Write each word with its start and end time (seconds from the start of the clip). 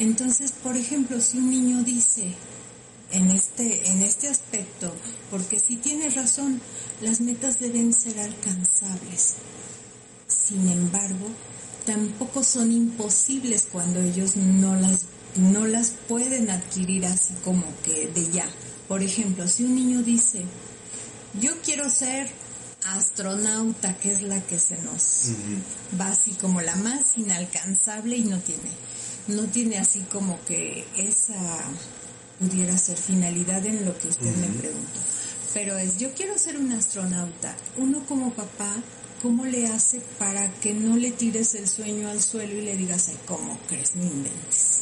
Entonces, 0.00 0.52
por 0.52 0.76
ejemplo, 0.76 1.20
si 1.20 1.38
un 1.38 1.50
niño 1.50 1.82
dice 1.84 2.34
en 3.12 3.30
este, 3.30 3.90
en 3.90 4.02
este 4.02 4.28
aspecto, 4.28 4.94
porque 5.30 5.60
si 5.60 5.76
tiene 5.76 6.08
razón, 6.08 6.60
las 7.02 7.20
metas 7.20 7.60
deben 7.60 7.92
ser 7.92 8.18
alcanzables. 8.18 9.34
Sin 10.26 10.68
embargo, 10.68 11.28
tampoco 11.84 12.42
son 12.42 12.72
imposibles 12.72 13.68
cuando 13.70 14.00
ellos 14.00 14.36
no 14.36 14.74
las, 14.74 15.00
no 15.36 15.66
las 15.66 15.90
pueden 16.08 16.48
adquirir 16.48 17.04
así 17.04 17.34
como 17.44 17.64
que 17.84 18.08
de 18.08 18.30
ya. 18.30 18.48
Por 18.88 19.02
ejemplo, 19.02 19.46
si 19.46 19.64
un 19.64 19.74
niño 19.74 20.02
dice, 20.02 20.44
yo 21.40 21.52
quiero 21.62 21.90
ser 21.90 22.30
astronauta, 22.84 23.96
que 23.98 24.12
es 24.12 24.22
la 24.22 24.40
que 24.40 24.58
se 24.58 24.78
nos 24.78 25.32
va 26.00 26.08
así 26.08 26.32
como 26.32 26.62
la 26.62 26.76
más 26.76 27.18
inalcanzable 27.18 28.16
y 28.16 28.22
no 28.22 28.38
tiene, 28.38 28.70
no 29.28 29.44
tiene 29.44 29.78
así 29.78 30.00
como 30.10 30.38
que 30.44 30.84
esa 30.96 31.34
pudiera 32.38 32.76
ser 32.78 32.96
finalidad 32.96 33.64
en 33.66 33.84
lo 33.84 33.96
que 33.98 34.08
usted 34.08 34.34
me 34.36 34.48
preguntó. 34.58 35.00
Pero 35.52 35.76
es, 35.78 35.98
yo 35.98 36.12
quiero 36.14 36.38
ser 36.38 36.56
un 36.56 36.72
astronauta. 36.72 37.56
Uno 37.76 38.04
como 38.06 38.32
papá, 38.32 38.72
¿cómo 39.20 39.44
le 39.44 39.66
hace 39.66 40.00
para 40.18 40.50
que 40.54 40.72
no 40.72 40.96
le 40.96 41.10
tires 41.10 41.54
el 41.54 41.68
sueño 41.68 42.08
al 42.08 42.22
suelo 42.22 42.54
y 42.54 42.62
le 42.62 42.76
digas, 42.76 43.08
ay, 43.08 43.18
¿cómo 43.26 43.58
crees? 43.68 43.94
No 43.96 44.04
inventes. 44.04 44.80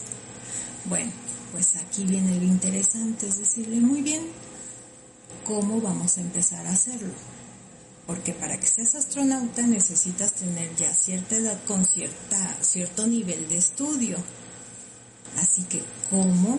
Bueno, 0.84 1.10
pues 1.52 1.74
aquí 1.76 2.04
viene 2.04 2.36
lo 2.36 2.44
interesante, 2.44 3.26
es 3.26 3.38
decirle, 3.38 3.80
muy 3.80 4.02
bien, 4.02 4.22
¿cómo 5.44 5.80
vamos 5.80 6.18
a 6.18 6.20
empezar 6.20 6.66
a 6.66 6.70
hacerlo? 6.70 7.14
Porque 8.08 8.32
para 8.32 8.58
que 8.58 8.66
seas 8.66 8.94
astronauta 8.94 9.66
necesitas 9.66 10.32
tener 10.32 10.74
ya 10.76 10.94
cierta 10.96 11.36
edad 11.36 11.58
con 11.66 11.84
cierta, 11.84 12.56
cierto 12.62 13.06
nivel 13.06 13.46
de 13.50 13.58
estudio. 13.58 14.16
Así 15.38 15.62
que, 15.64 15.82
¿cómo 16.08 16.58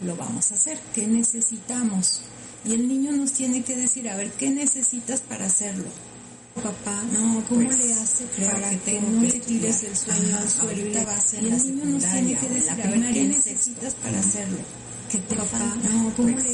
lo 0.00 0.16
vamos 0.16 0.50
a 0.50 0.56
hacer? 0.56 0.76
¿Qué 0.92 1.06
necesitamos? 1.06 2.22
Y 2.64 2.74
el 2.74 2.88
niño 2.88 3.12
nos 3.12 3.32
tiene 3.32 3.62
que 3.62 3.76
decir, 3.76 4.08
a 4.08 4.16
ver, 4.16 4.32
¿qué 4.32 4.50
necesitas 4.50 5.20
para 5.20 5.46
hacerlo? 5.46 5.84
Papá, 6.56 7.00
no, 7.12 7.44
¿cómo 7.48 7.64
Pues, 7.66 7.78
le 7.78 7.94
hace 7.94 8.24
para 8.24 8.70
que 8.70 8.78
que, 8.78 8.90
tengo 8.90 9.08
no 9.08 9.20
que 9.20 9.28
le 9.28 9.38
tires 9.38 9.84
el 9.84 9.96
sueño 9.96 10.34
Ajá, 10.34 10.42
al 10.42 10.50
suelo 10.50 10.82
y, 10.82 11.44
y 11.44 11.48
el 11.48 11.76
niño 11.76 11.84
nos 11.84 12.02
tiene 12.10 12.34
que 12.36 12.48
decir, 12.48 12.72
a 12.72 12.86
ver, 12.88 13.12
¿qué 13.12 13.24
necesitas 13.28 13.94
para 13.94 14.18
hacerlo? 14.18 14.58
Que 15.10 15.18
te 15.18 15.36
Papá, 15.36 15.58
falta, 15.58 15.88
no, 15.88 16.12
¿cómo 16.14 16.34
pues, 16.34 16.44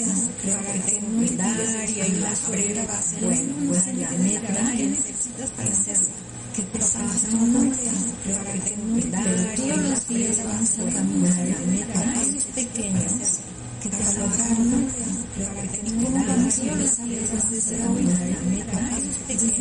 para 0.55 0.73
que 0.87 0.93
que 0.93 1.01
no 1.01 1.21
que 1.27 1.27
y 1.27 2.13
la 2.21 2.31
la 2.71 2.85
Bueno, 3.27 3.55
pues 3.67 3.85
la 3.85 3.91
en 3.91 4.01
la 4.01 4.11
meta, 4.11 4.47
primaria, 4.47 4.77
¿qué 4.77 4.85
en 4.85 4.91
necesitas 4.93 5.51
para 5.51 5.71
hacerlo? 5.73 6.07
Que 6.55 6.63
te 6.63 6.79
Papá, 6.79 6.89
falta, 6.89 7.29
no, 7.33 7.39
¿cómo 7.41 7.59
no, 7.59 7.65
le 7.65 7.91
hace 7.91 8.11
creo 8.23 8.39
para 8.39 8.53
que 8.53 8.61
que 8.61 8.77
no 8.77 8.95
que 8.95 9.57
todos 9.57 9.77
los 9.83 10.09
días 10.09 10.39
a 10.39 11.57
caminar 11.57 11.89
pasos 12.15 12.45
pequeños 12.55 13.41
que 13.83 13.89
te 13.91 13.97
Para 13.97 14.19
lograrlo, 14.19 14.65
¿no? 14.65 14.79
creo 15.35 15.51
que 15.51 15.77
¿Y 15.77 15.91
tengo 15.91 16.13
que 16.13 16.19
a 16.19 16.37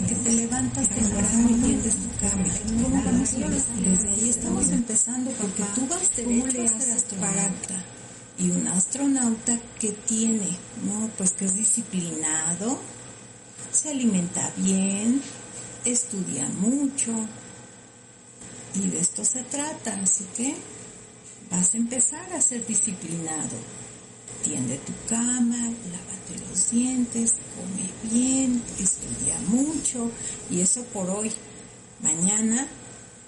que 0.05 0.15
te 0.15 0.31
levantas 0.33 0.87
temprano 0.87 1.49
y 1.49 1.53
tiendes 1.61 1.95
tu 1.95 2.09
cama. 2.19 2.43
Desde 3.83 4.09
ahí 4.09 4.29
estamos 4.29 4.69
empezando 4.69 5.31
porque 5.31 5.63
tú 5.75 5.87
vas 5.87 6.09
¿Cómo 6.23 6.45
derecho 6.45 8.02
Y 8.39 8.49
un 8.49 8.67
astronauta 8.67 9.59
que 9.79 9.91
tiene, 9.91 10.57
¿no? 10.85 11.09
Pues 11.17 11.31
que 11.33 11.45
es 11.45 11.55
disciplinado, 11.55 12.79
se 13.71 13.91
alimenta 13.91 14.51
bien, 14.57 15.21
estudia 15.85 16.47
mucho. 16.59 17.11
Y 18.75 18.89
de 18.89 18.99
esto 18.99 19.23
se 19.23 19.43
trata, 19.43 19.99
así 20.01 20.25
que 20.35 20.55
vas 21.51 21.73
a 21.73 21.77
empezar 21.77 22.33
a 22.33 22.41
ser 22.41 22.65
disciplinado. 22.65 23.57
Tiende 24.43 24.77
tu 24.79 24.93
cama, 25.07 25.57
lávate 25.57 26.49
los 26.49 26.71
dientes, 26.71 27.33
come 27.55 28.11
bien, 28.11 28.61
estudia 28.79 29.37
mucho 29.47 30.09
y 30.49 30.61
eso 30.61 30.83
por 30.85 31.09
hoy. 31.09 31.31
Mañana 32.01 32.67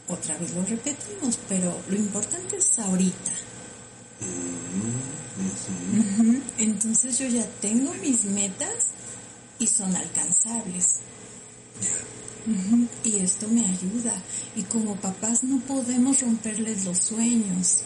otra 0.08 0.38
vez 0.38 0.54
lo 0.54 0.64
repetimos, 0.66 1.40
pero 1.48 1.76
lo 1.90 1.96
importante 1.96 2.58
es 2.58 2.80
ahorita. 2.80 3.32
Entonces 6.58 7.20
yo 7.20 7.28
ya 7.28 7.46
tengo 7.62 7.94
mis 7.96 8.24
metas 8.26 8.88
y 9.60 9.68
son 9.68 9.96
alcanzables. 9.96 11.00
Y 13.04 13.18
esto 13.18 13.48
me 13.48 13.62
ayuda. 13.66 14.22
Y 14.56 14.64
como 14.64 14.96
papás 14.96 15.44
no 15.44 15.60
podemos 15.62 16.22
romperles 16.22 16.86
los 16.86 16.98
sueños. 17.00 17.80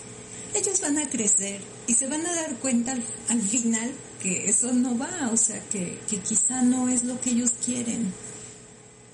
Ellos 0.54 0.82
van 0.82 0.98
a 0.98 1.08
crecer 1.10 1.62
y 1.88 1.94
se 1.94 2.08
van 2.08 2.26
a 2.26 2.34
dar 2.36 2.56
cuenta 2.56 2.92
al, 2.94 3.04
al 3.30 3.42
final 3.42 3.92
que 4.22 4.50
eso 4.50 4.74
no 4.74 4.98
va, 4.98 5.30
o 5.32 5.38
sea, 5.38 5.62
que, 5.70 6.00
que 6.10 6.18
quizá 6.20 6.62
no 6.64 6.90
es 6.90 7.04
lo 7.04 7.20
que 7.22 7.30
ellos 7.30 7.52
quieren. 7.64 8.12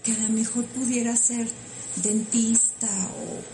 Que 0.04 0.14
a 0.14 0.20
lo 0.20 0.30
mejor 0.30 0.66
pudiera 0.66 1.16
ser 1.16 1.48
dentista 1.98 2.88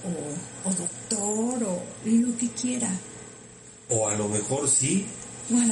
o- 0.06 0.70
o 0.70 0.74
doctor 0.74 1.64
o 1.64 1.84
lo 2.06 2.38
que 2.38 2.50
quiera. 2.50 2.90
O 3.92 4.08
a 4.08 4.16
lo 4.16 4.28
mejor 4.30 4.70
sí, 4.70 5.06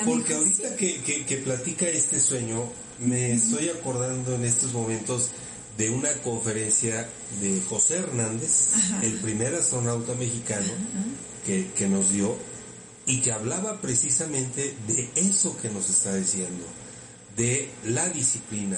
porque 0.05 0.33
ahorita 0.35 0.75
que, 0.75 1.01
que, 1.01 1.25
que 1.25 1.37
platica 1.37 1.87
este 1.87 2.19
sueño, 2.19 2.63
me 2.99 3.33
estoy 3.33 3.69
acordando 3.69 4.35
en 4.35 4.43
estos 4.43 4.73
momentos 4.73 5.29
de 5.77 5.89
una 5.89 6.11
conferencia 6.21 7.07
de 7.39 7.61
José 7.61 7.97
Hernández, 7.97 8.73
Ajá. 8.75 9.01
el 9.05 9.13
primer 9.19 9.55
astronauta 9.55 10.13
mexicano 10.15 10.67
que, 11.45 11.71
que 11.71 11.87
nos 11.87 12.11
dio, 12.11 12.35
y 13.05 13.21
que 13.21 13.31
hablaba 13.31 13.79
precisamente 13.79 14.75
de 14.87 15.09
eso 15.15 15.57
que 15.57 15.69
nos 15.69 15.89
está 15.89 16.13
diciendo, 16.15 16.65
de 17.37 17.69
la 17.85 18.09
disciplina 18.09 18.77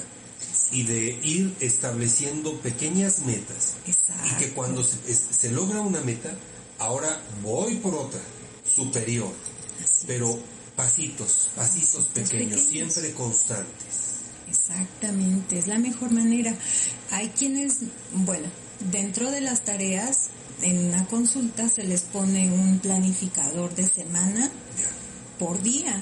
y 0.72 0.84
de 0.84 1.20
ir 1.24 1.56
estableciendo 1.60 2.58
pequeñas 2.60 3.26
metas. 3.26 3.76
Exacto. 3.88 4.28
y 4.28 4.36
que 4.40 4.52
cuando 4.52 4.84
se, 4.84 5.14
se 5.14 5.52
logra 5.52 5.82
una 5.82 6.02
meta, 6.02 6.32
ahora 6.78 7.20
voy 7.42 7.78
por 7.78 7.96
otra, 7.96 8.22
superior, 8.76 9.34
pero 10.08 10.40
pasitos, 10.76 11.50
pasitos 11.56 12.06
pequeños, 12.06 12.62
pequeños. 12.62 12.94
siempre 12.94 13.14
constantes. 13.14 14.02
Exactamente, 14.50 15.58
es 15.58 15.68
la 15.68 15.80
mejor 15.80 16.12
manera. 16.12 16.56
Hay 17.12 17.30
quienes, 17.30 17.80
bueno, 18.14 18.48
dentro 18.92 19.32
de 19.32 19.42
las 19.42 19.64
tareas, 19.64 20.30
en 20.62 20.88
una 20.88 21.06
consulta 21.08 21.70
se 21.70 21.84
les 21.84 22.02
pone 22.02 22.52
un 22.52 22.80
planificador 22.80 23.74
de 23.76 23.88
semana 23.88 24.52
por 25.40 25.62
día 25.62 26.02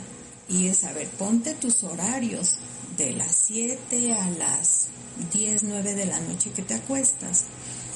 y 0.49 0.67
es, 0.67 0.83
a 0.83 0.93
ver, 0.93 1.07
ponte 1.09 1.53
tus 1.53 1.83
horarios 1.83 2.55
de 2.97 3.13
las 3.13 3.35
7 3.35 4.13
a 4.13 4.29
las 4.31 4.87
10, 5.31 5.63
9 5.63 5.93
de 5.95 6.05
la 6.05 6.19
noche 6.19 6.51
que 6.51 6.63
te 6.63 6.73
acuestas. 6.73 7.45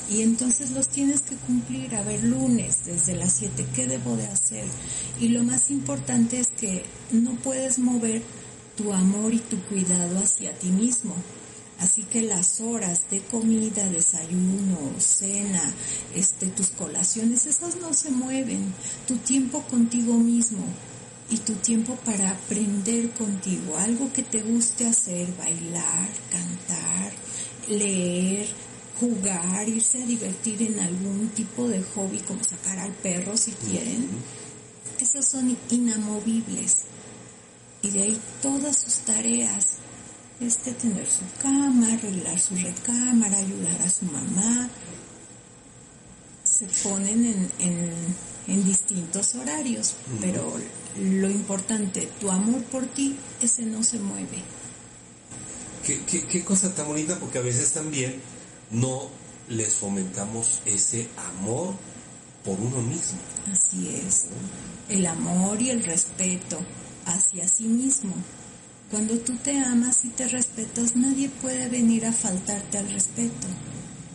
Y 0.09 0.22
entonces 0.22 0.72
los 0.72 0.90
tienes 0.90 1.22
que 1.22 1.36
cumplir, 1.36 1.96
a 1.96 2.03
ver, 2.03 2.24
lunes 2.24 2.86
desde 2.86 3.16
las 3.16 3.34
7, 3.34 3.66
¿qué 3.74 3.88
debo 3.88 4.16
de 4.16 4.28
hacer? 4.28 4.66
Y 5.19 5.30
lo 5.30 5.44
más 5.44 5.72
importante 5.72 6.40
es 6.40 6.47
que 6.47 6.84
no 7.12 7.36
puedes 7.36 7.80
mover 7.80 8.22
tu 8.75 8.94
amor 8.94 9.34
y 9.34 9.40
tu 9.40 9.58
cuidado 9.63 10.19
hacia 10.19 10.58
ti 10.58 10.69
mismo. 10.69 11.16
Así 11.80 12.03
que 12.03 12.22
las 12.22 12.62
horas 12.62 13.09
de 13.09 13.19
comida, 13.19 13.88
desayuno, 13.90 14.78
cena, 15.00 15.74
este, 16.16 16.47
tus 16.47 16.68
colaciones, 16.68 17.46
esas 17.46 17.75
no 17.78 17.94
se 17.94 18.12
mueven. 18.12 18.74
Tu 19.08 19.18
tiempo 19.18 19.62
contigo 19.63 20.13
mismo 20.13 20.63
y 21.30 21.38
tu 21.38 21.53
tiempo 21.56 21.96
para 22.06 22.31
aprender 22.31 23.09
contigo, 23.12 23.78
algo 23.78 24.12
que 24.13 24.24
te 24.24 24.42
guste 24.42 24.86
hacer, 24.88 25.28
bailar, 25.38 26.08
cantar, 26.31 27.12
leer, 27.68 28.47
jugar, 29.00 29.68
irse 29.68 30.04
a 30.04 30.06
divertir 30.06 30.62
en 30.64 30.80
algún 30.80 31.30
tipo 31.30 31.68
de 31.68 31.81
hobby 31.81 32.20
como 32.20 32.44
sacar 32.44 32.80
al 32.80 32.92
perro 32.94 33.36
si 33.38 33.52
quieren. 33.52 34.07
Esas 35.00 35.25
son 35.25 35.57
inamovibles. 35.69 36.84
Y 37.81 37.90
de 37.90 38.04
ahí 38.04 38.19
todas 38.42 38.78
sus 38.78 38.95
tareas, 39.00 39.78
este 40.40 40.72
tener 40.72 41.06
su 41.06 41.25
cama, 41.42 41.94
arreglar 41.94 42.40
su 42.40 42.56
recámara, 42.56 43.38
ayudar 43.38 43.81
a 43.81 43.90
su 43.90 44.06
mamá, 44.06 44.69
se 46.50 46.66
ponen 46.88 47.25
en, 47.25 47.51
en, 47.60 47.94
en 48.48 48.66
distintos 48.66 49.36
horarios, 49.36 49.95
pero 50.22 50.56
lo 51.01 51.30
importante, 51.30 52.07
tu 52.22 52.30
amor 52.30 52.63
por 52.66 52.86
ti, 52.86 53.18
ese 53.42 53.63
no 53.63 53.84
se 53.84 54.00
mueve. 54.00 54.44
Qué, 55.86 56.01
qué, 56.06 56.25
qué 56.25 56.44
cosa 56.45 56.74
tan 56.74 56.88
bonita 56.88 57.19
porque 57.19 57.40
a 57.40 57.42
veces 57.42 57.72
también 57.72 58.22
no 58.74 59.10
les 59.50 59.75
fomentamos 59.75 60.62
ese 60.66 61.08
amor 61.40 61.74
por 62.44 62.60
uno 62.60 62.81
mismo. 62.81 63.20
Así 63.52 63.90
es. 63.90 64.25
El 64.90 65.06
amor 65.06 65.62
y 65.62 65.70
el 65.70 65.84
respeto 65.84 66.60
hacia 67.06 67.48
sí 67.48 67.64
mismo. 67.64 68.14
Cuando 68.92 69.18
tú 69.18 69.36
te 69.38 69.58
amas 69.58 70.06
y 70.06 70.10
te 70.10 70.28
respetas, 70.28 70.96
nadie 70.96 71.30
puede 71.30 71.68
venir 71.68 72.06
a 72.06 72.14
faltarte 72.14 72.78
al 72.78 72.92
respeto. 72.92 73.48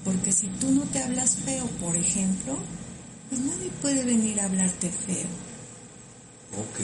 Porque 0.05 0.33
si 0.33 0.47
tú 0.47 0.71
no 0.71 0.83
te 0.83 1.03
hablas 1.03 1.37
feo, 1.37 1.67
por 1.81 1.97
ejemplo, 1.97 2.57
pues 3.29 3.41
nadie 3.41 3.71
puede 3.83 4.05
venir 4.05 4.41
a 4.41 4.45
hablarte 4.45 4.89
feo. 4.91 5.27
Ok. 6.57 6.79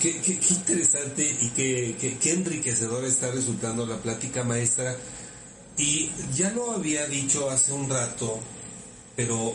Qué, 0.00 0.20
qué, 0.20 0.38
qué 0.38 0.54
interesante 0.54 1.36
y 1.42 1.48
qué, 1.50 2.16
qué, 2.20 2.32
enriquecedor 2.32 3.04
está 3.04 3.30
resultando 3.32 3.84
la 3.84 3.98
plática 3.98 4.44
maestra. 4.44 4.96
Y 5.78 6.10
ya 6.34 6.50
lo 6.50 6.72
había 6.72 7.06
dicho 7.06 7.48
hace 7.48 7.72
un 7.72 7.88
rato, 7.88 8.40
pero 9.14 9.54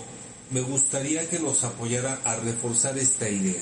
me 0.51 0.61
gustaría 0.61 1.27
que 1.29 1.39
nos 1.39 1.63
apoyara 1.65 2.21
a 2.23 2.37
reforzar 2.37 2.97
esta 2.97 3.29
idea. 3.29 3.61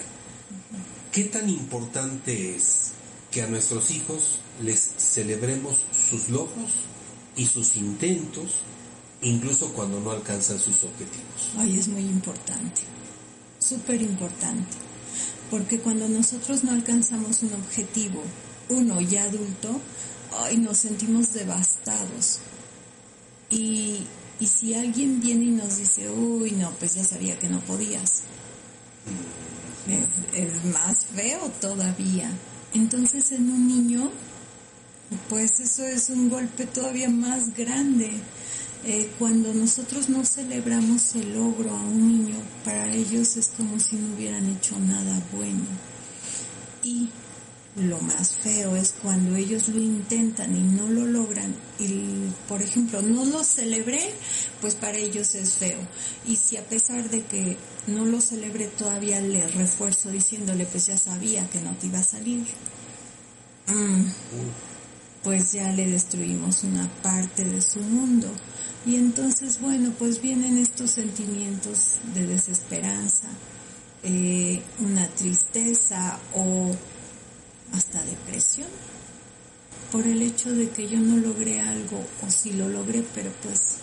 ¿Qué 1.11 1.25
tan 1.25 1.49
importante 1.49 2.55
es 2.55 2.91
que 3.31 3.41
a 3.41 3.47
nuestros 3.47 3.89
hijos 3.91 4.39
les 4.61 4.79
celebremos 4.97 5.79
sus 6.09 6.29
logros 6.29 6.71
y 7.35 7.45
sus 7.45 7.75
intentos, 7.77 8.51
incluso 9.21 9.73
cuando 9.73 9.99
no 9.99 10.11
alcanzan 10.11 10.59
sus 10.59 10.83
objetivos? 10.83 11.51
Ay, 11.57 11.79
es 11.79 11.87
muy 11.87 12.01
importante, 12.01 12.81
súper 13.59 14.01
importante, 14.01 14.77
porque 15.49 15.79
cuando 15.79 16.07
nosotros 16.07 16.63
no 16.63 16.71
alcanzamos 16.71 17.41
un 17.41 17.53
objetivo, 17.53 18.21
uno 18.69 19.01
ya 19.01 19.23
adulto, 19.23 19.81
ay, 20.43 20.57
nos 20.57 20.77
sentimos 20.77 21.33
devastados. 21.33 22.39
Y, 23.51 24.07
y 24.39 24.47
si 24.47 24.73
alguien 24.73 25.21
viene 25.21 25.45
y 25.45 25.51
nos 25.51 25.77
dice, 25.77 26.09
uy, 26.09 26.51
no, 26.51 26.71
pues 26.79 26.95
ya 26.95 27.03
sabía 27.03 27.37
que 27.37 27.49
no 27.49 27.59
podías, 27.59 28.23
es, 29.87 30.07
es 30.33 30.65
más 30.65 31.05
feo 31.05 31.51
todavía. 31.59 32.31
Entonces 32.73 33.31
en 33.33 33.49
un 33.51 33.67
niño, 33.67 34.11
pues 35.29 35.59
eso 35.59 35.85
es 35.85 36.09
un 36.09 36.29
golpe 36.29 36.65
todavía 36.65 37.09
más 37.09 37.53
grande. 37.55 38.11
Eh, 38.83 39.11
cuando 39.19 39.53
nosotros 39.53 40.09
no 40.09 40.25
celebramos 40.25 41.15
el 41.15 41.35
logro 41.35 41.69
a 41.69 41.81
un 41.81 42.07
niño, 42.07 42.35
para 42.65 42.91
ellos 42.91 43.37
es 43.37 43.51
como 43.55 43.79
si 43.79 43.97
no 43.97 44.15
hubieran 44.15 44.49
hecho 44.49 44.79
nada 44.79 45.21
bueno. 45.31 45.61
Y 46.83 47.09
lo 47.75 47.99
más 48.01 48.35
feo 48.35 48.75
es 48.75 48.93
cuando 49.01 49.35
ellos 49.35 49.69
lo 49.69 49.79
intentan 49.79 50.55
y 50.55 50.61
no 50.61 50.89
lo 50.89 51.05
logran. 51.05 51.55
Y 51.79 52.29
por 52.47 52.61
ejemplo 52.61 53.01
no 53.01 53.25
lo 53.25 53.43
celebré 53.43 54.11
pues 54.59 54.75
para 54.75 54.97
ellos 54.97 55.35
es 55.35 55.53
feo. 55.53 55.79
Y 56.25 56.35
si 56.35 56.57
a 56.57 56.65
pesar 56.65 57.09
de 57.09 57.23
que 57.23 57.57
no 57.87 58.05
lo 58.05 58.19
celebré 58.19 58.67
todavía 58.67 59.21
le 59.21 59.47
refuerzo 59.47 60.11
diciéndole 60.11 60.65
pues 60.65 60.87
ya 60.87 60.97
sabía 60.97 61.49
que 61.49 61.61
no 61.61 61.73
te 61.77 61.87
iba 61.87 61.99
a 61.99 62.03
salir 62.03 62.45
mm, 63.67 64.03
pues 65.23 65.53
ya 65.53 65.71
le 65.71 65.87
destruimos 65.87 66.63
una 66.63 66.89
parte 67.01 67.45
de 67.45 67.61
su 67.61 67.79
mundo. 67.79 68.27
Y 68.85 68.95
entonces 68.95 69.61
bueno 69.61 69.93
pues 69.97 70.21
vienen 70.21 70.57
estos 70.57 70.91
sentimientos 70.91 71.99
de 72.13 72.27
desesperanza 72.27 73.29
eh, 74.03 74.59
una 74.79 75.07
tristeza 75.09 76.17
o 76.33 76.75
hasta 77.71 78.03
depresión 78.03 78.67
por 79.91 80.07
el 80.07 80.21
hecho 80.21 80.51
de 80.51 80.69
que 80.69 80.87
yo 80.87 80.99
no 80.99 81.17
logré 81.17 81.59
algo 81.59 82.03
o 82.25 82.31
si 82.31 82.53
lo 82.53 82.69
logré, 82.69 83.03
pero 83.13 83.31
pues 83.43 83.77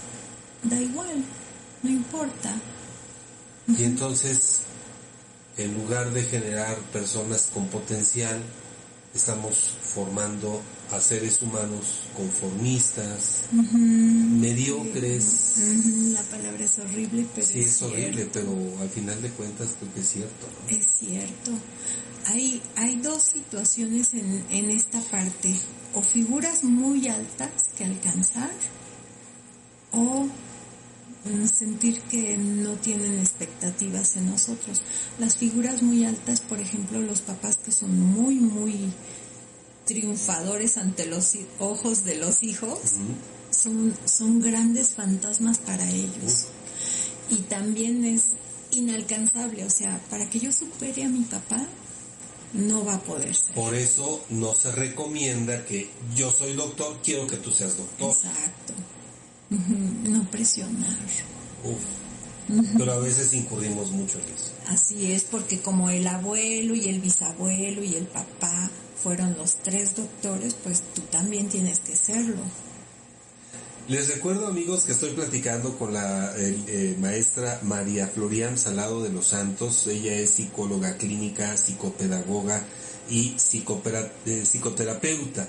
da 0.62 0.81
igual, 0.81 1.23
no 1.82 1.90
importa. 1.90 2.55
Y 3.67 3.85
entonces, 3.85 4.61
en 5.58 5.75
lugar 5.75 6.11
de 6.12 6.23
generar 6.23 6.79
personas 6.93 7.50
con 7.52 7.67
potencial, 7.69 8.40
estamos 9.14 9.76
formando 9.82 10.62
a 10.90 11.00
seres 11.00 11.43
humanos 11.43 12.05
conformistas, 12.17 13.43
mediocres. 13.52 15.55
La 16.14 16.23
palabra 16.23 16.64
es 16.64 16.79
horrible, 16.79 17.26
pero 17.35 17.46
sí 17.46 17.61
es, 17.61 17.82
horrible, 17.82 18.31
pero 18.32 18.50
al 18.81 18.88
final 18.88 19.20
de 19.20 19.29
cuentas 19.31 19.76
creo 19.79 19.93
que 19.93 20.00
es 20.00 20.08
cierto. 20.08 20.46
Es 20.69 20.87
cierto. 20.99 21.52
Hay, 22.28 22.60
hay 22.76 22.96
dos 22.96 23.22
situaciones 23.22 24.12
en, 24.12 24.44
en 24.50 24.70
esta 24.70 25.00
parte, 25.00 25.54
o 25.94 26.02
figuras 26.02 26.62
muy 26.62 27.08
altas 27.08 27.70
que 27.76 27.84
alcanzar, 27.84 28.50
o 29.92 30.28
sentir 31.52 32.00
que 32.02 32.36
no 32.36 32.75
tienen 32.75 33.19
expectativas 33.19 34.16
en 34.16 34.30
nosotros. 34.30 34.82
Las 35.19 35.36
figuras 35.36 35.82
muy 35.82 36.04
altas, 36.04 36.40
por 36.40 36.60
ejemplo, 36.60 37.00
los 37.00 37.20
papás 37.20 37.56
que 37.56 37.70
son 37.70 37.98
muy, 37.98 38.36
muy 38.36 38.92
triunfadores 39.86 40.76
ante 40.76 41.06
los 41.06 41.34
ojos 41.58 42.04
de 42.04 42.16
los 42.16 42.42
hijos, 42.42 42.78
son, 43.50 43.96
son 44.04 44.40
grandes 44.40 44.90
fantasmas 44.90 45.58
para 45.58 45.88
ellos. 45.90 46.46
Y 47.30 47.36
también 47.36 48.04
es 48.04 48.25
inalcanzable, 48.72 49.64
o 49.64 49.70
sea, 49.70 50.00
para 50.10 50.28
que 50.28 50.40
yo 50.40 50.52
supere 50.52 51.04
a 51.04 51.08
mi 51.08 51.22
papá, 51.22 51.66
no 52.53 52.85
va 52.85 52.95
a 52.95 53.00
poder 53.00 53.35
ser. 53.35 53.55
Por 53.55 53.75
eso 53.75 54.25
no 54.31 54.55
se 54.55 54.73
recomienda 54.73 55.65
que 55.65 55.91
yo 56.17 56.31
soy 56.31 56.55
doctor, 56.55 56.99
quiero 57.03 57.27
que 57.27 57.37
tú 57.37 57.50
seas 57.50 57.77
doctor. 57.77 58.11
Exacto. 58.11 58.75
No 59.50 60.31
presionar. 60.31 60.99
Pero 62.77 62.93
a 62.93 62.99
veces 62.99 63.35
incurrimos 63.35 63.91
mucho 63.91 64.19
en 64.19 64.35
eso. 64.35 64.53
Así 64.69 65.12
es, 65.12 65.25
porque 65.25 65.61
como 65.61 65.91
el 65.91 66.06
abuelo 66.06 66.75
y 66.75 66.89
el 66.89 67.00
bisabuelo 67.00 67.83
y 67.83 67.95
el 67.95 68.06
papá 68.06 68.71
fueron 69.03 69.37
los 69.37 69.56
tres 69.56 69.95
doctores, 69.95 70.55
pues 70.55 70.83
tú 70.95 71.03
también 71.03 71.49
tienes 71.49 71.81
que 71.81 71.95
serlo. 71.97 72.43
Les 73.88 74.06
recuerdo 74.06 74.46
amigos 74.49 74.85
que 74.85 74.93
estoy 74.93 75.12
platicando 75.12 75.79
con 75.79 75.94
la 75.94 76.35
eh, 76.37 76.94
maestra 77.00 77.58
María 77.62 78.06
Florian 78.06 78.58
Salado 78.58 79.02
de 79.02 79.08
los 79.08 79.29
Santos. 79.29 79.87
Ella 79.87 80.14
es 80.14 80.29
psicóloga 80.29 80.99
clínica, 80.99 81.56
psicopedagoga 81.56 82.62
y 83.08 83.35
eh, 83.35 84.43
psicoterapeuta. 84.44 85.49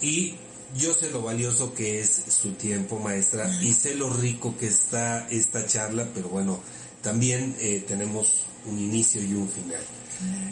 Y 0.00 0.34
yo 0.76 0.92
sé 0.94 1.12
lo 1.12 1.22
valioso 1.22 1.72
que 1.72 2.00
es 2.00 2.10
su 2.26 2.54
tiempo, 2.54 2.98
maestra, 2.98 3.48
y 3.62 3.72
sé 3.72 3.94
lo 3.94 4.12
rico 4.12 4.56
que 4.58 4.66
está 4.66 5.28
esta 5.28 5.64
charla, 5.64 6.08
pero 6.12 6.28
bueno, 6.28 6.58
también 7.02 7.54
eh, 7.60 7.84
tenemos 7.86 8.46
un 8.66 8.80
inicio 8.80 9.22
y 9.22 9.32
un 9.34 9.48
final. 9.48 9.82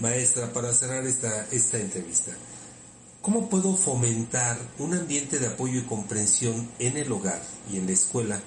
Maestra, 0.00 0.52
para 0.52 0.72
cerrar 0.72 1.04
esta, 1.04 1.48
esta 1.50 1.78
entrevista, 1.78 2.30
¿Cómo 3.28 3.50
puedo 3.50 3.76
fomentar 3.76 4.58
un 4.78 4.94
ambiente 4.94 5.38
de 5.38 5.48
apoyo 5.48 5.80
y 5.80 5.82
comprensión 5.82 6.66
en 6.78 6.96
el 6.96 7.12
hogar 7.12 7.42
y 7.70 7.76
en 7.76 7.84
la 7.84 7.92
escuela 7.92 8.40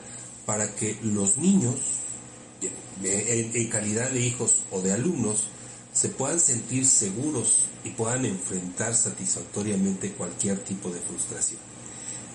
para 0.48 0.74
que 0.74 0.98
los 1.04 1.38
niños, 1.38 1.76
en, 3.04 3.70
calidad 3.70 4.10
de 4.10 4.22
hijos 4.22 4.64
o 4.72 4.82
de 4.82 4.92
alumnos, 4.92 5.50
se 5.94 6.10
puedan 6.10 6.40
sentir 6.40 6.88
seguros 6.88 7.66
y 7.84 7.92
puedan 7.92 8.26
enfrentar 8.26 8.96
satisfactoriamente 8.96 10.14
cualquier 10.14 10.58
tipo 10.64 10.90
de 10.90 11.00
frustración? 11.00 11.60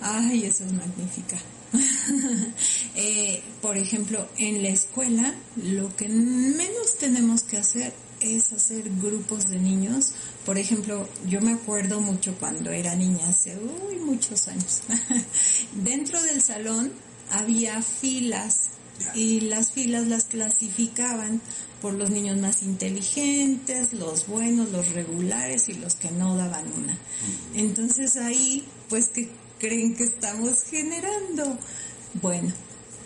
Ay, 0.00 0.44
eso 0.44 0.62
es 0.66 0.72
magnífica. 0.72 1.38
Eh, 2.94 3.42
por 3.60 3.76
ejemplo, 3.76 4.26
en 4.38 4.62
la 4.62 4.68
escuela 4.68 5.34
lo 5.56 5.94
que 5.96 6.08
menos 6.08 6.96
tenemos 6.98 7.42
que 7.42 7.58
hacer 7.58 7.92
es 8.20 8.52
hacer 8.52 8.88
grupos 9.02 9.48
de 9.50 9.58
niños. 9.58 10.12
Por 10.46 10.58
ejemplo, 10.58 11.08
yo 11.26 11.40
me 11.40 11.54
acuerdo 11.54 12.00
mucho 12.00 12.36
cuando 12.38 12.70
era 12.70 12.94
niña, 12.94 13.28
hace 13.28 13.58
uy, 13.58 13.98
muchos 13.98 14.46
años. 14.46 14.82
Dentro 15.74 16.22
del 16.22 16.40
salón 16.40 16.92
había 17.30 17.82
filas 17.82 18.68
y 19.14 19.40
las 19.40 19.72
filas 19.72 20.06
las 20.06 20.24
clasificaban 20.24 21.42
por 21.82 21.94
los 21.94 22.10
niños 22.10 22.38
más 22.38 22.62
inteligentes, 22.62 23.92
los 23.92 24.28
buenos, 24.28 24.70
los 24.70 24.92
regulares 24.92 25.68
y 25.68 25.74
los 25.74 25.96
que 25.96 26.12
no 26.12 26.36
daban 26.36 26.72
una. 26.72 26.96
Entonces 27.54 28.16
ahí, 28.16 28.64
pues, 28.88 29.08
¿qué 29.08 29.28
creen 29.58 29.96
que 29.96 30.04
estamos 30.04 30.62
generando? 30.62 31.58
Bueno, 32.22 32.52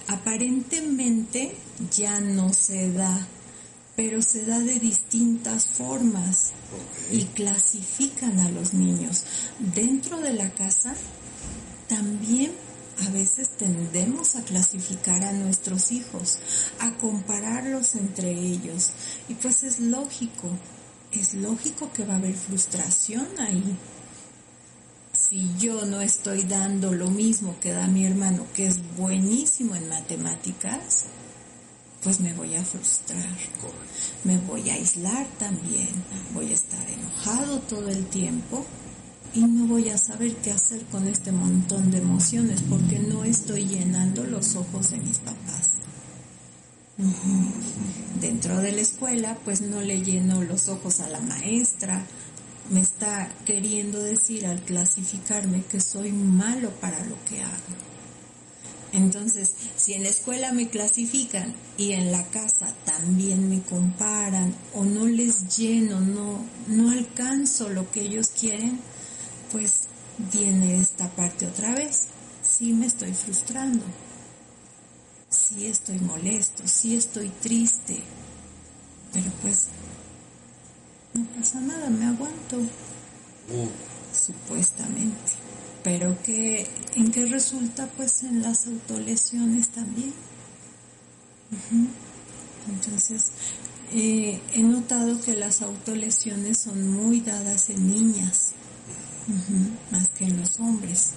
aparentemente 0.08 1.54
ya 1.96 2.20
no 2.20 2.52
se 2.52 2.92
da 2.92 3.26
pero 3.96 4.22
se 4.22 4.46
da 4.46 4.58
de 4.58 4.78
distintas 4.78 5.66
formas 5.66 6.52
y 7.10 7.24
clasifican 7.24 8.38
a 8.40 8.50
los 8.50 8.72
niños. 8.72 9.24
Dentro 9.58 10.20
de 10.20 10.32
la 10.32 10.50
casa 10.50 10.94
también 11.88 12.52
a 13.06 13.10
veces 13.10 13.50
tendemos 13.56 14.36
a 14.36 14.44
clasificar 14.44 15.24
a 15.24 15.32
nuestros 15.32 15.90
hijos, 15.90 16.38
a 16.80 16.92
compararlos 16.98 17.94
entre 17.94 18.30
ellos. 18.30 18.90
Y 19.28 19.34
pues 19.34 19.62
es 19.62 19.80
lógico, 19.80 20.48
es 21.12 21.34
lógico 21.34 21.90
que 21.92 22.04
va 22.04 22.14
a 22.14 22.18
haber 22.18 22.34
frustración 22.34 23.26
ahí. 23.38 23.76
Si 25.12 25.48
yo 25.58 25.84
no 25.84 26.00
estoy 26.00 26.42
dando 26.42 26.92
lo 26.92 27.10
mismo 27.10 27.56
que 27.60 27.72
da 27.72 27.86
mi 27.86 28.06
hermano, 28.06 28.46
que 28.54 28.66
es 28.66 28.78
buenísimo 28.96 29.74
en 29.74 29.88
matemáticas, 29.88 31.06
pues 32.02 32.20
me 32.20 32.32
voy 32.32 32.54
a 32.54 32.64
frustrar, 32.64 33.36
me 34.24 34.38
voy 34.38 34.70
a 34.70 34.74
aislar 34.74 35.26
también, 35.38 35.88
voy 36.32 36.50
a 36.50 36.54
estar 36.54 36.80
enojado 36.90 37.58
todo 37.60 37.88
el 37.88 38.06
tiempo 38.06 38.64
y 39.34 39.40
no 39.40 39.66
voy 39.66 39.90
a 39.90 39.98
saber 39.98 40.34
qué 40.36 40.50
hacer 40.50 40.82
con 40.86 41.06
este 41.06 41.30
montón 41.30 41.90
de 41.90 41.98
emociones 41.98 42.62
porque 42.68 42.98
no 42.98 43.24
estoy 43.24 43.66
llenando 43.66 44.24
los 44.24 44.56
ojos 44.56 44.90
de 44.90 44.98
mis 44.98 45.18
papás. 45.18 45.70
Dentro 48.20 48.58
de 48.58 48.72
la 48.72 48.80
escuela, 48.80 49.38
pues 49.44 49.60
no 49.60 49.80
le 49.80 50.02
lleno 50.02 50.42
los 50.42 50.68
ojos 50.68 51.00
a 51.00 51.08
la 51.08 51.20
maestra. 51.20 52.04
Me 52.70 52.80
está 52.80 53.30
queriendo 53.46 54.02
decir 54.02 54.46
al 54.46 54.60
clasificarme 54.62 55.62
que 55.64 55.80
soy 55.80 56.12
malo 56.12 56.70
para 56.80 57.04
lo 57.06 57.16
que 57.24 57.40
hago. 57.42 57.89
Entonces, 58.92 59.52
si 59.76 59.94
en 59.94 60.02
la 60.02 60.08
escuela 60.08 60.52
me 60.52 60.68
clasifican 60.68 61.54
y 61.76 61.92
en 61.92 62.10
la 62.10 62.24
casa 62.24 62.74
también 62.84 63.48
me 63.48 63.62
comparan 63.62 64.54
o 64.74 64.84
no 64.84 65.06
les 65.06 65.56
lleno, 65.56 66.00
no, 66.00 66.44
no 66.66 66.90
alcanzo 66.90 67.68
lo 67.68 67.90
que 67.90 68.02
ellos 68.02 68.32
quieren, 68.38 68.80
pues 69.52 69.82
viene 70.32 70.80
esta 70.80 71.08
parte 71.10 71.46
otra 71.46 71.74
vez. 71.74 72.08
Sí 72.42 72.72
me 72.72 72.86
estoy 72.86 73.12
frustrando. 73.12 73.84
Sí 75.28 75.66
estoy 75.66 75.98
molesto, 76.00 76.64
sí 76.66 76.96
estoy 76.96 77.28
triste. 77.28 78.02
Pero 79.12 79.30
pues 79.42 79.68
no 81.14 81.24
pasa 81.36 81.60
nada, 81.60 81.88
me 81.90 82.06
aguanto. 82.06 82.58
Supuestamente. 84.12 85.39
Pero 85.82 86.16
que 86.22 86.66
en 86.94 87.10
qué 87.10 87.26
resulta 87.26 87.86
pues 87.96 88.22
en 88.22 88.42
las 88.42 88.66
autolesiones 88.66 89.68
también. 89.68 90.12
Entonces, 92.68 93.32
eh, 93.92 94.40
he 94.52 94.62
notado 94.62 95.20
que 95.20 95.34
las 95.34 95.62
autolesiones 95.62 96.58
son 96.58 96.88
muy 96.88 97.20
dadas 97.20 97.70
en 97.70 97.92
niñas 97.92 98.52
más 99.90 100.08
que 100.10 100.24
en 100.24 100.40
los 100.40 100.58
hombres. 100.60 101.10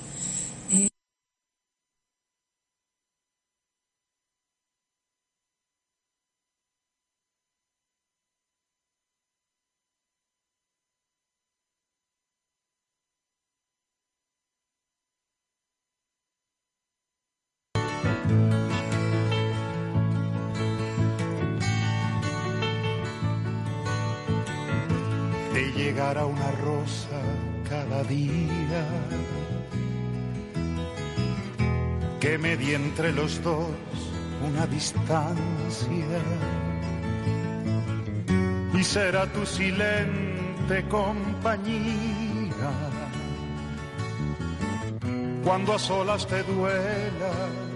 Una 26.22 26.52
rosa 26.52 27.20
cada 27.68 28.04
día. 28.04 28.86
Que 32.20 32.38
medie 32.38 32.76
entre 32.76 33.12
los 33.12 33.42
dos 33.42 33.72
una 34.48 34.68
distancia. 34.68 36.22
Y 38.74 38.84
será 38.84 39.26
tu 39.28 39.46
silente 39.46 40.88
compañía. 40.88 42.72
Cuando 45.44 45.74
a 45.74 45.80
solas 45.80 46.28
te 46.28 46.44
duela 46.44 47.34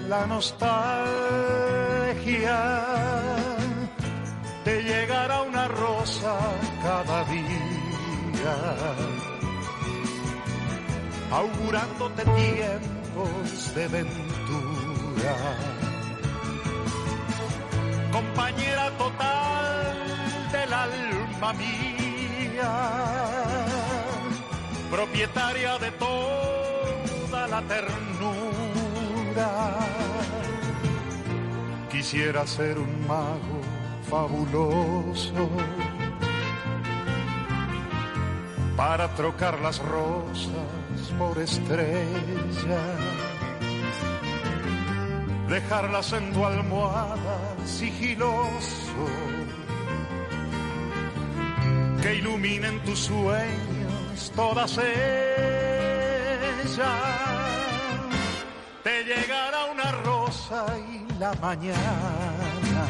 la 0.08 0.26
nostalgia 0.26 0.58
te 4.64 4.84
llegará 4.84 5.42
una 5.42 5.68
rosa 5.68 6.38
cada 6.82 7.26
día 7.26 7.77
augurándote 11.32 12.24
tiempos 12.24 13.76
de 13.76 13.88
ventura. 13.88 15.36
Compañera 18.12 18.90
total 18.98 19.98
del 20.52 20.74
alma 20.74 21.54
mía, 21.54 22.74
propietaria 24.90 25.78
de 25.78 25.92
toda 25.92 27.48
la 27.48 27.62
ternura. 27.64 29.50
Quisiera 31.92 32.48
ser 32.48 32.78
un 32.80 33.08
mago 33.08 33.62
fabuloso 34.10 35.50
para 38.78 39.10
trocar 39.16 39.60
las 39.60 39.80
rosas 39.80 41.12
por 41.18 41.40
estrellas, 41.40 42.66
dejarlas 45.50 46.14
en 46.14 46.32
tu 46.32 46.46
almohada 46.46 47.56
sigiloso, 47.66 49.08
que 52.04 52.16
iluminen 52.16 52.80
tus 52.84 53.00
sueños 53.00 54.32
todas 54.36 54.78
ellas. 54.78 54.88
Te 58.84 59.04
llegará 59.04 59.66
una 59.66 59.92
rosa 60.04 60.66
y 60.78 61.20
la 61.20 61.34
mañana 61.42 62.86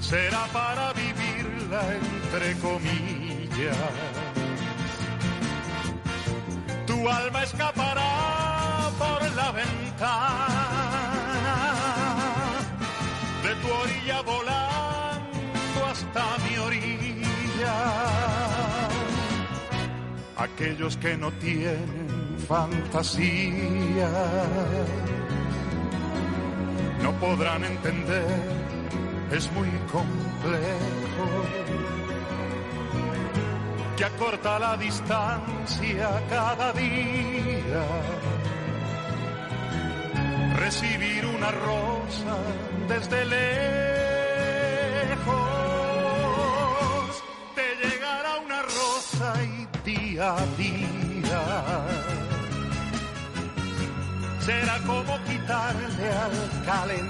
será 0.00 0.46
para 0.52 0.92
vivirla 0.94 1.82
entre 2.34 2.54
comillas. 2.54 3.76
Tu 6.86 7.08
alma 7.08 7.42
escapará 7.42 8.90
por 8.98 9.22
la 9.36 9.52
ventana 9.52 10.66
de 13.42 13.54
tu 13.54 13.68
orilla 13.72 14.20
volando 14.22 15.86
hasta 15.86 16.24
mi 16.48 16.58
orilla. 16.58 17.76
Aquellos 20.36 20.96
que 20.96 21.16
no 21.16 21.30
tienen 21.32 22.36
fantasía 22.48 24.10
no 27.02 27.12
podrán 27.20 27.64
entender 27.64 28.64
es 29.30 29.50
muy 29.52 29.68
complejo, 29.90 31.26
que 33.96 34.04
acorta 34.04 34.58
la 34.58 34.76
distancia 34.76 36.22
cada 36.28 36.72
día. 36.72 37.84
Recibir 40.56 41.26
una 41.26 41.50
rosa 41.50 42.36
desde 42.88 43.24
lejos, 43.24 43.44
te 47.54 47.76
llegará 47.82 48.38
una 48.38 48.62
rosa 48.62 49.34
y 49.42 49.66
día 49.84 50.34
a 50.36 50.46
día 50.56 51.42
será 54.40 54.78
como 54.86 55.18
quitarle 55.24 56.10
al 56.24 56.36
calendario 56.66 57.06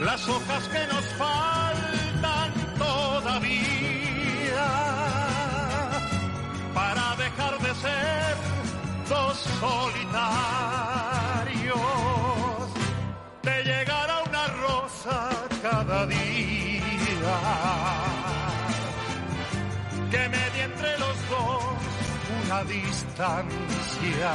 las 0.00 0.28
hojas 0.28 0.68
que 0.68 0.86
nos 0.92 1.04
faltan 1.14 1.99
para 6.74 7.16
dejar 7.16 7.58
de 7.58 7.74
ser 7.74 8.36
dos 9.08 9.36
solitarios. 9.60 10.20
Te 13.42 13.64
llegará 13.64 14.22
una 14.28 14.46
rosa 14.66 15.30
cada 15.62 16.06
día 16.06 17.38
que 20.10 20.28
medie 20.28 20.62
entre 20.64 20.98
los 20.98 21.16
dos 21.28 21.64
una 22.44 22.64
distancia 22.64 24.32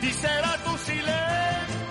y 0.00 0.10
será 0.12 0.56
tu 0.64 0.76
silente 0.78 1.81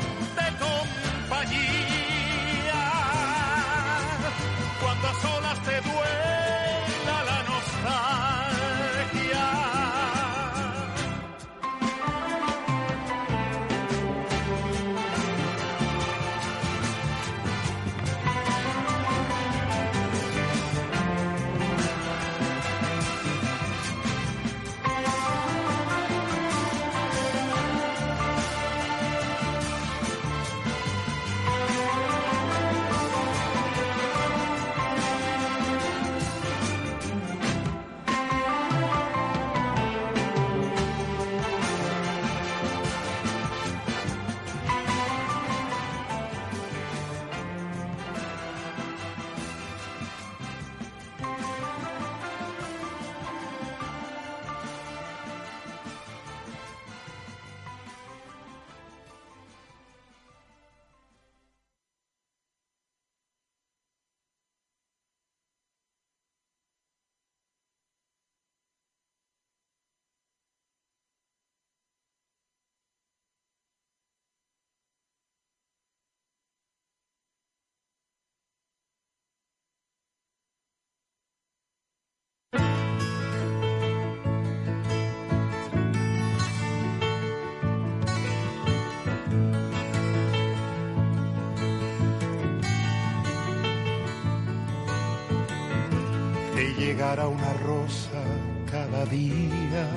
llegara 97.02 97.28
una 97.28 97.54
rosa 97.66 98.22
cada 98.70 99.06
día, 99.06 99.90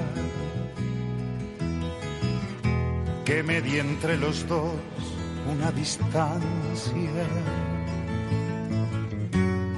que 3.26 3.42
me 3.42 3.60
di 3.60 3.78
entre 3.78 4.16
los 4.16 4.48
dos 4.48 4.72
una 5.52 5.70
distancia. 5.72 7.26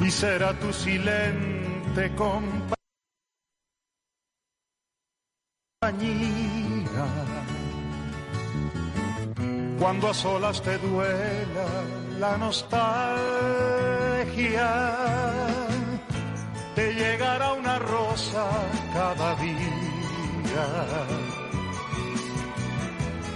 Y 0.00 0.10
será 0.10 0.56
tu 0.60 0.72
silente 0.72 2.12
compañía. 2.14 2.66
Cuando 9.80 10.08
a 10.10 10.14
solas 10.14 10.62
te 10.62 10.78
duela 10.78 11.66
la 12.20 12.36
nostalgia, 12.36 12.86
llegará 17.16 17.52
una 17.54 17.78
rosa 17.78 18.46
cada 18.92 19.34
día, 19.36 20.66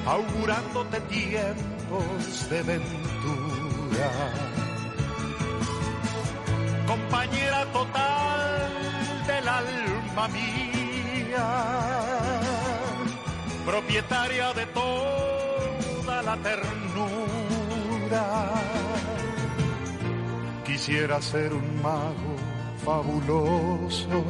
augurándote 0.07 1.01
tiempos 1.17 2.51
de 2.51 2.63
ventura. 2.63 4.11
Compañera 6.87 7.65
total 7.73 8.71
del 9.27 9.49
alma 9.49 10.29
mía, 10.29 11.47
propietaria 13.65 14.53
de 14.53 14.67
toda 14.67 16.23
la 16.23 16.37
ternura. 16.37 18.25
Quisiera 20.67 21.23
ser 21.23 21.55
un 21.55 21.83
mago 21.83 22.50
fabuloso 22.85 24.25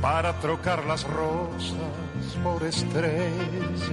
para 0.00 0.32
trocar 0.40 0.84
las 0.86 1.04
rosas 1.04 2.36
por 2.42 2.62
estrellas, 2.64 3.90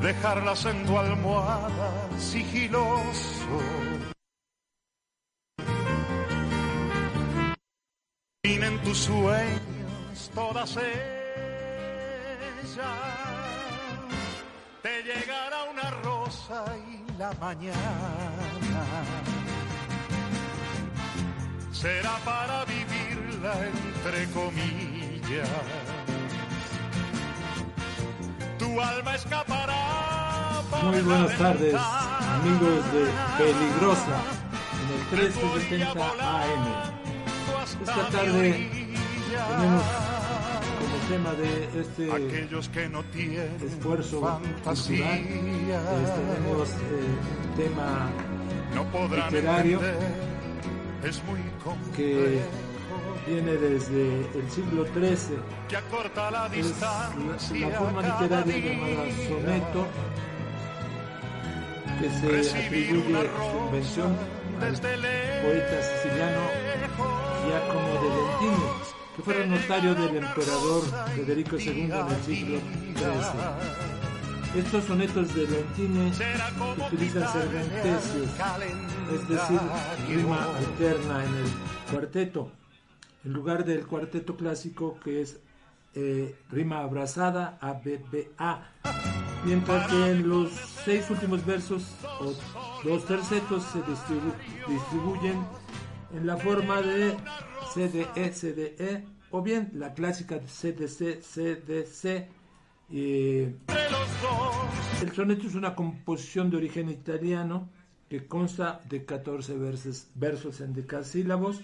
dejarlas 0.00 0.64
en 0.64 0.86
tu 0.86 0.98
almohada 0.98 2.08
sigiloso. 2.18 3.60
en 8.68 8.82
tus 8.82 8.98
sueños 8.98 10.30
todas 10.34 10.76
ellas, 10.76 11.18
te 14.82 15.02
llegará 15.02 15.64
una 15.70 15.90
rosa 16.02 16.64
y 16.87 16.87
la 17.18 17.32
mañana 17.40 17.76
será 21.72 22.16
para 22.24 22.64
vivirla 22.64 23.54
entre 23.66 24.30
comillas. 24.30 25.48
Tu 28.58 28.80
alma 28.80 29.14
escapará. 29.16 30.62
Muy 30.84 31.00
buenas 31.00 31.36
tardes, 31.36 31.74
amigos 31.74 32.92
de 32.92 33.04
Peligrosa, 33.36 34.18
en 35.10 35.18
el 35.18 35.30
1370 35.30 36.02
AM. 36.02 36.64
Esta 37.82 38.08
tarde 38.10 38.70
tenemos 39.32 40.17
tema 41.08 41.32
de 41.32 41.80
este 41.80 42.12
Aquellos 42.12 42.68
que 42.68 42.88
no 42.88 43.02
tienen 43.04 43.56
esfuerzo 43.64 44.20
fantasía, 44.20 45.06
cultural, 45.06 45.84
tenemos 46.14 46.68
eh, 46.70 46.74
tema 47.56 48.10
no 48.74 48.84
podrán 48.84 49.32
literario 49.32 49.78
entender, 49.78 50.12
es 51.04 51.24
muy 51.24 51.40
que 51.96 52.40
viene 53.26 53.52
desde 53.52 54.18
el 54.38 54.50
siglo 54.50 54.84
XIII. 54.84 55.38
que 55.68 55.76
acorta 55.76 56.30
la 56.30 56.46
Es 56.46 56.66
distancia 56.68 57.58
la, 57.58 57.68
la 57.68 57.78
forma 57.78 58.02
literaria 58.02 58.58
llamada 58.58 59.04
soneto 59.28 59.86
que 62.00 62.10
se 62.10 62.26
una 62.26 62.66
atribuye 62.66 63.30
su 63.50 63.58
invención 63.66 64.16
al 64.60 64.76
poeta 65.42 65.82
siciliano 65.82 66.40
Giacomo 67.46 67.94
de 68.02 68.08
Lentini, 68.08 68.87
que 69.18 69.22
fuera 69.24 69.44
notario 69.46 69.94
del 69.96 70.16
emperador 70.18 70.82
Federico 71.16 71.56
II 71.58 71.90
en 71.90 71.92
el 71.92 72.22
siglo 72.24 72.58
XIII. 72.96 74.60
Estos 74.60 74.84
sonetos 74.84 75.34
de 75.34 75.46
Lentini 75.46 76.12
utilizan 76.86 77.32
serventesios, 77.32 78.28
es 79.12 79.28
decir, 79.28 79.60
rima 80.08 80.38
alterna 80.56 81.24
en 81.24 81.34
el 81.34 81.50
cuarteto, 81.92 82.50
en 83.24 83.32
lugar 83.32 83.64
del 83.64 83.86
cuarteto 83.86 84.36
clásico 84.36 84.98
que 85.02 85.20
es 85.22 85.38
eh, 85.94 86.34
rima 86.50 86.78
abrazada, 86.78 87.58
ABBA, 87.60 88.62
mientras 89.44 89.86
que 89.88 90.10
en 90.12 90.28
los 90.28 90.50
seis 90.84 91.10
últimos 91.10 91.44
versos 91.44 91.82
o 92.20 92.32
dos 92.84 93.04
tercetos 93.04 93.64
se 93.64 93.80
distribu- 93.80 94.34
distribuyen 94.68 95.44
en 96.12 96.26
la 96.26 96.36
forma 96.36 96.80
de 96.82 97.16
CDE, 97.74 98.30
CDE 98.32 99.04
o 99.30 99.42
bien 99.42 99.70
la 99.74 99.92
clásica 99.94 100.40
CDC, 100.40 101.20
CDC. 101.20 102.28
eh, 102.90 103.54
el 105.02 105.12
soneto 105.12 105.46
es 105.46 105.54
una 105.54 105.74
composición 105.74 106.50
de 106.50 106.56
origen 106.56 106.88
italiano 106.90 107.68
que 108.08 108.26
consta 108.26 108.80
de 108.88 109.04
14 109.04 109.56
versos, 109.58 110.06
versos 110.14 110.60
en 110.60 110.72
decasílabos. 110.72 111.60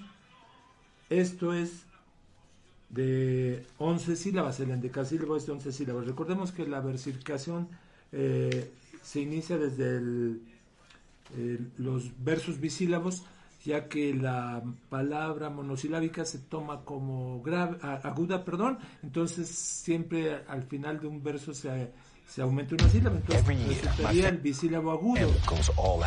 Esto 1.08 1.54
es 1.54 1.84
de 2.90 3.64
11 3.78 4.14
sílabas, 4.16 4.60
el 4.60 4.70
endecasílabo 4.70 5.36
es 5.36 5.46
de 5.46 5.52
11 5.52 5.72
sílabas. 5.72 6.06
Recordemos 6.06 6.52
que 6.52 6.66
la 6.66 6.80
versificación 6.80 7.68
eh, 8.12 8.70
se 9.02 9.20
inicia 9.20 9.56
desde 9.58 9.96
el- 9.96 10.42
los 11.78 12.12
versos 12.22 12.60
bisílabos, 12.60 13.24
ya 13.64 13.88
que 13.88 14.12
la 14.14 14.62
palabra 14.90 15.48
monosilábica 15.50 16.24
se 16.24 16.38
toma 16.38 16.84
como 16.84 17.42
grave, 17.42 17.78
aguda, 18.02 18.44
perdón, 18.44 18.78
entonces 19.02 19.48
siempre 19.48 20.42
al 20.48 20.64
final 20.64 21.00
de 21.00 21.06
un 21.06 21.22
verso 21.22 21.54
se, 21.54 21.90
se 22.28 22.42
aumenta 22.42 22.74
una 22.74 22.88
sílaba, 22.90 23.16
entonces 23.16 23.42
resultaría 23.68 24.28
el 24.28 24.38
bisílabo 24.38 24.90
agudo, 24.92 25.28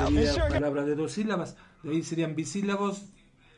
sería 0.05 0.33
palabra 0.49 0.85
de 0.85 0.95
dos 0.95 1.11
sílabas, 1.13 1.57
de 1.83 1.89
ahí 1.91 2.03
serían 2.03 2.35
bisílabos, 2.35 3.05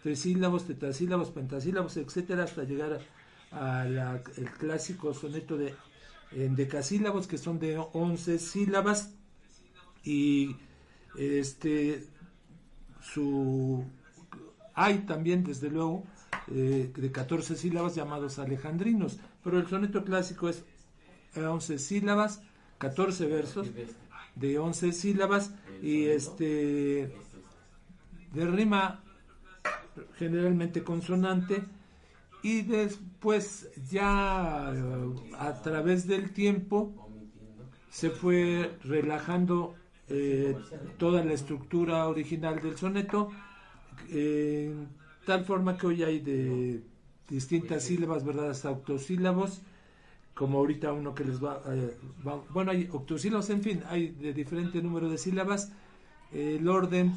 trisílabos, 0.01 0.65
tetrasílabos, 0.65 1.31
pentasílabos, 1.31 1.97
etcétera, 1.97 2.43
hasta 2.45 2.63
llegar 2.63 3.01
a 3.51 3.83
la- 3.83 4.21
el 4.38 4.49
clásico 4.51 5.13
soneto 5.13 5.57
de 5.57 5.75
en 6.31 6.55
decasílabos 6.55 7.25
que 7.27 7.38
son 7.39 7.57
de 7.59 7.77
11 7.93 8.38
sílabas 8.39 9.15
y 10.03 10.55
este 11.17 12.05
su 13.01 13.83
hay 14.73 14.99
también 14.99 15.43
desde 15.43 15.69
luego 15.69 16.03
eh, 16.47 16.91
de 16.95 17.12
14 17.12 17.55
sílabas 17.55 17.95
llamados 17.95 18.39
alejandrinos 18.39 19.19
pero 19.43 19.59
el 19.59 19.67
soneto 19.67 20.03
clásico 20.03 20.49
es 20.49 20.63
11 21.35 21.79
sílabas 21.79 22.41
14 22.77 23.27
versos 23.27 23.67
de 24.35 24.59
11 24.59 24.91
sílabas 24.91 25.53
y 25.81 26.05
este 26.05 27.13
de 28.33 28.45
rima 28.45 29.01
generalmente 30.17 30.83
consonante 30.83 31.63
y 32.41 32.62
después 32.62 33.69
ya 33.89 34.71
eh, 34.73 35.13
a 35.38 35.62
través 35.62 36.07
del 36.07 36.31
tiempo 36.31 37.09
se 37.89 38.09
fue 38.09 38.77
relajando 38.83 39.75
eh, 40.10 40.56
toda 40.98 41.24
la 41.24 41.34
estructura 41.34 42.08
original 42.08 42.62
del 42.62 42.78
soneto 42.78 43.32
eh, 44.10 44.74
tal 45.26 45.45
forma 45.45 45.78
que 45.78 45.88
hoy 45.88 46.04
hay 46.04 46.19
de 46.19 46.82
distintas 47.28 47.84
sílabas, 47.84 48.24
¿verdad? 48.26 48.50
Hasta 48.50 48.72
octosílabos, 48.72 49.62
como 50.34 50.58
ahorita 50.60 50.93
uno 50.93 51.13
que 51.13 51.26
les 51.26 51.43
va, 51.43 51.62
eh, 51.67 51.95
va- 52.28 52.41
bueno, 52.50 52.72
hay 52.72 52.89
octosílabos, 52.91 53.50
en 53.52 53.62
fin, 53.62 53.84
hay 53.88 54.08
de 54.10 54.34
diferente 54.34 54.82
número 54.82 55.10
de 55.10 55.17
sílabas. 55.17 55.72
el 56.32 56.67
orden 56.67 57.13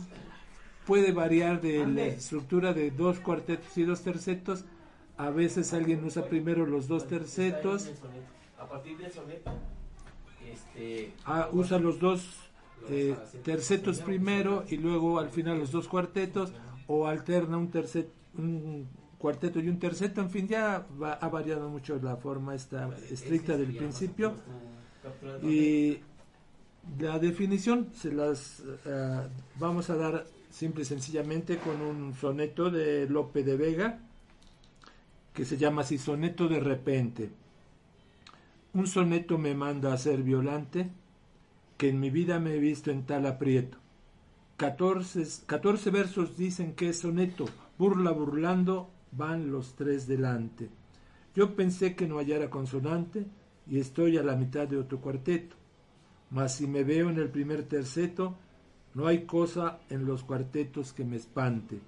puede 0.87 1.12
variar 1.12 1.61
de 1.61 1.87
la 1.87 2.05
estructura 2.07 2.72
de 2.74 2.90
dos 2.90 3.20
cuartetos 3.20 3.76
y 3.78 3.85
dos 3.85 4.02
tercetos. 4.02 4.64
A 5.18 5.31
veces 5.31 5.72
alguien 5.74 6.02
usa 6.05 6.24
primero 6.26 6.66
los 6.66 6.88
dos 6.88 7.07
tercetos, 7.07 7.90
A 8.59 8.66
partir 8.68 8.96
del 8.98 9.12
soneto, 9.12 9.50
este, 10.50 11.12
ah, 11.24 11.48
usa 11.52 11.78
los 11.78 11.98
dos 12.00 12.41
eh, 12.88 13.14
tercetos 13.44 14.00
primero 14.00 14.64
y 14.68 14.76
luego 14.76 15.18
al 15.18 15.30
final 15.30 15.58
los 15.58 15.70
dos 15.70 15.88
cuartetos 15.88 16.52
o 16.86 17.06
alterna 17.06 17.56
un 17.58 17.70
tercet, 17.70 18.08
un 18.36 18.86
cuarteto 19.18 19.60
y 19.60 19.68
un 19.68 19.78
terceto, 19.78 20.20
en 20.20 20.30
fin, 20.30 20.48
ya 20.48 20.84
va- 21.00 21.14
ha 21.14 21.28
variado 21.28 21.68
mucho 21.68 21.98
la 22.02 22.16
forma 22.16 22.54
esta 22.54 22.90
estricta 23.10 23.56
del 23.56 23.74
principio. 23.76 24.32
y 25.42 25.98
la 26.98 27.18
definición 27.18 27.90
se 27.94 28.12
las 28.12 28.62
eh, 28.84 29.20
vamos 29.58 29.88
a 29.90 29.96
dar 29.96 30.26
simple 30.50 30.82
y 30.82 30.84
sencillamente 30.86 31.58
con 31.58 31.80
un 31.80 32.14
soneto 32.14 32.70
de 32.70 33.08
Lope 33.08 33.44
de 33.44 33.56
Vega 33.56 33.98
que 35.32 35.44
se 35.44 35.56
llama 35.56 35.82
así 35.82 35.96
Soneto 35.98 36.48
de 36.48 36.60
repente. 36.60 37.30
Un 38.74 38.86
soneto 38.86 39.38
me 39.38 39.54
manda 39.54 39.92
a 39.92 39.96
ser 39.98 40.22
violante, 40.22 40.90
que 41.82 41.88
en 41.88 41.98
mi 41.98 42.10
vida 42.10 42.38
me 42.38 42.54
he 42.54 42.60
visto 42.60 42.92
en 42.92 43.06
tal 43.06 43.26
aprieto. 43.26 43.76
Catorce, 44.56 45.90
versos 45.90 46.36
dicen 46.36 46.76
que 46.76 46.90
es 46.90 47.00
soneto, 47.00 47.46
burla 47.76 48.12
burlando, 48.12 48.88
van 49.10 49.50
los 49.50 49.74
tres 49.74 50.06
delante. 50.06 50.70
Yo 51.34 51.56
pensé 51.56 51.96
que 51.96 52.06
no 52.06 52.18
hallara 52.18 52.50
consonante 52.50 53.26
y 53.66 53.80
estoy 53.80 54.16
a 54.16 54.22
la 54.22 54.36
mitad 54.36 54.68
de 54.68 54.78
otro 54.78 55.00
cuarteto. 55.00 55.56
Mas 56.30 56.54
si 56.54 56.68
me 56.68 56.84
veo 56.84 57.10
en 57.10 57.18
el 57.18 57.30
primer 57.30 57.64
terceto, 57.64 58.36
no 58.94 59.08
hay 59.08 59.24
cosa 59.24 59.80
en 59.90 60.06
los 60.06 60.22
cuartetos 60.22 60.92
que 60.92 61.04
me 61.04 61.16
espante. 61.16 61.80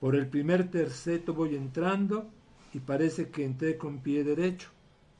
Por 0.00 0.16
el 0.16 0.28
primer 0.28 0.70
terceto 0.70 1.32
voy 1.32 1.56
entrando 1.56 2.28
y 2.74 2.80
parece 2.80 3.30
que 3.30 3.42
entré 3.42 3.78
con 3.78 4.00
pie 4.00 4.22
derecho, 4.22 4.68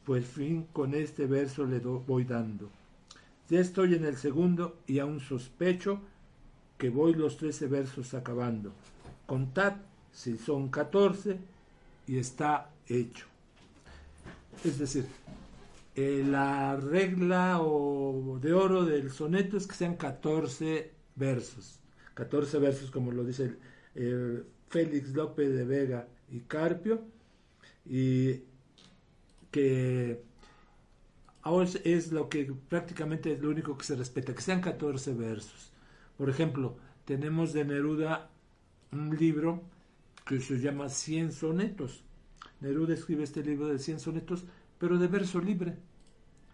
pues 0.04 0.26
fin 0.26 0.66
con 0.74 0.92
este 0.92 1.24
verso 1.24 1.64
le 1.64 1.78
voy 1.78 2.24
dando. 2.24 2.70
Ya 3.48 3.61
estoy 3.61 3.94
en 3.94 4.04
el 4.04 4.16
segundo 4.16 4.78
y 4.87 4.98
aún 4.98 5.20
sospecho 5.20 6.00
que 6.78 6.90
voy 6.90 7.14
los 7.14 7.37
trece 7.37 7.66
versos 7.66 8.14
acabando. 8.14 8.72
Contad 9.26 9.74
si 10.12 10.37
son 10.37 10.68
catorce 10.68 11.38
y 12.06 12.18
está 12.18 12.70
hecho. 12.88 13.26
Es 14.64 14.78
decir, 14.78 15.06
eh, 15.94 16.24
la 16.26 16.76
regla 16.76 17.61
o 17.61 18.38
de 18.40 18.52
oro 18.52 18.85
del 18.85 19.11
soneto 19.11 19.56
es 19.56 19.66
que 19.66 19.74
sean 19.74 19.96
catorce 19.96 20.92
versos. 21.14 21.78
Catorce 22.14 22.59
versos 22.59 22.90
como 22.90 23.12
lo 23.12 23.24
dice 23.24 23.56
Félix 24.68 25.11
López 25.11 25.54
de 25.54 25.64
Vega 25.64 26.09
y 26.30 26.40
Carpio, 26.40 27.02
y 27.85 28.40
que 29.50 30.22
ahora 31.46 31.70
es 31.85 32.11
lo 32.11 32.28
que 32.28 32.52
prácticamente 32.68 33.32
es 33.32 33.40
lo 33.40 33.50
único 33.50 33.78
que 33.78 33.85
se 33.85 33.94
respeta, 33.94 34.35
que 34.35 34.42
sean 34.42 34.61
14 34.61 35.14
versos. 35.14 35.70
Por 36.18 36.28
ejemplo, 36.28 36.76
tenemos 37.04 37.52
de 37.52 37.64
Neruda 37.64 38.28
un 38.90 39.16
libro 39.16 39.62
que 40.26 40.40
se 40.40 40.59
llama 40.59 40.88
Cien 40.88 41.30
sonetos. 41.30 42.02
Neruda 42.61 42.94
escribe 42.94 43.22
este 43.22 43.44
libro 43.44 43.68
de 43.68 43.78
100 43.78 44.00
sonetos, 44.00 44.44
pero 44.80 44.98
de 44.98 45.06
verso 45.06 45.40
libre, 45.40 45.76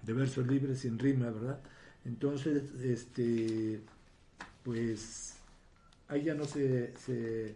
de 0.03 0.13
verso 0.13 0.43
libre 0.43 0.77
sin 0.77 0.99
rima, 0.99 1.31
¿verdad? 1.31 1.61
Entonces, 2.05 2.63
este, 2.83 3.81
pues, 4.63 5.39
ahí 6.09 6.25
ya 6.25 6.35
no 6.35 6.45
se, 6.45 6.95
se, 6.99 7.55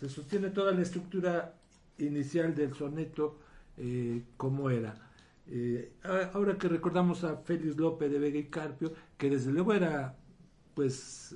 se 0.00 0.08
sostiene 0.08 0.50
toda 0.50 0.72
la 0.72 0.82
estructura 0.82 1.54
inicial 1.98 2.52
del 2.56 2.74
soneto 2.74 3.38
eh, 3.76 4.22
como 4.36 4.70
era. 4.70 5.07
Eh, 5.50 5.92
ahora 6.34 6.58
que 6.58 6.68
recordamos 6.68 7.24
a 7.24 7.36
Félix 7.38 7.76
López 7.76 8.10
de 8.10 8.18
Vega 8.18 8.38
y 8.38 8.44
Carpio, 8.44 8.92
que 9.16 9.30
desde 9.30 9.50
luego 9.50 9.72
era, 9.72 10.16
pues, 10.74 11.34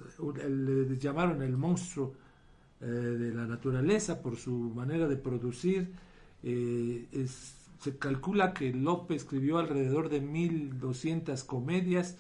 le 0.49 0.99
llamaron 0.99 1.43
el 1.43 1.57
monstruo 1.57 2.15
eh, 2.81 2.87
de 2.87 3.35
la 3.35 3.47
naturaleza 3.47 4.21
por 4.21 4.37
su 4.37 4.53
manera 4.53 5.09
de 5.09 5.17
producir. 5.17 5.93
se 6.43 7.99
calcula 7.99 8.53
que 8.55 8.73
López 8.73 9.23
escribió 9.23 9.59
alrededor 9.59 10.09
de 10.09 10.21
1200 10.21 11.43
comedias 11.45 12.19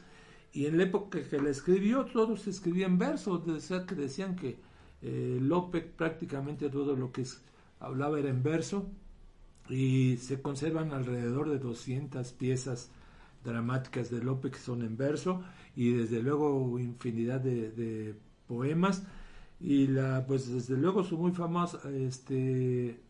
y 0.52 0.66
en 0.66 0.76
la 0.78 0.84
época 0.84 1.20
que 1.22 1.40
le 1.40 1.50
escribió 1.50 2.04
todos 2.06 2.46
escribían 2.46 2.98
versos, 2.98 3.42
que 3.86 3.94
decían 3.94 4.36
que 4.36 4.58
López 5.02 5.84
prácticamente 5.96 6.68
todo 6.68 6.96
lo 6.96 7.12
que 7.12 7.22
es 7.22 7.42
hablaba 7.80 8.18
era 8.18 8.30
en 8.30 8.42
verso 8.42 8.88
y 9.68 10.16
se 10.18 10.40
conservan 10.42 10.92
alrededor 10.92 11.50
de 11.50 11.58
200 11.58 12.32
piezas 12.32 12.90
dramáticas 13.44 14.10
de 14.10 14.22
Lope 14.22 14.50
que 14.50 14.58
son 14.58 14.82
en 14.82 14.96
verso 14.96 15.42
y 15.76 15.92
desde 15.92 16.22
luego 16.22 16.78
infinidad 16.78 17.40
de, 17.40 18.14
poemas. 18.46 19.04
Y 19.60 19.86
la 19.86 20.26
pues 20.26 20.52
desde 20.52 20.76
luego 20.76 21.04
son 21.04 21.20
muy 21.20 21.32
famosas 21.32 21.84
este 21.84 23.00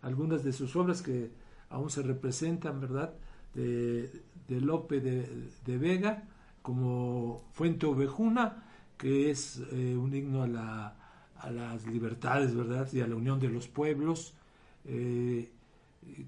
algunas 0.00 0.42
de 0.42 0.52
sus 0.52 0.74
obras 0.76 1.02
que 1.02 1.30
aún 1.68 1.90
se 1.90 2.02
representan 2.02 2.80
verdad 2.80 3.12
de, 3.54 4.10
de 4.48 4.60
Lope 4.60 5.00
de, 5.00 5.78
Vega 5.78 6.24
como 6.62 7.44
Fuente 7.52 7.84
Ovejuna 7.84 8.64
que 8.96 9.30
es 9.30 9.62
eh, 9.72 9.94
un 9.96 10.14
himno 10.14 10.42
a 10.42 10.46
la 10.46 10.96
a 11.40 11.50
las 11.50 11.86
libertades, 11.86 12.54
¿verdad? 12.54 12.88
Y 12.92 13.00
a 13.00 13.06
la 13.06 13.16
unión 13.16 13.40
de 13.40 13.48
los 13.48 13.68
pueblos, 13.68 14.34
eh, 14.86 15.50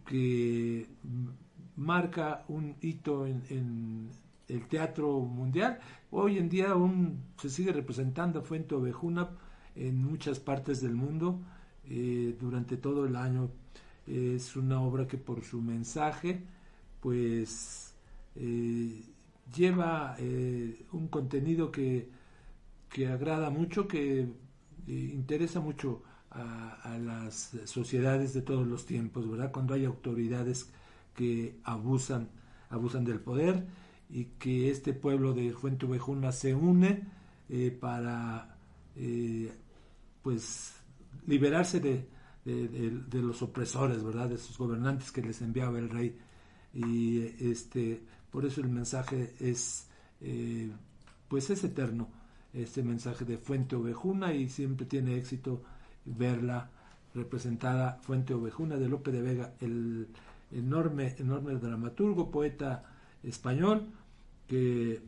que 0.07 0.87
marca 1.77 2.45
un 2.49 2.77
hito 2.81 3.27
en, 3.27 4.11
el 4.49 4.67
teatro 4.69 5.21
mundial. 5.21 5.79
Hoy 6.11 6.37
en 6.39 6.49
día 6.49 6.73
aún 6.73 7.23
se 7.39 7.49
sigue 7.49 7.73
representando 7.73 8.43
Fuente 8.43 8.75
Ovejuna 8.75 9.31
en 9.75 10.05
muchas 10.05 10.41
partes 10.41 10.83
del 10.83 10.95
mundo 10.95 11.41
eh, 11.89 12.37
durante 12.39 12.77
todo 12.77 13.07
el 13.07 13.17
año. 13.17 13.51
Es 14.07 14.57
una 14.57 14.81
obra 14.83 15.07
que 15.07 15.17
por 15.17 15.43
su 15.43 15.63
mensaje, 15.63 16.43
pues, 17.01 17.95
eh, 18.37 19.03
lleva 19.55 20.17
un 20.93 21.09
contenido 21.09 21.71
que, 21.71 22.11
que 22.91 23.09
agrada 23.09 23.49
mucho, 23.49 23.89
que 23.89 24.29
interesa 24.87 25.61
mucho 25.61 26.03
a, 26.35 26.99
las 26.99 27.53
sociedades 27.65 28.35
de 28.35 28.43
todos 28.43 28.67
los 28.67 28.87
tiempos, 28.87 29.29
¿verdad? 29.31 29.53
Cuando 29.53 29.75
hay 29.75 29.85
autoridades 29.85 30.71
que 31.15 31.59
abusan, 31.65 32.29
abusan 32.71 33.05
del 33.05 33.21
poder 33.21 33.67
y 34.09 34.25
que 34.39 34.71
este 34.71 34.93
pueblo 34.93 35.35
de 35.35 35.53
Fuente 35.53 35.87
Ovejuna 35.87 36.33
se 36.33 36.55
une 36.55 37.03
eh, 37.49 37.77
para 37.79 38.57
eh, 38.97 39.53
pues 40.23 40.75
liberarse 41.27 41.81
de, 41.81 42.09
de, 42.45 43.23
los 43.23 43.43
opresores, 43.43 44.03
¿verdad? 44.03 44.29
De 44.29 44.39
sus 44.39 44.57
gobernantes 44.57 45.13
que 45.13 45.23
les 45.23 45.41
enviaba 45.43 45.79
el 45.79 45.91
rey. 45.91 46.19
Y 46.75 47.21
este, 47.41 48.03
por 48.31 48.47
eso 48.47 48.61
el 48.61 48.69
mensaje 48.69 49.35
es, 49.39 49.87
eh, 50.21 50.71
pues 51.29 51.51
es 51.51 51.63
eterno 51.65 52.09
este 52.53 52.83
mensaje 52.83 53.25
de 53.25 53.39
Fuente 53.39 53.77
Ovejuna 53.77 54.35
y 54.35 54.49
siempre 54.49 54.87
tiene 54.87 55.17
éxito 55.17 55.63
verla 56.05 56.71
representada 57.15 57.99
Fuente 58.03 58.35
Ovejuna 58.35 58.77
de 58.77 58.89
Lope 58.89 59.11
de 59.11 59.23
Vega, 59.23 59.53
el 59.61 60.09
enorme, 60.51 61.15
enorme 61.19 61.55
dramaturgo, 61.55 62.31
poeta 62.31 62.85
español, 63.23 63.87
que 64.47 65.01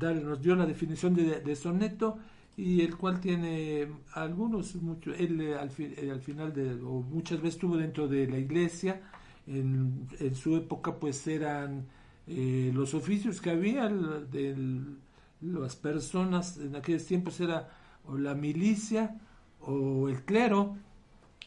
nos 0.00 0.42
dio 0.42 0.56
la 0.56 0.66
definición 0.66 1.14
de, 1.14 1.56
soneto 1.56 2.18
y 2.56 2.80
el 2.80 2.96
cual 2.96 3.20
tiene 3.20 3.88
algunos, 4.14 4.74
mucho, 4.76 5.14
él 5.14 5.40
eh, 5.40 5.54
al, 5.54 5.70
eh, 5.78 6.10
al, 6.10 6.20
final 6.20 6.52
de, 6.52 6.74
o 6.82 7.02
muchas 7.02 7.38
veces 7.38 7.54
estuvo 7.54 7.76
dentro 7.76 8.08
de 8.08 8.26
la 8.26 8.38
iglesia, 8.38 9.00
en, 9.46 10.08
en 10.18 10.34
su 10.34 10.56
época 10.56 10.96
pues 10.96 11.26
eran 11.26 11.86
eh, 12.26 12.70
los 12.74 12.94
oficios 12.94 13.40
que 13.40 13.50
había 13.50 13.88
del 13.88 14.98
las 15.40 15.76
personas 15.76 16.58
en 16.58 16.74
aquellos 16.74 17.06
tiempos 17.06 17.40
era 17.40 17.70
o 18.06 18.18
la 18.18 18.34
milicia 18.34 19.16
o 19.60 20.08
el 20.08 20.24
clero 20.24 20.76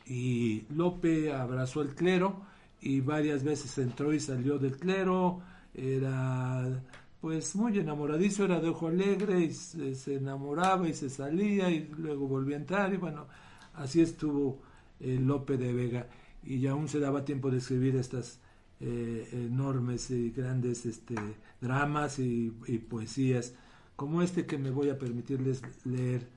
y 0.05 0.65
Lope 0.69 1.31
abrazó 1.31 1.81
el 1.81 1.95
clero 1.95 2.41
y 2.81 3.01
varias 3.01 3.43
veces 3.43 3.77
entró 3.77 4.13
y 4.13 4.19
salió 4.19 4.57
del 4.57 4.77
clero 4.77 5.41
era 5.73 6.83
pues 7.21 7.55
muy 7.55 7.77
enamoradizo 7.77 8.45
era 8.45 8.59
de 8.59 8.69
ojo 8.69 8.87
alegre 8.87 9.41
y 9.41 9.53
se, 9.53 10.15
enamoraba 10.15 10.87
y 10.89 10.93
se 10.93 11.09
salía 11.09 11.69
y 11.69 11.87
luego 11.97 12.27
volvía 12.27 12.57
a 12.57 12.59
entrar 12.59 12.93
y 12.93 12.97
bueno 12.97 13.27
así 13.75 14.01
estuvo 14.01 14.61
eh, 14.99 15.17
Lope 15.19 15.57
de 15.57 15.73
Vega 15.73 16.07
y 16.43 16.65
aún 16.67 16.87
se 16.87 16.99
daba 16.99 17.23
tiempo 17.23 17.51
de 17.51 17.59
escribir 17.59 17.95
estas 17.95 18.39
eh, 18.79 19.29
enormes 19.31 20.09
y 20.09 20.31
grandes 20.31 20.85
este, 20.87 21.15
dramas 21.61 22.17
y, 22.17 22.51
y 22.67 22.79
poesías 22.79 23.53
como 24.01 24.23
este 24.23 24.47
que 24.47 24.57
me 24.57 24.71
voy 24.71 24.89
a 24.89 24.97
permitirles 24.97 25.61
leer, 25.85 26.27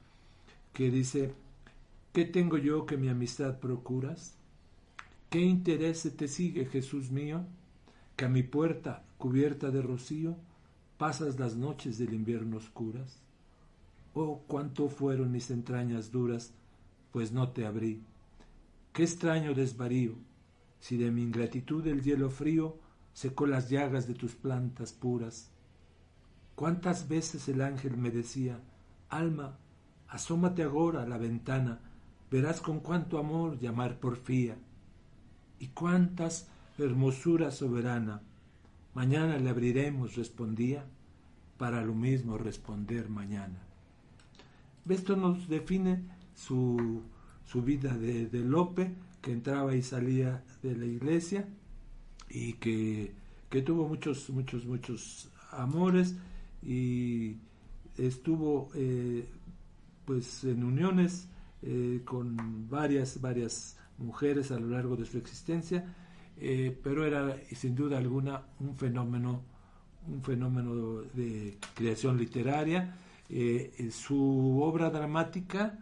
que 0.75 0.91
dice, 0.91 1.33
¿qué 2.14 2.24
tengo 2.24 2.57
yo 2.57 2.87
que 2.87 2.96
mi 2.96 3.09
amistad 3.09 3.59
procuras? 3.59 4.38
¿Qué 5.29 5.40
interés 5.40 6.11
te 6.16 6.29
sigue, 6.29 6.64
Jesús 6.64 7.11
mío, 7.11 7.44
que 8.16 8.24
a 8.24 8.29
mi 8.31 8.42
puerta, 8.42 9.05
cubierta 9.18 9.70
de 9.70 9.83
rocío, 9.83 10.37
pasas 10.96 11.38
las 11.38 11.57
noches 11.57 11.98
del 11.98 12.14
invierno 12.14 12.57
oscuras? 12.57 13.20
Oh, 14.14 14.42
cuánto 14.46 14.88
fueron 14.88 15.31
mis 15.33 15.50
entrañas 15.50 16.11
duras, 16.11 16.55
pues 17.11 17.33
no 17.33 17.50
te 17.50 17.66
abrí. 17.66 18.00
Qué 18.94 19.03
extraño 19.03 19.53
desvarío, 19.53 20.14
si 20.81 20.96
de 20.96 21.11
mi 21.11 21.22
ingratitud 21.22 21.87
el 21.87 22.03
hielo 22.03 22.31
frío 22.31 22.79
secó 23.12 23.46
las 23.46 23.68
llagas 23.68 24.09
de 24.09 24.14
tus 24.14 24.35
plantas 24.35 24.92
puras 24.92 25.50
¿Cuántas 26.55 27.09
veces 27.09 27.48
el 27.48 27.61
ángel 27.61 27.96
me 27.96 28.12
decía, 28.12 28.61
alma, 29.09 29.59
asómate 30.07 30.62
agora 30.62 31.03
a 31.03 31.07
la 31.09 31.18
ventana, 31.18 31.81
verás 32.35 32.61
con 32.61 32.81
cuánto 32.81 33.18
amor 33.18 33.61
llamar 33.61 34.01
porfía 34.01 34.57
y 35.61 35.68
cuántas 35.68 36.49
hermosura 36.79 37.53
soberana. 37.53 38.23
Mañana 38.92 39.38
le 39.38 39.51
abriremos, 39.51 40.16
respondía, 40.16 40.85
para 41.59 41.85
lo 41.85 41.94
mismo 41.94 42.37
responder 42.37 43.09
mañana. 43.09 43.62
Esto 44.88 45.14
nos 45.14 45.49
define 45.49 46.03
su, 46.35 47.03
su 47.47 47.62
vida 47.62 47.97
de, 47.97 48.29
Lope, 48.40 48.92
que 49.23 49.31
entraba 49.31 49.77
y 49.77 49.85
salía 49.85 50.42
de 50.61 50.75
la 50.75 50.87
iglesia 50.87 51.49
y 52.29 52.55
que, 52.55 53.14
que 53.49 53.62
tuvo 53.62 53.87
muchos, 53.87 54.29
muchos, 54.31 54.66
muchos 54.66 55.31
amores 55.53 56.16
y 56.64 57.37
estuvo 57.97 58.70
eh, 58.75 59.25
pues 60.05 60.42
en 60.42 60.64
uniones 60.64 61.29
eh, 61.64 62.03
con 62.05 62.68
varias, 62.68 63.20
varias 63.20 63.79
mujeres 63.98 64.50
a 64.50 64.59
lo 64.59 64.68
largo 64.68 64.96
de 64.96 65.07
su 65.07 65.18
existencia, 65.18 65.94
eh, 66.38 66.77
pero 66.83 67.07
era 67.07 67.37
sin 67.55 67.74
duda 67.74 67.98
alguna 67.98 68.42
un 68.61 68.77
fenómeno, 68.77 69.42
un 70.07 70.22
fenómeno 70.22 71.03
de 71.14 71.59
creación 71.74 72.18
literaria. 72.18 72.96
su 73.90 74.61
obra 74.62 74.90
dramática 74.90 75.79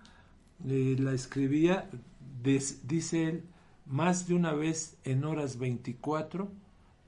la 0.65 1.13
escribía, 1.13 1.91
dice 2.85 3.29
él, 3.29 3.45
más 3.87 4.29
de 4.29 4.35
una 4.35 4.53
vez 4.53 4.97
en 5.05 5.25
horas 5.25 5.59
24 5.59 6.49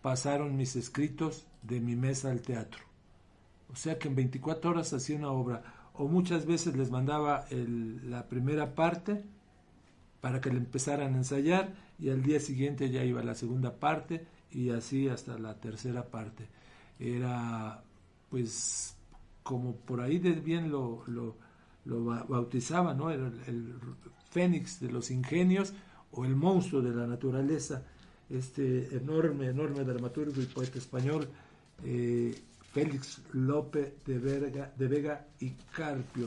pasaron 0.02 0.56
mis 0.56 0.76
escritos 0.76 1.46
de 1.62 1.80
mi 1.80 1.96
mesa 1.96 2.30
al 2.30 2.42
teatro. 2.42 2.84
O 3.72 3.76
sea 3.76 3.98
que 3.98 4.08
en 4.08 4.14
24 4.14 4.70
horas 4.70 4.92
hacía 4.92 5.16
una 5.16 5.30
obra. 5.30 5.73
O 5.94 6.08
muchas 6.08 6.44
veces 6.44 6.76
les 6.76 6.90
mandaba 6.90 7.46
la 7.50 8.28
primera 8.28 8.74
parte 8.74 9.22
para 10.20 10.40
que 10.40 10.50
le 10.50 10.58
empezaran 10.58 11.14
a 11.14 11.18
ensayar 11.18 11.74
y 11.98 12.10
al 12.10 12.22
día 12.22 12.40
siguiente 12.40 12.90
ya 12.90 13.04
iba 13.04 13.22
la 13.22 13.34
segunda 13.34 13.74
parte 13.74 14.26
y 14.50 14.70
así 14.70 15.08
hasta 15.08 15.38
la 15.38 15.54
tercera 15.54 16.06
parte. 16.06 16.48
Era 16.98 17.82
pues 18.30 18.96
como 19.42 19.76
por 19.76 20.00
ahí 20.00 20.18
de 20.18 20.32
bien 20.32 20.70
lo, 20.70 21.04
lo, 21.06 21.36
bautizaba, 22.26 22.94
¿no? 22.94 23.10
Era 23.10 23.30
el 23.46 23.74
fénix 24.30 24.80
de 24.80 24.90
los 24.90 25.10
ingenios 25.10 25.74
o 26.10 26.24
el 26.24 26.34
monstruo 26.34 26.82
de 26.82 26.94
la 26.94 27.06
naturaleza, 27.06 27.82
este 28.30 28.96
enorme, 28.96 29.48
enorme 29.48 29.84
dramaturgo 29.84 30.40
y 30.40 30.46
poeta 30.46 30.78
español, 30.78 31.28
eh, 31.84 32.34
Félix 32.74 33.22
López 33.32 33.94
de, 34.04 34.18
Vega 34.18 35.26
y 35.38 35.50
Carpio. 35.72 36.26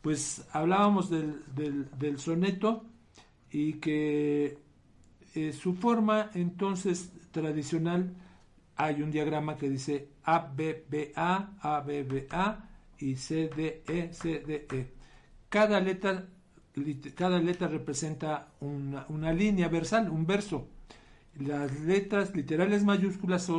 Pues 0.00 0.46
hablábamos 0.52 1.10
del, 1.10 1.44
del, 1.98 2.18
soneto 2.18 2.86
y 3.52 3.74
que 3.74 4.58
eh, 5.34 5.52
su 5.52 5.74
forma 5.74 6.30
entonces 6.34 7.12
tradicional 7.32 8.14
hay 8.76 9.02
un 9.02 9.10
diagrama 9.10 9.58
que 9.58 9.68
dice 9.68 10.08
ABBA, 10.24 11.56
ABBA 11.60 12.68
y 12.98 13.14
CDE, 13.16 14.10
CDE. 14.12 14.94
Cada 15.50 15.80
letra, 15.80 16.28
cada 17.14 17.40
letra 17.40 17.68
representa 17.68 18.48
una, 18.60 19.04
una 19.10 19.34
línea 19.34 19.68
versal, 19.68 20.08
un 20.08 20.24
verso. 20.26 20.66
Las 21.38 21.78
letras 21.80 22.34
literales 22.34 22.84
mayúsculas 22.84 23.50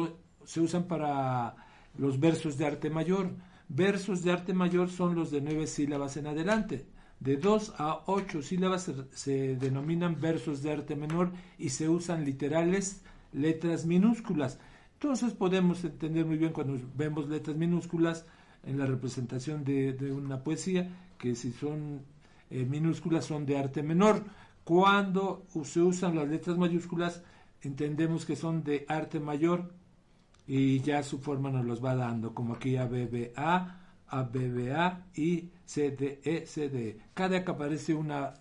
se 0.45 0.59
usan 0.59 0.85
para 0.85 1.68
los 1.97 2.19
versos 2.19 2.57
de 2.57 2.65
arte 2.65 2.89
mayor. 2.89 3.31
Versos 3.67 4.23
de 4.23 4.31
arte 4.31 4.53
mayor 4.53 4.89
son 4.89 5.15
los 5.15 5.31
de 5.31 5.41
nueve 5.41 5.67
sílabas 5.67 6.17
en 6.17 6.27
adelante. 6.27 6.87
De 7.19 7.35
dos 7.35 7.73
a 7.77 8.03
ocho 8.05 8.41
sílabas 8.41 8.91
se, 9.11 9.55
denominan 9.57 10.19
versos 10.21 10.63
de 10.63 10.71
arte 10.71 10.95
menor 10.95 11.31
y 11.57 11.69
se 11.69 11.89
usan 11.89 12.23
literales 12.23 13.03
letras 13.33 13.85
minúsculas. 13.85 14.57
Entonces 14.93 15.33
podemos 15.33 15.83
entender 15.83 16.25
muy 16.25 16.37
bien 16.37 16.53
cuando 16.53 16.79
vemos 16.95 17.27
letras 17.27 17.57
minúsculas 17.57 18.25
en 18.63 18.77
la 18.77 18.85
representación 18.85 19.63
de, 19.63 20.11
una 20.11 20.43
poesía, 20.43 20.89
que 21.17 21.35
si 21.35 21.51
son 21.51 22.01
eh, 22.49 22.65
minúsculas 22.65 23.25
son 23.25 23.45
de 23.45 23.57
arte 23.57 23.83
menor. 23.83 24.23
Cuando 24.63 25.45
se 25.63 25.81
usan 25.81 26.15
las 26.15 26.27
letras 26.27 26.57
mayúsculas, 26.57 27.21
entendemos 27.61 28.25
que 28.25 28.35
son 28.35 28.63
de 28.63 28.85
arte 28.87 29.19
mayor 29.19 29.73
y 30.51 30.79
ya 30.79 31.03
su 31.03 31.19
forma 31.19 31.51
nos 31.51 31.63
los 31.63 31.85
va 31.85 31.93
dando, 31.93 32.33
como 32.33 32.55
aquí 32.55 32.75
ABBA, 32.75 33.81
ABBA 34.07 35.05
y 35.13 35.51
CDE, 35.63 36.43
CDE. 36.47 36.97
Cada 37.13 37.45
que 37.45 37.51
aparece 37.51 37.93
una, 37.93 38.33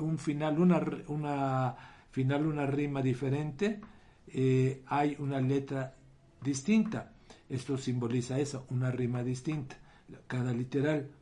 un 0.00 0.18
final, 0.18 0.58
una, 0.58 0.84
una 1.06 1.76
final, 2.10 2.46
una 2.48 2.66
rima 2.66 3.00
diferente, 3.00 3.80
eh, 4.26 4.82
hay 4.86 5.14
una 5.20 5.40
letra 5.40 5.94
distinta. 6.42 7.12
Esto 7.48 7.78
simboliza 7.78 8.40
eso, 8.40 8.66
una 8.70 8.90
rima 8.90 9.22
distinta, 9.22 9.78
cada 10.26 10.52
literal. 10.52 11.12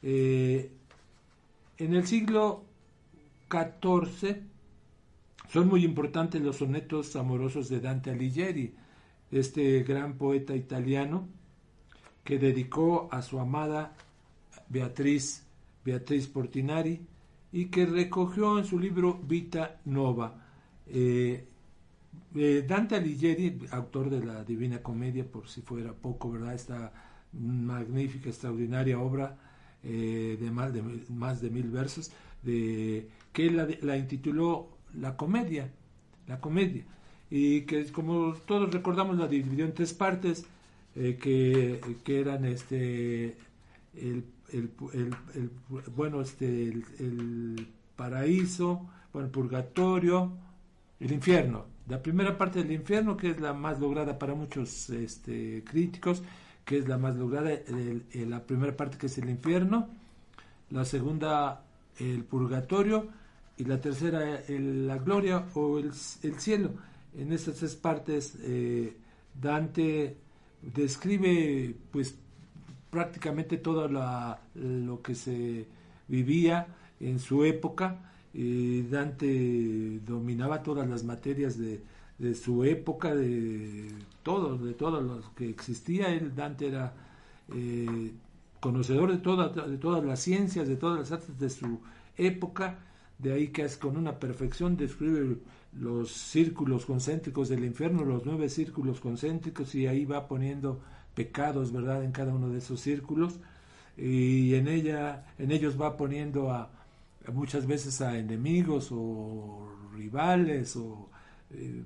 Eh, 0.00 0.72
en 1.76 1.94
el 1.94 2.06
siglo 2.06 2.64
XIV 3.50 4.38
son 5.50 5.68
muy 5.68 5.84
importantes 5.84 6.40
los 6.40 6.56
sonetos 6.56 7.14
amorosos 7.14 7.68
de 7.68 7.80
Dante 7.80 8.10
Alighieri, 8.10 8.74
este 9.30 9.82
gran 9.82 10.16
poeta 10.16 10.54
italiano 10.54 11.28
que 12.24 12.38
dedicó 12.38 13.08
a 13.10 13.22
su 13.22 13.38
amada 13.38 13.94
Beatriz, 14.68 15.46
Beatriz 15.84 16.26
Portinari, 16.26 17.00
y 17.52 17.66
que 17.66 17.86
recogió 17.86 18.58
en 18.58 18.64
su 18.64 18.78
libro 18.78 19.14
Vita 19.14 19.80
Nova. 19.84 20.44
Eh, 20.86 21.46
eh, 22.34 22.64
Dante 22.66 22.96
Alighieri, 22.96 23.58
autor 23.70 24.10
de 24.10 24.24
la 24.24 24.44
Divina 24.44 24.82
Comedia, 24.82 25.24
por 25.24 25.48
si 25.48 25.62
fuera 25.62 25.92
poco, 25.92 26.30
¿verdad? 26.32 26.54
Esta 26.54 26.92
magnífica, 27.32 28.28
extraordinaria 28.28 28.98
obra 28.98 29.38
eh, 29.82 30.36
de, 30.40 30.50
más 30.50 30.72
de 30.72 30.82
más 31.10 31.40
de 31.40 31.50
mil 31.50 31.70
versos, 31.70 32.10
de, 32.42 33.08
que 33.32 33.50
la, 33.50 33.68
la 33.82 33.96
intituló 33.96 34.78
La 34.94 35.16
Comedia, 35.16 35.72
La 36.26 36.40
Comedia 36.40 36.84
y 37.30 37.62
que 37.62 37.90
como 37.92 38.34
todos 38.34 38.72
recordamos 38.72 39.16
la 39.18 39.26
dividió 39.26 39.64
en 39.64 39.74
tres 39.74 39.92
partes 39.92 40.46
eh, 40.94 41.18
que, 41.20 41.80
que, 42.04 42.20
eran 42.20 42.44
este 42.44 43.36
el, 43.94 44.24
el, 44.52 44.70
el, 44.94 45.50
bueno 45.94 46.20
este 46.20 46.62
el, 46.68 47.68
paraíso 47.96 48.86
bueno, 49.12 49.26
el 49.26 49.32
purgatorio 49.32 50.32
el 51.00 51.12
infierno. 51.12 51.66
La 51.88 52.02
primera 52.02 52.36
parte 52.38 52.62
del 52.62 52.72
infierno 52.72 53.16
que 53.16 53.30
es 53.30 53.40
la 53.40 53.52
más 53.52 53.80
lograda 53.80 54.18
para 54.18 54.34
muchos 54.34 54.90
este, 54.90 55.62
críticos 55.64 56.22
que 56.64 56.78
es 56.78 56.88
la 56.88 56.98
más 56.98 57.16
lograda 57.16 57.50
la 58.14 58.42
primera 58.44 58.76
parte 58.76 58.98
que 58.98 59.06
es 59.06 59.18
el 59.18 59.30
infierno 59.30 59.88
la 60.70 60.84
segunda 60.84 61.64
el 61.98 62.24
purgatorio 62.24 63.08
y 63.56 63.64
la 63.64 63.80
tercera 63.80 64.40
la 64.48 64.98
gloria 64.98 65.46
o 65.54 65.78
el, 65.78 65.92
el 66.22 66.40
cielo 66.40 66.72
en 67.16 67.32
estas 67.32 67.56
tres 67.56 67.74
partes 67.74 68.36
eh, 68.42 68.94
Dante 69.40 70.16
describe 70.62 71.74
pues 71.90 72.16
prácticamente 72.90 73.56
todo 73.58 73.88
lo 73.88 75.02
que 75.02 75.14
se 75.14 75.66
vivía 76.08 76.66
en 77.00 77.18
su 77.18 77.44
época. 77.44 78.12
Dante 78.32 80.00
dominaba 80.04 80.62
todas 80.62 80.88
las 80.88 81.04
materias 81.04 81.58
de, 81.58 82.34
su 82.34 82.64
época, 82.64 83.14
de 83.14 83.90
todo, 84.22 84.58
de 84.58 84.74
todo 84.74 85.00
lo 85.00 85.20
que 85.34 85.48
existía. 85.48 86.08
Él, 86.08 86.34
Dante 86.34 86.68
era 86.68 86.92
eh, 87.54 88.12
conocedor 88.60 89.10
de, 89.10 89.70
de 89.70 89.78
todas 89.78 90.04
las 90.04 90.20
ciencias, 90.20 90.68
de 90.68 90.76
todas 90.76 90.98
las 90.98 91.12
artes 91.12 91.38
de 91.38 91.50
su 91.50 91.80
época. 92.16 92.78
De 93.18 93.32
ahí 93.32 93.48
que 93.48 93.62
es 93.62 93.76
con 93.76 93.96
una 93.96 94.18
perfección 94.18 94.76
describe 94.76 95.38
los 95.78 96.10
círculos 96.10 96.86
concéntricos 96.86 97.48
del 97.48 97.64
infierno, 97.64 98.04
los 98.04 98.24
nueve 98.24 98.48
círculos 98.48 99.00
concéntricos, 99.00 99.74
y 99.74 99.86
ahí 99.86 100.04
va 100.04 100.26
poniendo 100.26 100.80
pecados, 101.14 101.72
¿verdad?, 101.72 102.02
en 102.04 102.12
cada 102.12 102.34
uno 102.34 102.48
de 102.48 102.58
esos 102.58 102.80
círculos, 102.80 103.38
y 103.96 104.54
en 104.54 104.68
ella, 104.68 105.26
en 105.38 105.50
ellos 105.50 105.80
va 105.80 105.96
poniendo 105.96 106.50
a, 106.50 106.70
muchas 107.32 107.66
veces 107.66 108.00
a 108.00 108.18
enemigos 108.18 108.88
o 108.92 109.68
rivales 109.94 110.76
o 110.76 111.10
eh, 111.50 111.82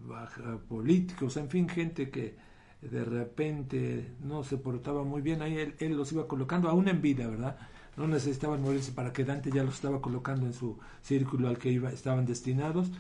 políticos, 0.69 1.37
en 1.37 1.49
fin, 1.49 1.69
gente 1.69 2.11
que 2.11 2.37
de 2.83 3.05
repente 3.05 4.13
no 4.23 4.43
se 4.43 4.57
portaba 4.57 5.05
muy 5.05 5.21
bien, 5.21 5.43
ahí 5.43 5.57
él, 5.59 5.75
él 5.79 5.97
los 5.97 6.13
iba 6.13 6.27
colocando, 6.27 6.69
aún 6.69 6.89
en 6.89 7.03
vida, 7.03 7.27
¿verdad? 7.27 7.57
No 7.97 8.07
necesitaban 8.07 8.63
morirse 8.63 8.93
para 8.93 9.13
que 9.13 9.25
Dante 9.25 9.51
ya 9.51 9.65
los 9.65 9.75
estaba 9.75 10.01
colocando 10.01 10.47
en 10.47 10.55
su 10.55 10.79
círculo 11.03 11.49
al 11.49 11.59
que 11.59 11.71
iba, 11.71 11.91
estaban 11.91 12.25
destinados 12.25 12.91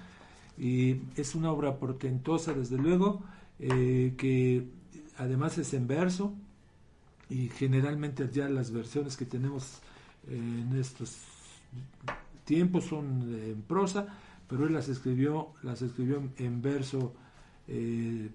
y 0.58 1.00
es 1.16 1.34
una 1.34 1.52
obra 1.52 1.76
portentosa, 1.76 2.52
desde 2.52 2.76
luego, 2.76 3.22
eh, 3.58 4.14
que 4.16 4.66
además 5.16 5.58
es 5.58 5.74
en 5.74 5.86
verso 5.86 6.32
y 7.28 7.48
generalmente 7.48 8.28
ya 8.32 8.48
las 8.48 8.72
versiones 8.72 9.16
que 9.16 9.24
tenemos 9.24 9.80
en 10.28 10.76
estos 10.78 11.18
tiempos 12.44 12.84
son 12.84 13.34
en 13.34 13.62
prosa, 13.62 14.06
pero 14.48 14.66
él 14.66 14.72
las 14.72 14.88
escribió, 14.88 15.48
las 15.62 15.82
escribió 15.82 16.22
en 16.38 16.60
verso 16.60 17.14
eh, 17.68 18.30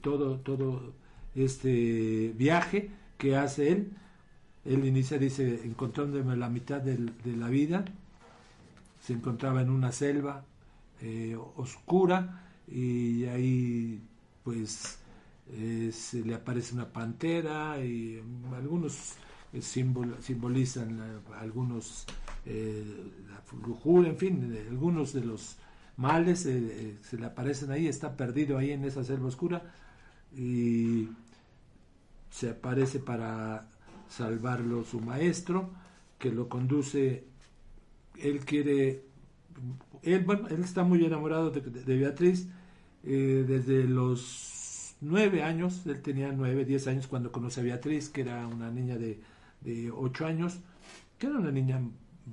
todo, 0.00 0.38
todo 0.38 0.92
este 1.34 2.34
viaje 2.36 2.90
que 3.18 3.36
hace 3.36 3.72
él. 3.72 3.92
Él 4.64 4.84
inicia, 4.84 5.18
dice, 5.18 5.62
encontrándome 5.64 6.36
la 6.36 6.48
mitad 6.48 6.80
de 6.80 7.36
la 7.36 7.48
vida, 7.48 7.84
se 9.00 9.14
encontraba 9.14 9.62
en 9.62 9.70
una 9.70 9.92
selva 9.92 10.44
eh, 11.02 11.36
oscura 11.56 12.42
y 12.68 13.24
ahí 13.24 14.02
pues 14.44 14.98
eh, 15.52 15.90
se 15.92 16.24
le 16.24 16.34
aparece 16.34 16.74
una 16.74 16.92
pantera 16.92 17.82
y 17.82 18.22
algunos 18.54 19.14
eh, 19.52 19.62
simbolizan 19.62 21.22
algunos 21.38 22.06
la 22.44 24.08
en 24.08 24.16
fin, 24.16 24.56
algunos 24.68 25.12
de 25.12 25.24
los 25.24 25.56
males 25.96 26.40
se 26.40 27.16
le 27.16 27.26
aparecen 27.26 27.70
ahí, 27.72 27.86
está 27.86 28.16
perdido 28.16 28.58
ahí 28.58 28.70
en 28.70 28.84
esa 28.84 29.02
selva 29.04 29.28
oscura 29.28 29.72
y 30.36 31.08
se 32.30 32.50
aparece 32.50 33.00
para 33.00 33.68
salvarlo 34.08 34.84
su 34.84 35.00
maestro 35.00 35.70
que 36.18 36.30
lo 36.30 36.48
conduce 36.48 37.24
él 38.18 38.44
quiere 38.44 39.09
él, 40.02 40.26
está 40.62 40.84
muy 40.84 41.04
enamorado 41.04 41.50
de, 41.50 41.96
Beatriz 41.96 42.48
eh, 43.04 43.44
desde 43.46 43.84
los 43.84 44.96
nueve 45.00 45.42
años, 45.42 45.82
él 45.86 46.02
tenía 46.02 46.32
nueve, 46.32 46.64
diez 46.64 46.86
años 46.86 47.06
cuando 47.06 47.32
conoce 47.32 47.60
a 47.60 47.64
Beatriz, 47.64 48.08
que 48.08 48.22
era 48.22 48.46
una 48.46 48.70
niña 48.70 48.96
de, 48.98 49.20
de 49.60 49.90
ocho 49.90 50.26
años, 50.26 50.58
que 51.18 51.26
era 51.26 51.38
una 51.38 51.50
niña 51.50 51.80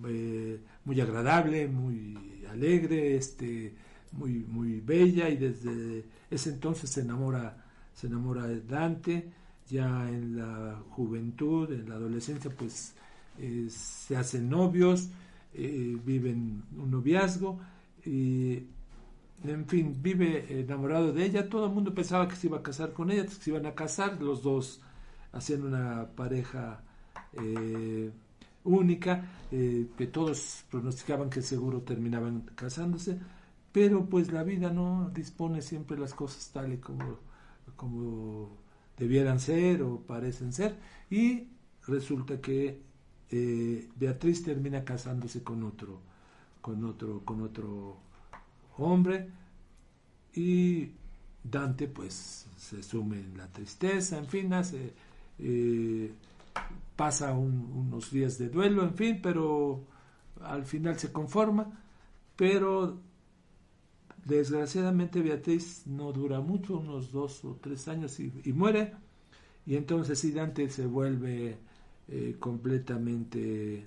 eh, 0.07 0.59
muy 0.85 1.01
agradable, 1.01 1.67
muy 1.67 2.17
alegre, 2.49 3.17
este, 3.17 3.73
muy, 4.13 4.45
muy 4.47 4.79
bella, 4.79 5.29
y 5.29 5.37
desde 5.37 6.05
ese 6.29 6.49
entonces 6.51 6.89
se 6.89 7.01
enamora, 7.01 7.65
se 7.93 8.07
enamora 8.07 8.47
de 8.47 8.61
Dante, 8.61 9.31
ya 9.69 10.07
en 10.09 10.37
la 10.37 10.81
juventud, 10.91 11.71
en 11.71 11.89
la 11.89 11.95
adolescencia, 11.95 12.51
pues 12.51 12.93
eh, 13.39 13.67
se 13.69 14.15
hacen 14.15 14.49
novios, 14.49 15.09
eh, 15.57 15.97
viven 16.05 16.63
un 16.77 16.91
noviazgo 16.91 17.59
y 18.05 18.63
en 19.43 19.67
fin, 19.67 19.97
vive 20.01 20.61
enamorado 20.61 21.11
de 21.13 21.25
ella. 21.25 21.49
Todo 21.49 21.65
el 21.65 21.73
mundo 21.73 21.93
pensaba 21.93 22.27
que 22.27 22.35
se 22.35 22.47
iba 22.47 22.59
a 22.59 22.63
casar 22.63 22.93
con 22.93 23.11
ella, 23.11 23.23
que 23.25 23.31
se 23.31 23.49
iban 23.49 23.65
a 23.65 23.75
casar, 23.75 24.21
los 24.21 24.43
dos 24.43 24.81
haciendo 25.31 25.67
una 25.67 26.07
pareja 26.15 26.81
eh, 27.33 28.11
única, 28.63 29.25
eh, 29.51 29.87
que 29.97 30.07
todos 30.07 30.63
pronosticaban 30.69 31.29
que 31.29 31.41
seguro 31.41 31.81
terminaban 31.81 32.41
casándose, 32.55 33.19
pero 33.71 34.05
pues 34.05 34.31
la 34.31 34.43
vida 34.43 34.71
no 34.71 35.09
dispone 35.13 35.61
siempre 35.61 35.97
las 35.97 36.13
cosas 36.13 36.49
tal 36.51 36.73
y 36.73 36.77
como, 36.77 37.19
como 37.75 38.57
debieran 38.97 39.39
ser 39.39 39.83
o 39.83 40.01
parecen 40.01 40.53
ser, 40.53 40.77
y 41.09 41.47
resulta 41.87 42.41
que 42.41 42.81
eh, 43.31 43.89
Beatriz 43.95 44.43
termina 44.43 44.83
casándose 44.83 45.43
con 45.43 45.63
otro, 45.63 45.99
con 46.61 46.83
otro, 46.85 47.21
con 47.25 47.41
otro 47.41 47.97
hombre 48.77 49.29
y 50.33 50.91
Dante 51.43 51.87
pues 51.87 52.47
se 52.55 52.83
sume 52.83 53.19
en 53.19 53.37
la 53.37 53.47
tristeza, 53.47 54.17
en 54.17 54.27
fin, 54.27 54.53
hace, 54.53 54.93
eh, 55.39 56.11
pasa 56.95 57.33
unos 57.33 58.11
días 58.11 58.37
de 58.37 58.49
duelo, 58.49 58.83
en 58.83 58.93
fin, 58.93 59.19
pero 59.21 59.81
al 60.41 60.65
final 60.65 60.97
se 60.99 61.11
conforma, 61.11 61.79
pero 62.35 62.97
desgraciadamente 64.25 65.21
Beatriz 65.21 65.83
no 65.87 66.11
dura 66.11 66.41
mucho, 66.41 66.77
unos 66.77 67.11
dos 67.11 67.43
o 67.45 67.57
tres 67.61 67.87
años 67.87 68.19
y, 68.19 68.31
y 68.43 68.53
muere, 68.53 68.93
y 69.65 69.75
entonces 69.75 70.19
sí 70.19 70.31
Dante 70.31 70.69
se 70.69 70.85
vuelve 70.85 71.57
eh, 72.09 72.37
completamente, 72.39 73.85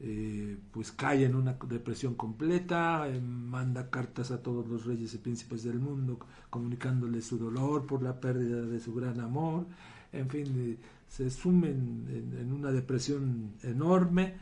eh, 0.00 0.56
pues 0.72 0.90
cae 0.90 1.26
en 1.26 1.34
una 1.34 1.58
depresión 1.68 2.14
completa, 2.14 3.06
eh, 3.08 3.20
manda 3.20 3.90
cartas 3.90 4.30
a 4.30 4.42
todos 4.42 4.66
los 4.66 4.86
reyes 4.86 5.12
y 5.12 5.18
príncipes 5.18 5.64
del 5.64 5.78
mundo 5.78 6.18
comunicándoles 6.48 7.26
su 7.26 7.36
dolor 7.36 7.86
por 7.86 8.02
la 8.02 8.18
pérdida 8.18 8.62
de 8.62 8.80
su 8.80 8.94
gran 8.94 9.20
amor, 9.20 9.66
en 10.14 10.30
fin, 10.30 10.78
se 11.08 11.28
sumen 11.28 12.32
en, 12.40 12.52
una 12.54 12.72
depresión 12.72 13.52
enorme 13.62 14.36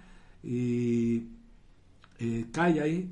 y 0.44 1.24
cae 2.52 2.80
ahí, 2.80 3.10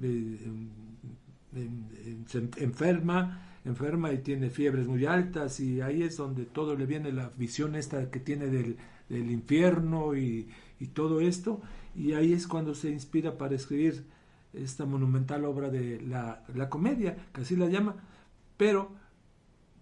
se 2.28 2.38
enferma, 2.62 3.56
enferma 3.64 4.12
y 4.12 4.18
tiene 4.18 4.50
fiebres 4.50 4.86
muy 4.86 5.06
altas 5.06 5.58
y 5.58 5.80
ahí 5.80 6.04
es 6.04 6.16
donde 6.16 6.44
todo 6.44 6.76
le 6.76 6.86
viene 6.86 7.10
la 7.10 7.30
visión 7.30 7.74
esta 7.74 8.10
que 8.12 8.20
tiene 8.20 8.46
del 8.46 8.76
del 9.08 9.30
infierno 9.30 10.16
y, 10.16 10.48
todo 10.92 11.22
esto, 11.22 11.62
y 11.96 12.12
ahí 12.12 12.34
es 12.34 12.46
cuando 12.46 12.74
se 12.74 12.90
inspira 12.90 13.38
para 13.38 13.54
escribir 13.54 14.04
esta 14.52 14.84
monumental 14.84 15.46
obra 15.46 15.70
de 15.70 15.98
la, 16.02 16.68
comedia, 16.68 17.16
que 17.32 17.40
así 17.40 17.56
la 17.56 17.68
llama, 17.68 17.96
pero 18.58 18.92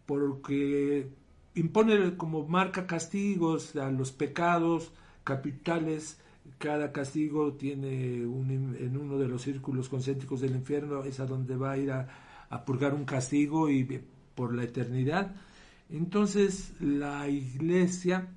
porque 0.06 1.08
impone 1.56 2.16
como 2.16 2.46
marca 2.46 2.86
castigos 2.86 3.74
a 3.74 3.90
los 3.90 4.12
pecados 4.12 4.92
capitales, 5.24 6.20
cada 6.58 6.92
castigo 6.92 7.54
tiene 7.54 8.24
un, 8.24 8.76
en 8.78 8.96
uno 8.96 9.18
de 9.18 9.26
los 9.26 9.42
círculos 9.42 9.88
concéntricos 9.88 10.40
del 10.40 10.54
infierno, 10.54 11.02
es 11.02 11.18
a 11.18 11.26
donde 11.26 11.56
va 11.56 11.72
a 11.72 11.78
ir 11.78 11.90
a, 11.90 12.08
a 12.48 12.64
purgar 12.64 12.94
un 12.94 13.04
castigo 13.04 13.68
y 13.70 14.02
por 14.36 14.54
la 14.54 14.62
eternidad. 14.62 15.34
Entonces 15.90 16.74
la 16.80 17.28
iglesia 17.28 18.28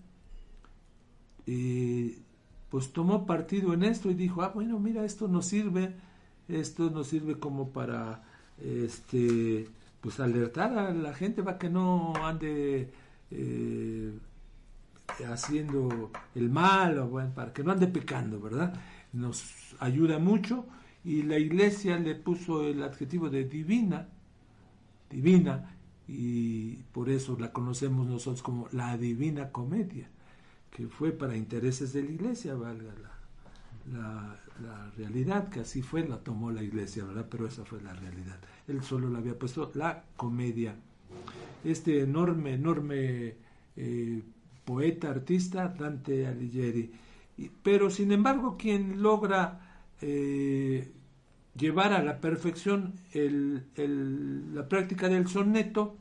y 1.45 2.17
pues 2.69 2.91
tomó 2.91 3.25
partido 3.25 3.73
en 3.73 3.83
esto 3.83 4.09
y 4.09 4.15
dijo, 4.15 4.41
ah, 4.41 4.51
bueno, 4.53 4.79
mira, 4.79 5.05
esto 5.05 5.27
nos 5.27 5.45
sirve, 5.45 5.93
esto 6.47 6.89
nos 6.89 7.07
sirve 7.07 7.39
como 7.39 7.69
para, 7.69 8.23
este, 8.61 9.67
pues 10.01 10.19
alertar 10.19 10.77
a 10.77 10.93
la 10.93 11.13
gente 11.13 11.43
para 11.43 11.57
que 11.57 11.69
no 11.69 12.13
ande 12.23 12.91
eh, 13.31 14.11
haciendo 15.27 16.11
el 16.33 16.49
mal, 16.49 16.97
o 16.99 17.07
bueno, 17.07 17.31
para 17.33 17.53
que 17.53 17.63
no 17.63 17.71
ande 17.71 17.87
pecando, 17.87 18.41
¿verdad? 18.41 18.73
Nos 19.13 19.75
ayuda 19.79 20.19
mucho 20.19 20.65
y 21.03 21.23
la 21.23 21.37
iglesia 21.37 21.97
le 21.99 22.15
puso 22.15 22.63
el 22.67 22.83
adjetivo 22.83 23.29
de 23.29 23.45
divina, 23.45 24.09
divina, 25.09 25.77
y 26.07 26.77
por 26.91 27.09
eso 27.09 27.37
la 27.39 27.51
conocemos 27.53 28.05
nosotros 28.07 28.41
como 28.41 28.67
la 28.71 28.97
divina 28.97 29.51
comedia 29.51 30.09
que 30.75 30.89
fue 30.89 31.13
para 31.13 31.37
intereses 31.37 31.93
de 31.93 32.03
la 32.03 32.11
iglesia, 32.11 32.53
valga 32.53 32.93
la, 33.93 34.37
la, 34.61 34.91
realidad, 34.97 35.47
que 35.47 35.61
así 35.61 35.81
fue, 35.81 36.05
la 36.05 36.17
tomó 36.17 36.51
la 36.51 36.63
iglesia, 36.63 37.05
¿verdad? 37.05 37.27
Pero 37.31 37.47
esa 37.47 37.63
fue 37.63 37.81
la 37.81 37.93
realidad. 37.93 38.37
Él 38.67 38.83
solo 38.83 39.09
le 39.09 39.17
había 39.17 39.39
puesto 39.39 39.71
la 39.73 40.03
comedia. 40.17 40.75
Este 41.63 42.01
enorme, 42.01 42.55
enorme 42.55 43.35
eh, 43.77 44.21
poeta, 44.65 45.11
artista, 45.11 45.69
Dante 45.69 46.27
Alighieri. 46.27 46.91
pero 47.63 47.89
sin 47.89 48.11
embargo, 48.11 48.57
quien 48.57 49.01
logra 49.01 49.79
eh, 50.01 50.91
llevar 51.57 51.93
a 51.93 52.03
la 52.03 52.19
perfección 52.19 52.95
la 53.13 54.67
práctica 54.67 55.07
del 55.07 55.29
soneto, 55.29 55.95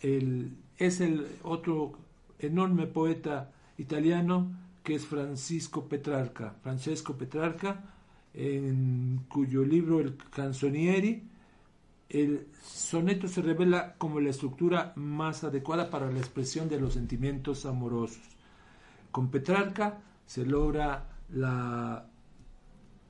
es 0.00 1.00
el 1.02 1.26
otro 1.42 2.05
enorme 2.38 2.86
poeta 2.86 3.50
italiano 3.78 4.66
que 4.82 4.94
es 4.94 5.04
Francisco 5.04 5.88
Petrarca, 5.88 6.54
Francesco 6.62 7.16
Petrarca, 7.16 7.82
en 8.32 9.24
cuyo 9.28 9.64
libro 9.64 9.98
El 9.98 10.16
Canzonieri, 10.30 11.24
el 12.08 12.46
soneto 12.62 13.26
se 13.26 13.42
revela 13.42 13.94
como 13.98 14.20
la 14.20 14.30
estructura 14.30 14.92
más 14.94 15.42
adecuada 15.42 15.90
para 15.90 16.10
la 16.10 16.18
expresión 16.18 16.68
de 16.68 16.80
los 16.80 16.94
sentimientos 16.94 17.66
amorosos. 17.66 18.22
Con 19.10 19.28
Petrarca 19.28 19.98
se 20.24 20.46
logra 20.46 21.08
la 21.34 22.06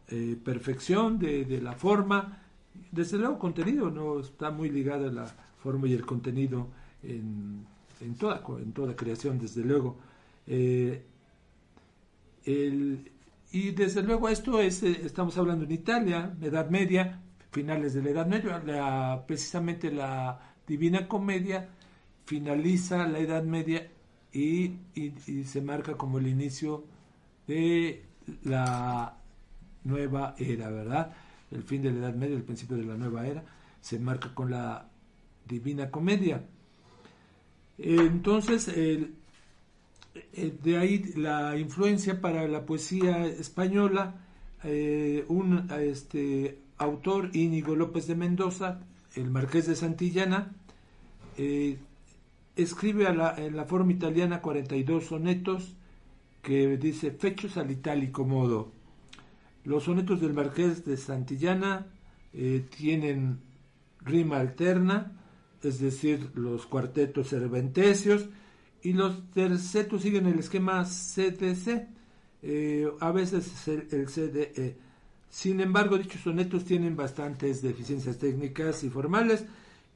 eh, 0.08 0.38
perfección 0.42 1.18
de, 1.18 1.60
la 1.60 1.72
forma, 1.72 2.38
desde 2.90 3.18
luego 3.18 3.38
contenido, 3.38 3.90
no 3.90 4.20
está 4.20 4.50
muy 4.50 4.70
ligado 4.70 5.08
a 5.08 5.12
la 5.12 5.26
forma 5.58 5.88
y 5.88 5.92
el 5.92 6.06
contenido 6.06 6.68
en 7.02 7.66
en 8.00 8.16
toda, 8.16 8.42
en 8.58 8.72
toda 8.72 8.94
creación, 8.96 9.38
desde 9.38 9.62
luego. 9.64 9.96
Eh, 10.46 11.04
y 13.52 13.70
desde 13.72 14.02
luego 14.02 14.28
esto 14.28 14.60
es, 14.60 14.82
eh, 14.82 15.00
estamos 15.04 15.36
hablando 15.38 15.64
en 15.64 15.72
Italia, 15.72 16.36
Edad 16.40 16.70
Media, 16.70 17.20
finales 17.50 17.94
de 17.94 18.02
la 18.02 18.10
Edad 18.10 18.26
Media, 18.26 19.24
precisamente 19.26 19.90
la 19.90 20.40
Divina 20.66 21.08
Comedia 21.08 21.68
finaliza 22.24 23.06
la 23.06 23.18
Edad 23.18 23.44
Media 23.44 23.88
y, 24.32 24.74
se 25.44 25.62
marca 25.62 25.94
como 25.94 26.18
el 26.18 26.26
inicio 26.26 26.84
de 27.46 28.04
la 28.42 29.16
nueva 29.84 30.34
era, 30.38 30.68
¿verdad? 30.70 31.14
El 31.50 31.62
fin 31.62 31.82
de 31.82 31.92
la 31.92 31.98
Edad 31.98 32.14
Media, 32.14 32.36
el 32.36 32.42
principio 32.42 32.76
de 32.76 32.84
la 32.84 32.96
nueva 32.96 33.26
era, 33.26 33.44
se 33.80 33.98
marca 33.98 34.34
con 34.34 34.50
la 34.50 34.88
Divina 35.48 35.90
Comedia. 35.90 36.44
Entonces, 37.78 38.68
el, 38.68 39.14
de 40.62 40.78
ahí 40.78 41.12
la 41.16 41.56
influencia 41.58 42.20
para 42.20 42.46
la 42.48 42.64
poesía 42.64 43.26
española, 43.26 44.14
eh, 44.64 45.24
un 45.28 45.68
este, 45.78 46.58
autor, 46.78 47.30
Íñigo 47.34 47.74
López 47.74 48.06
de 48.06 48.14
Mendoza, 48.14 48.80
el 49.14 49.30
marqués 49.30 49.66
de 49.66 49.76
Santillana, 49.76 50.52
eh, 51.38 51.78
escribe 52.56 53.06
a 53.06 53.14
la, 53.14 53.34
en 53.36 53.56
la 53.56 53.64
forma 53.64 53.92
italiana 53.92 54.40
42 54.40 55.06
sonetos 55.06 55.74
que 56.42 56.76
dice 56.76 57.10
fechos 57.10 57.56
al 57.56 57.70
itálico 57.70 58.24
modo. 58.24 58.70
Los 59.64 59.84
sonetos 59.84 60.20
del 60.20 60.32
marqués 60.32 60.84
de 60.84 60.96
Santillana 60.96 61.86
eh, 62.32 62.64
tienen 62.76 63.40
rima 64.00 64.38
alterna, 64.38 65.12
es 65.66 65.80
decir, 65.80 66.30
los 66.34 66.66
cuartetos 66.66 67.28
cervantesios, 67.28 68.26
y 68.82 68.92
los 68.92 69.30
tercetos 69.30 70.02
siguen 70.02 70.26
el 70.26 70.38
esquema 70.38 70.84
CTC, 70.84 71.88
eh, 72.42 72.88
a 73.00 73.10
veces 73.10 73.68
el, 73.68 73.88
el 73.90 74.06
CDE. 74.06 74.76
Sin 75.28 75.60
embargo, 75.60 75.98
dichos 75.98 76.22
sonetos 76.22 76.64
tienen 76.64 76.96
bastantes 76.96 77.62
deficiencias 77.62 78.18
técnicas 78.18 78.84
y 78.84 78.90
formales, 78.90 79.44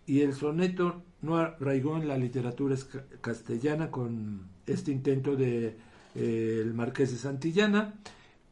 y 0.06 0.20
el 0.22 0.34
soneto 0.34 1.02
no 1.22 1.36
arraigó 1.36 1.96
en 1.96 2.08
la 2.08 2.16
literatura 2.18 2.76
castellana 3.20 3.90
con 3.90 4.42
este 4.66 4.90
intento 4.90 5.36
de 5.36 5.76
eh, 6.14 6.58
el 6.62 6.74
Marqués 6.74 7.12
de 7.12 7.18
Santillana, 7.18 7.94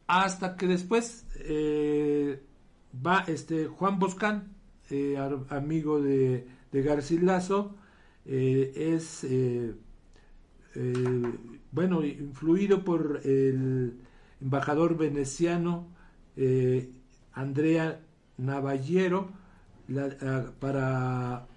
hasta 0.07 0.55
que 0.55 0.67
después 0.67 1.25
eh, 1.35 2.41
va 3.05 3.23
este 3.27 3.67
Juan 3.67 3.99
Boscán, 3.99 4.53
eh, 4.89 5.17
amigo 5.49 6.01
de, 6.01 6.47
de 6.71 6.81
Garcilaso, 6.81 7.75
es 8.25 9.25
bueno 11.71 12.03
influido 12.03 12.83
por 12.83 13.21
el 13.23 13.99
embajador 14.41 14.97
veneciano 14.97 15.87
Andrea 17.33 18.01
Navallero 18.37 19.29
para 20.59 21.47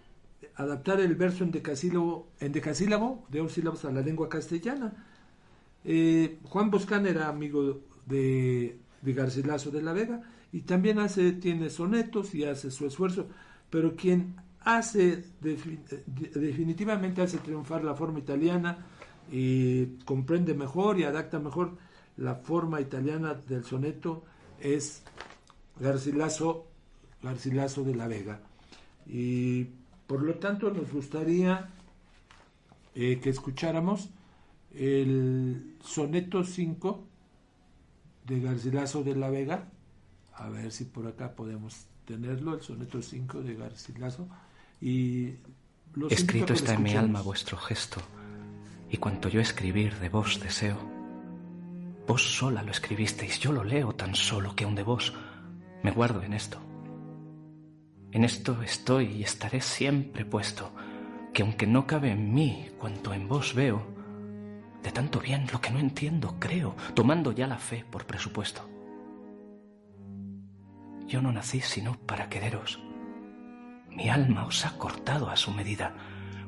adaptar 0.57 1.01
el 1.01 1.15
verso 1.15 1.45
en 1.45 1.51
decasílabo, 1.51 2.29
en 2.41 2.53
de 2.53 3.39
dos 3.39 3.53
sílabos 3.53 3.85
a 3.85 3.91
la 3.93 4.01
lengua 4.01 4.29
castellana. 4.29 5.07
Eh, 5.85 6.39
Juan 6.45 6.71
Boscán 6.71 7.07
era 7.07 7.29
amigo 7.29 7.81
de, 8.07 8.79
de 9.03 9.13
Garcilaso 9.13 9.71
de 9.71 9.83
la 9.83 9.93
Vega 9.93 10.23
y 10.53 10.63
también 10.63 10.99
hace, 10.99 11.33
tiene 11.33 11.71
sonetos 11.71 12.35
y 12.35 12.45
hace 12.45 12.71
su 12.71 12.87
esfuerzo, 12.87 13.29
pero 13.71 13.97
quien 13.97 14.37
hace 14.65 15.25
definitivamente 15.41 17.23
hace 17.23 17.39
triunfar 17.39 17.85
la 17.85 17.95
forma 17.95 18.19
italiana 18.19 18.87
y 19.31 19.99
comprende 20.05 20.55
mejor 20.55 20.99
y 20.99 21.05
adapta 21.05 21.39
mejor 21.39 21.77
la 22.17 22.35
forma 22.37 22.81
italiana 22.81 23.35
del 23.35 23.65
soneto 23.65 24.25
es 24.61 25.03
Garcilaso, 25.81 26.69
Garcilaso 27.23 27.85
de 27.85 27.95
la 27.95 28.07
Vega. 28.07 28.41
Y 29.07 29.65
por 30.07 30.23
lo 30.23 30.35
tanto, 30.35 30.71
nos 30.71 30.93
gustaría 30.93 31.71
eh, 32.95 33.21
que 33.21 33.31
escucháramos 33.31 34.11
el 34.75 35.77
soneto 35.83 36.45
5 36.45 37.07
de 38.27 38.41
Garcilaso 38.41 39.03
de 39.03 39.17
la 39.17 39.31
Vega. 39.31 39.71
A 40.35 40.49
ver 40.49 40.71
si 40.73 40.85
por 40.85 41.07
acá 41.07 41.35
podemos 41.35 41.87
tenerlo, 42.05 42.55
el 42.55 42.61
soneto 42.61 43.03
5 43.03 43.43
de 43.43 43.55
Garcilaso. 43.55 44.29
Y 44.83 45.37
Escrito 46.11 46.53
está 46.53 46.75
en 46.75 46.83
mi 46.83 46.95
alma 46.95 47.23
vuestro 47.23 47.57
gesto, 47.57 48.01
y 48.91 48.99
cuanto 48.99 49.29
yo 49.29 49.41
escribir 49.41 49.95
de 50.01 50.09
vos 50.09 50.41
deseo. 50.41 50.77
Vos 52.07 52.37
sola 52.37 52.63
lo 52.63 52.73
escribisteis, 52.73 53.39
yo 53.39 53.53
lo 53.53 53.63
leo 53.63 53.95
tan 53.95 54.15
solo 54.15 54.55
que 54.55 54.65
aun 54.65 54.75
de 54.75 54.83
vos 54.83 55.15
me 55.83 55.93
guardo 55.93 56.23
en 56.23 56.35
esto 56.35 56.61
en 58.13 58.25
esto 58.25 58.63
estoy 58.63 59.07
y 59.07 59.23
estaré 59.23 59.63
siempre 59.63 60.27
puesto, 60.27 60.71
que 61.33 61.43
aunque 61.43 61.67
no 61.67 61.87
cabe 61.87 62.11
en 62.11 62.33
mí 62.33 62.69
cuanto 62.79 63.15
en 63.15 63.27
vos 63.27 63.55
veo, 63.55 63.83
de 64.83 64.93
tanto 64.93 65.19
bien 65.19 65.47
lo 65.51 65.63
que 65.63 65.71
no 65.71 65.79
entiendo 65.79 66.37
creo, 66.39 66.77
tomando 66.95 67.33
ya 67.33 67.47
la 67.47 67.57
fe 67.57 67.87
por 67.91 68.05
presupuesto. 68.05 68.69
Yo 71.07 71.23
no 71.23 71.33
nací 71.33 71.61
sino 71.61 71.95
para 72.07 72.29
quereros. 72.29 72.81
Mi 73.95 74.09
alma 74.09 74.47
os 74.47 74.65
ha 74.65 74.77
cortado 74.79 75.31
a 75.31 75.37
su 75.37 75.53
medida, 75.53 75.95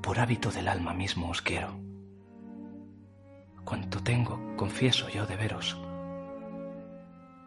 por 0.03 0.18
hábito 0.18 0.51
del 0.51 0.68
alma 0.68 0.92
mismo 0.95 1.30
os 1.30 1.42
quiero. 1.42 1.80
Cuanto 3.64 4.03
tengo, 4.03 4.57
confieso 4.57 5.09
yo 5.09 5.26
de 5.26 5.36
veros. 5.36 5.78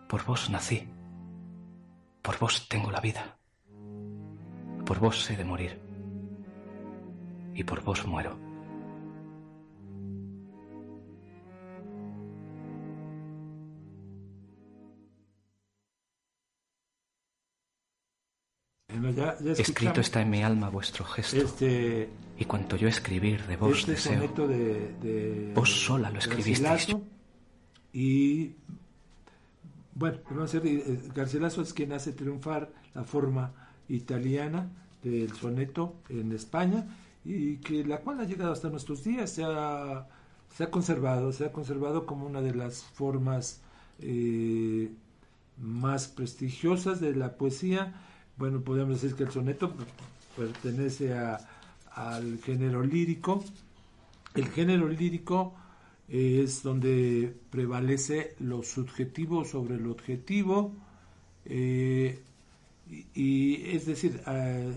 Por 0.07 0.25
vos 0.25 0.49
nací, 0.49 0.87
por 2.21 2.39
vos 2.39 2.67
tengo 2.67 2.91
la 2.91 3.01
vida 3.01 3.37
por 4.87 4.99
vos 4.99 5.29
he 5.29 5.35
de 5.35 5.43
morir 5.43 5.81
y 7.53 7.61
por 7.65 7.83
vos 7.83 8.07
muero. 8.07 8.46
Escrito 19.57 20.01
está 20.01 20.21
en 20.21 20.29
mi 20.29 20.43
alma 20.43 20.69
vuestro 20.69 21.05
gesto. 21.05 21.37
Este, 21.37 22.09
y 22.37 22.45
cuanto 22.45 22.75
yo 22.75 22.87
escribir 22.87 23.43
de 23.45 23.57
vos 23.57 23.79
este 23.79 23.91
deseo. 23.91 24.47
De, 24.47 25.51
vos 25.53 25.69
sola 25.69 26.09
lo 26.09 26.19
escribisteis. 26.19 26.95
Y 27.93 28.55
bueno, 29.93 30.19
vamos 30.29 30.53
a 30.53 30.57
eh, 30.57 31.01
Garcilaso 31.15 31.61
es 31.61 31.73
quien 31.73 31.91
hace 31.93 32.13
triunfar 32.13 32.71
la 32.93 33.03
forma 33.03 33.51
italiana 33.89 34.69
del 35.01 35.33
soneto 35.33 35.95
en 36.09 36.31
España 36.33 36.85
y 37.25 37.57
que 37.57 37.83
la 37.83 38.01
cual 38.01 38.19
ha 38.19 38.25
llegado 38.25 38.51
hasta 38.51 38.69
nuestros 38.69 39.03
días, 39.03 39.31
se 39.31 39.43
ha, 39.43 40.07
se 40.55 40.63
ha 40.63 40.71
conservado, 40.71 41.31
se 41.31 41.45
ha 41.45 41.51
conservado 41.51 42.05
como 42.05 42.25
una 42.25 42.41
de 42.41 42.53
las 42.53 42.83
formas 42.83 43.61
eh, 43.99 44.91
más 45.57 46.07
prestigiosas 46.07 46.99
de 47.01 47.15
la 47.15 47.35
poesía. 47.35 47.95
Bueno, 48.37 48.61
podemos 48.61 49.01
decir 49.01 49.17
que 49.17 49.23
el 49.23 49.31
soneto 49.31 49.73
pertenece 50.35 51.13
a, 51.13 51.39
al 51.91 52.37
género 52.37 52.83
lírico. 52.83 53.43
El 54.35 54.47
género 54.49 54.87
lírico 54.87 55.55
es 56.07 56.61
donde 56.61 57.35
prevalece 57.49 58.35
lo 58.39 58.61
subjetivo 58.61 59.43
sobre 59.43 59.77
lo 59.77 59.91
objetivo. 59.91 60.71
Eh, 61.45 62.21
y, 63.15 63.75
es 63.75 63.87
decir, 63.87 64.21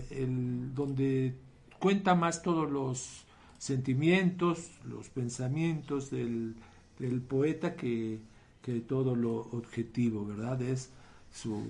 el, 0.09 0.73
donde 0.73 1.35
cuenta 1.79 2.15
más 2.15 2.41
todos 2.41 2.69
los 2.69 3.25
sentimientos, 3.59 4.71
los 4.85 5.09
pensamientos 5.09 6.09
del, 6.09 6.55
del 6.97 7.21
poeta 7.21 7.75
que, 7.75 8.19
que, 8.63 8.81
todo 8.81 9.15
lo 9.15 9.35
objetivo, 9.51 10.25
¿verdad? 10.25 10.61
Es 10.63 10.89
su, 11.31 11.63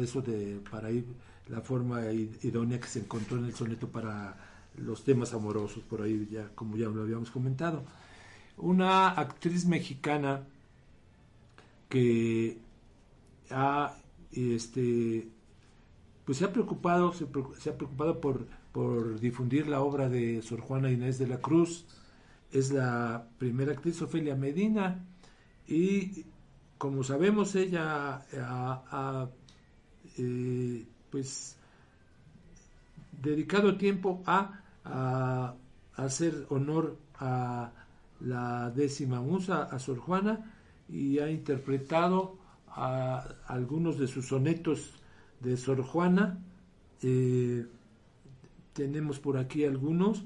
eso 0.00 0.22
de, 0.22 0.60
para 0.70 0.90
ir 0.90 1.06
la 1.48 1.60
forma 1.60 2.02
idónea 2.12 2.80
que 2.80 2.86
se 2.86 3.00
encontró 3.00 3.38
en 3.38 3.46
el 3.46 3.54
soneto 3.54 3.88
para 3.88 4.36
los 4.76 5.04
temas 5.04 5.34
amorosos, 5.34 5.82
por 5.82 6.02
ahí 6.02 6.28
ya, 6.30 6.48
como 6.54 6.76
ya 6.76 6.88
lo 6.88 7.02
habíamos 7.02 7.30
comentado. 7.30 7.84
Una 8.56 9.08
actriz 9.08 9.66
mexicana 9.66 10.42
que 11.88 12.58
ha 13.50 13.94
este, 14.32 15.28
pues 16.24 16.38
se 16.38 16.44
ha 16.44 16.52
preocupado, 16.52 17.12
se, 17.12 17.70
ha 17.70 17.76
preocupado 17.76 18.20
por, 18.20 18.46
por, 18.72 19.20
difundir 19.20 19.66
la 19.66 19.80
obra 19.80 20.08
de 20.08 20.42
Sor 20.42 20.60
Juana 20.60 20.90
Inés 20.90 21.18
de 21.18 21.26
la 21.26 21.38
Cruz. 21.38 21.84
Es 22.50 22.70
la 22.70 23.28
primera 23.38 23.72
actriz, 23.72 24.00
Ofelia 24.02 24.34
Medina, 24.34 25.04
y 25.66 26.24
como 26.82 27.04
sabemos, 27.04 27.54
ella 27.54 28.26
ha, 28.40 29.28
eh, 30.18 30.84
pues 31.10 31.56
dedicado 33.22 33.76
tiempo 33.76 34.20
a, 34.26 34.60
a, 34.84 35.54
hacer 35.94 36.44
honor 36.48 36.98
a 37.20 37.70
la 38.18 38.72
décima 38.72 39.20
musa, 39.20 39.62
a 39.62 39.78
Sor 39.78 39.98
Juana, 39.98 40.56
y 40.88 41.20
ha 41.20 41.30
interpretado 41.30 42.36
a 42.66 43.28
algunos 43.46 43.96
de 43.96 44.08
sus 44.08 44.26
sonetos 44.26 44.92
de 45.38 45.56
Sor 45.56 45.84
Juana. 45.84 46.36
Eh, 47.00 47.64
tenemos 48.72 49.20
por 49.20 49.36
aquí 49.36 49.64
algunos, 49.64 50.24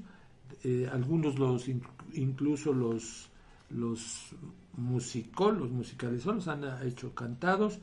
eh, 0.63 0.89
algunos 0.91 1.37
los 1.37 1.67
incluso 2.13 2.73
los 2.73 3.29
los 3.69 4.33
musicó, 4.77 5.51
los 5.51 5.69
musicalizó, 5.69 6.33
los 6.33 6.47
han 6.47 6.63
hecho 6.87 7.13
cantados 7.13 7.79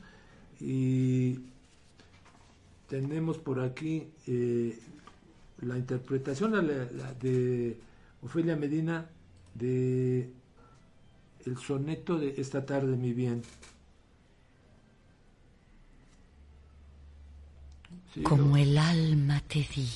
y 0.59 1.39
tenemos 2.87 3.37
por 3.37 3.59
aquí 3.59 4.07
eh, 4.27 4.79
la 5.61 5.77
interpretación 5.77 6.53
de 7.19 7.77
Ofelia 8.21 8.55
Medina 8.55 9.07
de 9.53 10.29
el 11.45 11.57
soneto 11.57 12.17
de 12.17 12.35
Esta 12.37 12.65
tarde 12.65 12.95
mi 12.97 13.13
bien. 13.13 13.43
Como 18.23 18.55
el 18.57 18.77
alma 18.77 19.41
te 19.41 19.59
di 19.59 19.89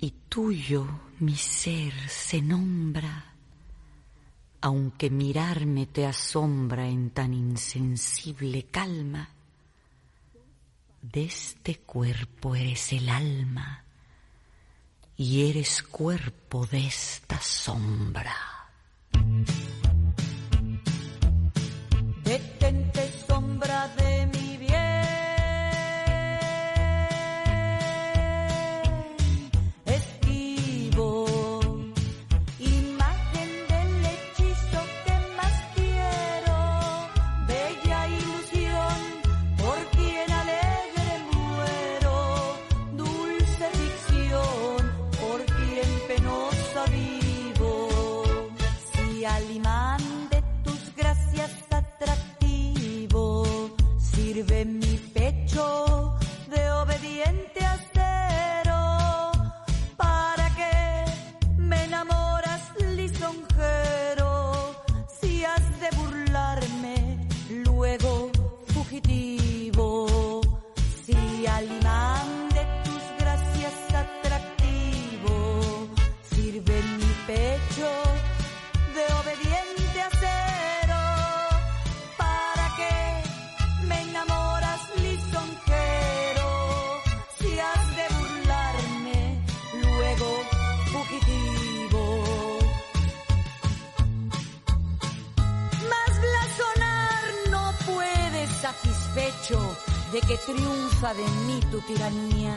y 0.00 0.12
tuyo 0.28 0.86
mi 1.18 1.34
ser 1.34 1.92
se 2.08 2.40
nombra, 2.40 3.33
aunque 4.64 5.10
mirarme 5.10 5.84
te 5.84 6.06
asombra 6.06 6.88
en 6.88 7.10
tan 7.10 7.34
insensible 7.34 8.62
calma, 8.70 9.28
de 11.02 11.24
este 11.24 11.80
cuerpo 11.80 12.56
eres 12.56 12.94
el 12.94 13.10
alma 13.10 13.84
y 15.18 15.50
eres 15.50 15.82
cuerpo 15.82 16.64
de 16.64 16.86
esta 16.86 17.38
sombra. 17.42 18.34
De 99.44 100.20
que 100.22 100.38
triunfa 100.38 101.12
de 101.12 101.22
mí 101.46 101.60
tu 101.70 101.78
tiranía 101.82 102.56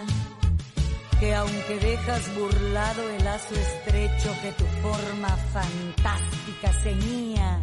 que 1.19 1.35
aunque 1.35 1.79
dejas 1.79 2.33
burlado 2.33 3.09
el 3.09 3.25
lazo 3.25 3.55
estrecho 3.55 4.33
que 4.41 4.53
tu 4.53 4.63
forma 4.81 5.27
fantástica 5.51 6.71
ceñía, 6.83 7.59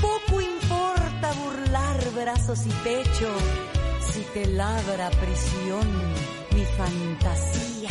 poco 0.00 0.40
importa 0.40 1.32
burlar 1.44 2.10
brazos 2.16 2.66
y 2.66 2.70
pecho 2.82 3.32
si 4.12 4.22
te 4.34 4.46
labra 4.46 5.10
prisión 5.10 5.86
mi 6.52 6.64
fantasía. 6.64 7.90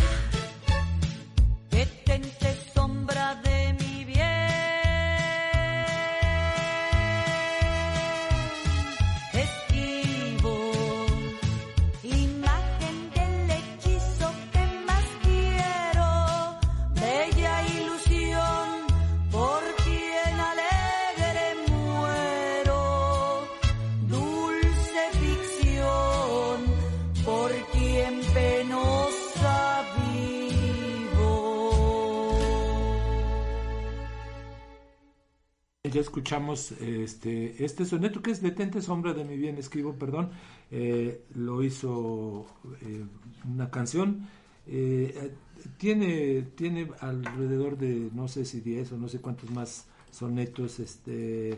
Ya 35.96 36.02
escuchamos 36.02 36.74
este, 36.74 37.64
este 37.64 37.86
soneto 37.86 38.22
que 38.22 38.32
es 38.32 38.42
Detente 38.42 38.82
sombra 38.82 39.14
de 39.14 39.24
mi 39.24 39.38
bien, 39.38 39.58
escribo, 39.58 39.94
perdón, 39.94 40.30
eh, 40.70 41.22
lo 41.36 41.64
hizo 41.64 42.46
eh, 42.82 43.06
una 43.50 43.72
canción, 43.72 44.28
eh, 44.68 45.32
tiene, 45.78 46.42
tiene 46.56 46.90
alrededor 47.00 47.78
de 47.78 48.10
no 48.14 48.28
sé 48.28 48.44
si 48.44 48.60
10 48.60 48.92
o 48.92 48.98
no 48.98 49.08
sé 49.08 49.22
cuántos 49.22 49.50
más 49.52 49.86
sonetos 50.12 50.82
este, 50.82 51.58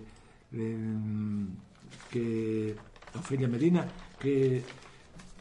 em, 0.51 1.47
que 2.11 2.75
Ofelia 3.15 3.47
Medina, 3.47 3.87
que 4.19 4.61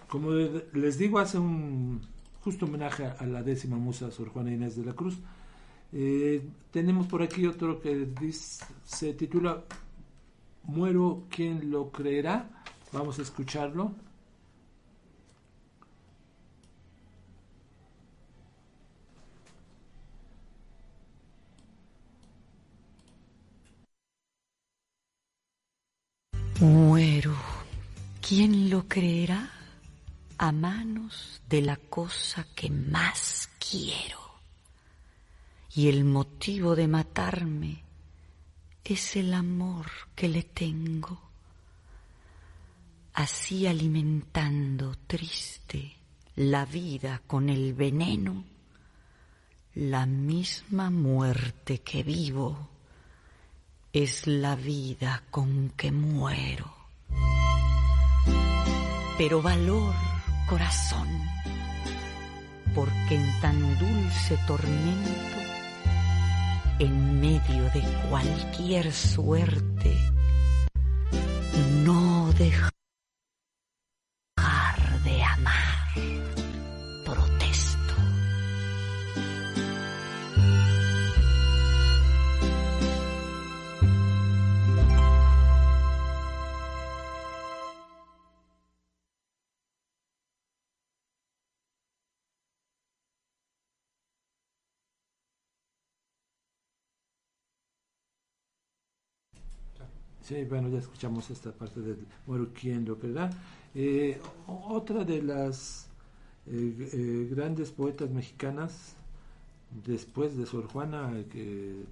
como 0.08 0.30
les 0.72 0.96
digo 0.96 1.18
hace 1.18 1.36
un 1.36 2.00
justo 2.42 2.64
homenaje 2.64 3.04
a 3.04 3.26
la 3.26 3.42
décima 3.42 3.76
musa 3.76 4.10
Sor 4.10 4.30
Juana 4.30 4.54
Inés 4.54 4.74
de 4.74 4.86
la 4.86 4.94
Cruz. 4.94 5.18
Eh, 5.92 6.42
tenemos 6.70 7.06
por 7.06 7.22
aquí 7.22 7.46
otro 7.46 7.80
que 7.80 8.06
dice, 8.20 8.64
se 8.84 9.14
titula 9.14 9.64
Muero, 10.64 11.24
¿quién 11.30 11.70
lo 11.70 11.90
creerá? 11.90 12.50
Vamos 12.92 13.18
a 13.18 13.22
escucharlo. 13.22 13.92
Muero. 26.60 27.34
¿Quién 28.26 28.70
lo 28.70 28.88
creerá? 28.88 29.50
A 30.38 30.52
manos 30.52 31.42
de 31.48 31.60
la 31.60 31.76
cosa 31.76 32.46
que 32.54 32.70
más 32.70 33.50
quiero. 33.58 34.25
Y 35.76 35.90
el 35.90 36.04
motivo 36.04 36.74
de 36.74 36.88
matarme 36.88 37.82
es 38.82 39.14
el 39.14 39.34
amor 39.34 39.84
que 40.14 40.26
le 40.26 40.42
tengo. 40.42 41.20
Así 43.12 43.66
alimentando 43.66 44.94
triste 45.06 45.94
la 46.36 46.64
vida 46.64 47.20
con 47.26 47.50
el 47.50 47.74
veneno, 47.74 48.42
la 49.74 50.06
misma 50.06 50.88
muerte 50.88 51.82
que 51.82 52.02
vivo 52.02 52.70
es 53.92 54.26
la 54.26 54.56
vida 54.56 55.24
con 55.30 55.74
que 55.76 55.92
muero. 55.92 56.74
Pero 59.18 59.42
valor, 59.42 59.94
corazón, 60.48 61.08
porque 62.74 63.16
en 63.16 63.40
tan 63.42 63.78
dulce 63.78 64.38
tormento, 64.46 65.46
en 66.78 67.20
medio 67.20 67.64
de 67.74 67.82
cualquier 68.10 68.92
suerte, 68.92 69.96
no 71.84 72.32
dejar 72.38 72.75
Sí, 100.26 100.42
bueno, 100.42 100.68
ya 100.68 100.78
escuchamos 100.78 101.30
esta 101.30 101.52
parte 101.52 101.80
del 101.80 102.04
muero 102.26 102.48
quien 102.52 102.84
lo 102.84 102.96
¿verdad? 102.96 103.32
Eh, 103.76 104.20
otra 104.48 105.04
de 105.04 105.22
las 105.22 105.86
eh, 106.48 106.90
eh, 106.92 107.28
grandes 107.30 107.70
poetas 107.70 108.10
mexicanas, 108.10 108.96
después 109.86 110.36
de 110.36 110.44
Sor 110.44 110.66
Juana, 110.66 111.12
que 111.30 111.84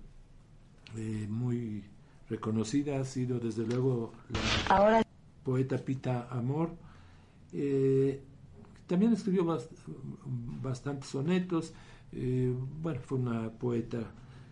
muy 1.28 1.84
reconocida 2.28 2.98
ha 2.98 3.04
sido 3.04 3.38
desde 3.38 3.64
luego 3.68 4.12
la 4.30 5.04
poeta 5.44 5.78
Pita 5.78 6.26
Amor. 6.28 6.70
también 8.88 9.12
escribió 9.12 9.44
bastantes 10.60 11.08
sonetos. 11.08 11.72
bueno, 12.82 13.00
fue 13.00 13.18
una 13.18 13.48
poeta 13.50 14.00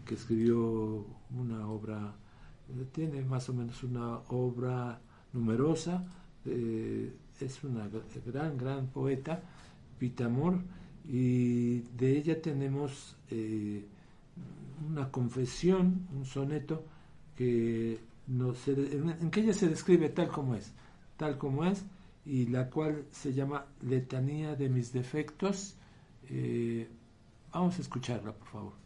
que 0.07 0.14
escribió 0.14 1.05
una 1.30 1.66
obra 1.66 2.14
tiene 2.92 3.22
más 3.22 3.48
o 3.48 3.54
menos 3.54 3.82
una 3.82 4.18
obra 4.28 5.00
numerosa, 5.32 6.04
eh, 6.44 7.12
es 7.40 7.64
una 7.64 7.88
gran, 8.26 8.56
gran 8.56 8.86
poeta, 8.88 9.42
Pitamor, 9.98 10.58
y 11.04 11.80
de 11.96 12.16
ella 12.18 12.40
tenemos 12.40 13.16
eh, 13.30 13.84
una 14.90 15.10
confesión, 15.10 16.06
un 16.14 16.24
soneto, 16.24 16.84
que 17.36 17.98
en, 18.28 19.30
que 19.30 19.40
ella 19.40 19.54
se 19.54 19.68
describe 19.68 20.08
tal 20.10 20.28
como 20.28 20.54
es, 20.54 20.72
tal 21.16 21.38
como 21.38 21.64
es, 21.64 21.84
y 22.24 22.46
la 22.46 22.70
cual 22.70 23.04
se 23.10 23.32
llama 23.32 23.66
Letanía 23.82 24.54
de 24.54 24.68
mis 24.68 24.92
defectos. 24.92 25.74
Eh, 26.28 26.88
vamos 27.52 27.78
a 27.78 27.82
escucharla, 27.82 28.32
por 28.32 28.48
favor. 28.48 28.82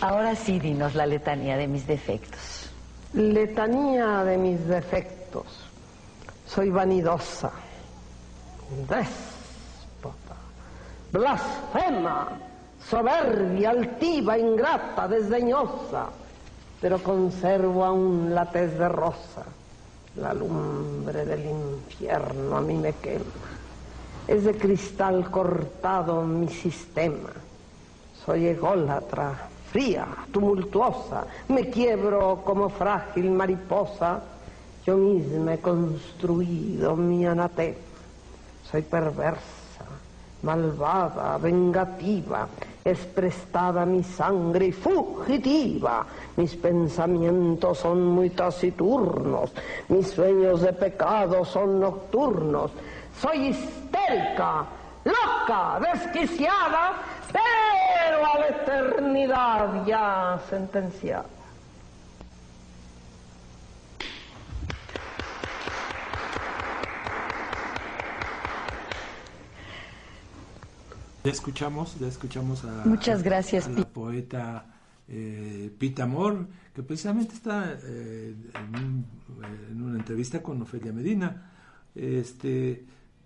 Ahora 0.00 0.36
sí, 0.36 0.60
dinos 0.60 0.94
la 0.94 1.06
letanía 1.06 1.56
de 1.56 1.66
mis 1.66 1.84
defectos. 1.86 2.70
Letanía 3.14 4.22
de 4.22 4.38
mis 4.38 4.64
defectos. 4.68 5.46
Soy 6.46 6.70
vanidosa, 6.70 7.50
déspota, 8.88 10.36
blasfema, 11.12 12.28
soberbia, 12.88 13.70
altiva, 13.70 14.38
ingrata, 14.38 15.08
desdeñosa, 15.08 16.06
pero 16.80 17.02
conservo 17.02 17.84
aún 17.84 18.32
la 18.32 18.48
tez 18.50 18.78
de 18.78 18.88
rosa. 18.88 19.44
La 20.16 20.32
lumbre 20.32 21.24
del 21.24 21.44
infierno 21.44 22.56
a 22.56 22.60
mí 22.60 22.74
me 22.74 22.92
quema. 22.94 23.24
Es 24.28 24.44
de 24.44 24.56
cristal 24.56 25.28
cortado 25.30 26.22
mi 26.22 26.48
sistema. 26.48 27.30
Soy 28.24 28.46
ególatra, 28.46 29.48
fría, 29.70 30.06
tumultuosa, 30.32 31.24
me 31.48 31.68
quiebro 31.68 32.42
como 32.44 32.68
frágil 32.68 33.30
mariposa, 33.30 34.20
yo 34.84 34.96
misma 34.96 35.54
he 35.54 35.58
construido 35.58 36.96
mi 36.96 37.26
anatema. 37.26 37.76
Soy 38.70 38.82
perversa, 38.82 39.84
malvada, 40.42 41.38
vengativa, 41.38 42.48
es 42.84 42.98
prestada 43.00 43.84
mi 43.84 44.02
sangre 44.02 44.66
y 44.66 44.72
fugitiva. 44.72 46.06
Mis 46.36 46.56
pensamientos 46.56 47.78
son 47.78 48.06
muy 48.06 48.30
taciturnos, 48.30 49.52
mis 49.88 50.08
sueños 50.08 50.62
de 50.62 50.72
pecado 50.72 51.44
son 51.44 51.80
nocturnos. 51.80 52.70
Soy 53.20 53.48
histérica, 53.48 54.64
loca, 55.04 55.80
desquiciada, 55.80 56.92
pero 57.32 58.26
a 58.26 58.38
la 58.38 58.48
eternidad 58.48 59.86
ya 59.86 60.40
sentenciada. 60.48 61.26
Ya 71.24 71.32
escuchamos, 71.32 71.98
ya 71.98 72.06
escuchamos 72.06 72.64
a, 72.64 72.84
Muchas 72.86 73.22
gracias, 73.22 73.68
la 73.68 73.84
poeta 73.84 74.64
eh, 75.08 75.70
Pita 75.78 76.04
Amor, 76.04 76.46
que 76.74 76.82
precisamente 76.82 77.34
está 77.34 77.76
eh, 77.82 78.34
en, 78.54 79.04
en, 79.70 79.82
una 79.82 79.98
entrevista 79.98 80.42
con 80.42 80.62
Ofelia 80.62 80.92
Medina. 80.92 81.50
Este, 81.94 82.84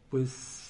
pues 0.09 0.62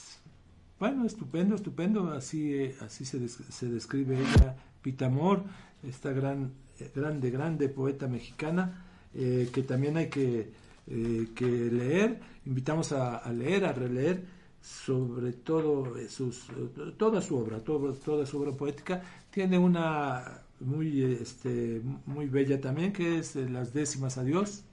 bueno, 0.83 1.07
estupendo, 1.07 1.55
estupendo, 1.55 2.11
así, 2.11 2.73
así 2.81 3.05
se, 3.05 3.29
se 3.29 3.67
describe 3.69 4.19
ella, 4.19 4.57
Pitamor, 4.83 5.45
esta 5.85 6.11
gran, 6.11 6.55
grande, 6.93 7.31
grande 7.31 7.69
poeta 7.69 8.09
mexicana, 8.09 8.85
eh, 9.15 9.49
que 9.53 9.63
también 9.63 9.97
hay 9.97 10.09
que, 10.09 10.51
eh, 10.89 11.29
que 11.37 11.47
leer, 11.47 12.19
invitamos 12.47 12.91
a, 12.91 13.33
leer, 13.33 13.65
a 13.65 13.73
releer, 13.73 14.25
sobre 14.61 15.35
todo 15.35 15.95
sus, 16.09 16.49
toda 16.97 17.23
su 17.23 17.37
obra, 17.37 17.61
toda 17.61 18.27
su 18.27 18.43
obra 18.43 18.51
poética, 18.51 19.03
tiene 19.31 19.59
una 19.59 20.41
muy, 20.59 21.01
este, 21.05 21.81
muy 22.07 22.27
bella 22.27 22.61
también, 22.61 22.93
que 22.93 23.19
es 23.21 23.37
Las 23.37 23.73
décimas 23.73 24.19
a 24.19 24.25
Dios, 24.25 24.65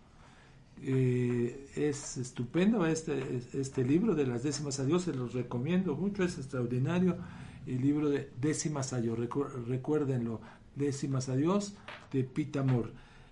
eh, 0.82 1.68
es 1.76 2.18
estupendo 2.18 2.86
este, 2.86 3.42
este 3.54 3.84
libro 3.84 4.16
de 4.16 4.26
las 4.26 4.44
décimas 4.44 4.80
a 4.80 4.86
Dios, 4.86 5.04
se 5.04 5.14
los 5.14 5.34
recomiendo 5.34 5.96
mucho, 5.96 6.24
es 6.24 6.38
extraordinario. 6.38 7.18
El 7.68 7.82
libro 7.82 8.10
de 8.10 8.30
décimas 8.40 8.94
a 8.94 9.02
Dios, 9.02 9.20
recuérdenlo, 9.68 10.42
décimas 10.76 11.30
a 11.30 11.36
Dios 11.36 11.74
de 12.12 12.24
Pita 12.24 12.62
Amor. 12.62 12.92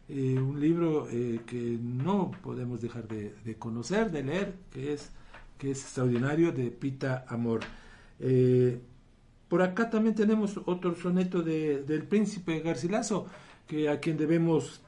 Eh, 0.10 0.38
un 0.40 0.60
libro 0.60 1.08
eh, 1.10 1.42
que 1.46 1.78
no 1.82 2.32
podemos 2.44 2.82
dejar 2.82 3.08
de, 3.08 3.56
conocer, 3.58 4.12
de 4.12 4.24
leer, 4.24 4.56
que 4.72 4.94
es, 4.94 5.10
que 5.58 5.72
es 5.72 5.82
extraordinario 5.82 6.52
de 6.52 6.70
Pita 6.70 7.26
Amor. 7.30 7.62
por 9.48 9.62
acá 9.62 9.90
también 9.90 10.16
tenemos 10.16 10.60
otro 10.66 10.96
soneto 10.96 11.42
de, 11.42 11.84
del 11.84 12.04
príncipe 12.04 12.60
Garcilaso, 12.60 13.28
que 13.68 13.90
a 13.90 14.00
quien 14.00 14.18
debemos 14.18 14.82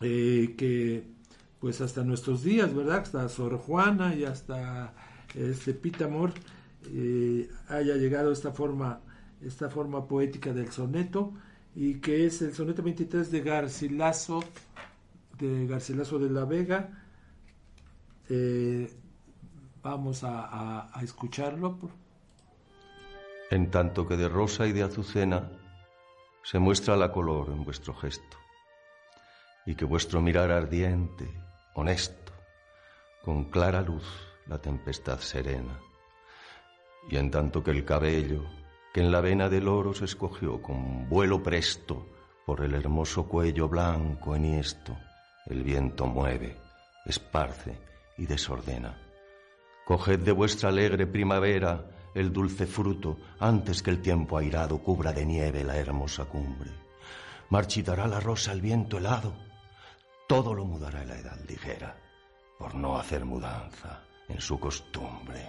que 0.00 1.17
pues 1.60 1.80
hasta 1.80 2.04
nuestros 2.04 2.42
días, 2.42 2.74
¿verdad? 2.74 2.98
Hasta 2.98 3.28
Sor 3.28 3.58
Juana 3.58 4.14
y 4.14 4.24
hasta 4.24 4.94
este 5.34 5.74
Pitamor 5.74 6.32
eh, 6.86 7.50
haya 7.68 7.96
llegado 7.96 8.32
esta 8.32 8.52
forma, 8.52 9.00
esta 9.42 9.68
forma 9.68 10.06
poética 10.06 10.52
del 10.52 10.70
soneto 10.70 11.32
y 11.74 11.94
que 12.00 12.26
es 12.26 12.42
el 12.42 12.54
soneto 12.54 12.82
23 12.82 13.30
de 13.30 13.40
Garcilaso, 13.40 14.42
de 15.38 15.66
Garcilaso 15.66 16.18
de 16.18 16.30
la 16.30 16.44
Vega. 16.44 17.04
Eh, 18.28 18.92
vamos 19.82 20.22
a, 20.22 20.96
a 20.96 21.02
escucharlo. 21.02 21.78
En 23.50 23.70
tanto 23.70 24.06
que 24.06 24.16
de 24.16 24.28
rosa 24.28 24.66
y 24.66 24.72
de 24.72 24.82
azucena 24.82 25.50
se 26.44 26.58
muestra 26.58 26.96
la 26.96 27.10
color 27.10 27.48
en 27.50 27.64
vuestro 27.64 27.94
gesto, 27.94 28.36
y 29.66 29.74
que 29.74 29.84
vuestro 29.84 30.20
mirar 30.20 30.50
ardiente 30.50 31.47
honesto, 31.74 32.32
con 33.22 33.44
clara 33.44 33.82
luz 33.82 34.04
la 34.46 34.58
tempestad 34.58 35.18
serena. 35.18 35.78
Y 37.10 37.16
en 37.16 37.30
tanto 37.30 37.62
que 37.62 37.70
el 37.70 37.84
cabello, 37.84 38.44
que 38.92 39.00
en 39.00 39.12
la 39.12 39.20
vena 39.20 39.48
del 39.48 39.68
oro 39.68 39.94
se 39.94 40.04
escogió 40.04 40.60
con 40.60 41.08
vuelo 41.08 41.42
presto 41.42 42.06
por 42.46 42.62
el 42.62 42.74
hermoso 42.74 43.28
cuello 43.28 43.68
blanco 43.68 44.34
enhiesto, 44.34 44.96
el 45.46 45.62
viento 45.62 46.06
mueve, 46.06 46.56
esparce 47.04 47.78
y 48.16 48.26
desordena. 48.26 48.98
Coged 49.86 50.20
de 50.20 50.32
vuestra 50.32 50.68
alegre 50.68 51.06
primavera 51.06 51.84
el 52.14 52.32
dulce 52.32 52.66
fruto 52.66 53.18
antes 53.38 53.82
que 53.82 53.90
el 53.90 54.02
tiempo 54.02 54.36
airado 54.36 54.78
cubra 54.82 55.12
de 55.12 55.24
nieve 55.24 55.64
la 55.64 55.76
hermosa 55.76 56.24
cumbre. 56.24 56.70
Marchitará 57.50 58.06
la 58.06 58.20
rosa 58.20 58.52
el 58.52 58.60
viento 58.60 58.98
helado 58.98 59.47
todo 60.28 60.52
lo 60.52 60.66
mudará 60.66 61.04
la 61.06 61.18
edad 61.18 61.40
ligera, 61.48 61.96
por 62.58 62.74
no 62.74 62.98
hacer 62.98 63.24
mudanza 63.24 64.04
en 64.28 64.40
su 64.40 64.60
costumbre. 64.60 65.40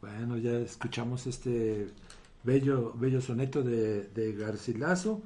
Bueno, 0.00 0.38
ya 0.38 0.52
escuchamos 0.52 1.26
este 1.26 1.90
bello, 2.42 2.94
bello 2.94 3.20
soneto 3.20 3.62
de, 3.62 4.34
Garcilaso, 4.36 5.20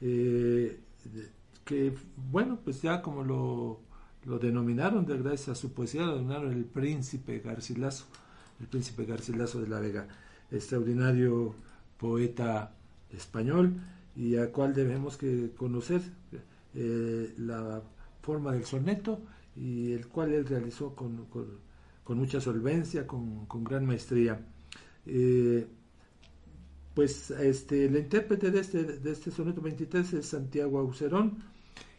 eh, 0.00 0.78
que, 1.64 1.92
bueno, 2.30 2.60
pues 2.62 2.80
ya 2.82 3.02
como 3.02 3.24
lo, 3.24 3.80
lo 4.26 4.38
denominaron, 4.38 5.04
de, 5.04 5.18
gracias 5.18 5.48
a 5.48 5.54
su 5.60 5.72
poesía, 5.72 6.02
lo 6.02 6.12
denominaron 6.12 6.52
el 6.52 6.64
príncipe 6.64 7.40
Garcilaso, 7.40 8.06
el 8.60 8.68
príncipe 8.68 9.06
Garcilaso 9.06 9.60
de 9.60 9.68
la 9.68 9.80
Vega, 9.80 10.06
extraordinario 10.52 11.56
poeta 11.98 12.72
español 13.10 13.80
y 14.16 14.36
a 14.36 14.50
cual 14.52 14.74
debemos 14.74 15.16
que 15.16 15.50
conocer 15.56 16.00
eh, 16.74 17.34
la 17.38 17.82
forma 18.22 18.52
del 18.52 18.64
soneto 18.64 19.20
y 19.56 19.92
el 19.92 20.08
cual 20.08 20.32
él 20.32 20.46
realizó 20.46 20.94
con, 20.94 21.26
con, 22.04 22.18
mucha 22.18 22.40
solvencia, 22.40 23.06
con, 23.06 23.46
con, 23.46 23.64
gran 23.64 23.86
maestría. 23.86 24.40
Eh, 25.06 25.66
pues 26.94 27.30
este, 27.32 27.86
el 27.86 27.96
intérprete 27.96 28.50
de 28.50 28.60
este, 28.60 28.82
de 28.84 29.12
este 29.12 29.30
soneto 29.30 29.60
23 29.60 30.12
es 30.14 30.26
Santiago 30.26 30.78
Aucerón. 30.78 31.38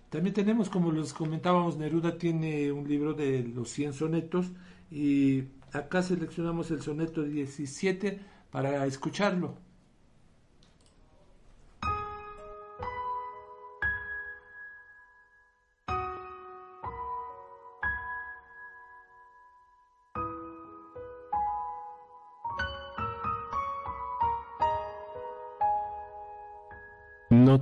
También 0.10 0.34
tenemos, 0.34 0.70
como 0.70 0.92
les 0.92 1.14
comentábamos, 1.14 1.78
Neruda 1.78 2.18
tiene 2.18 2.72
un 2.72 2.88
libro 2.88 3.14
de 3.14 3.44
los 3.44 3.70
100 3.72 3.94
sonetos 3.94 4.52
y 4.90 5.44
acá 5.74 6.02
seleccionamos 6.02 6.72
el 6.72 6.82
soneto 6.82 7.24
17 7.24 8.20
para 8.52 8.86
escucharlo. 8.86 9.58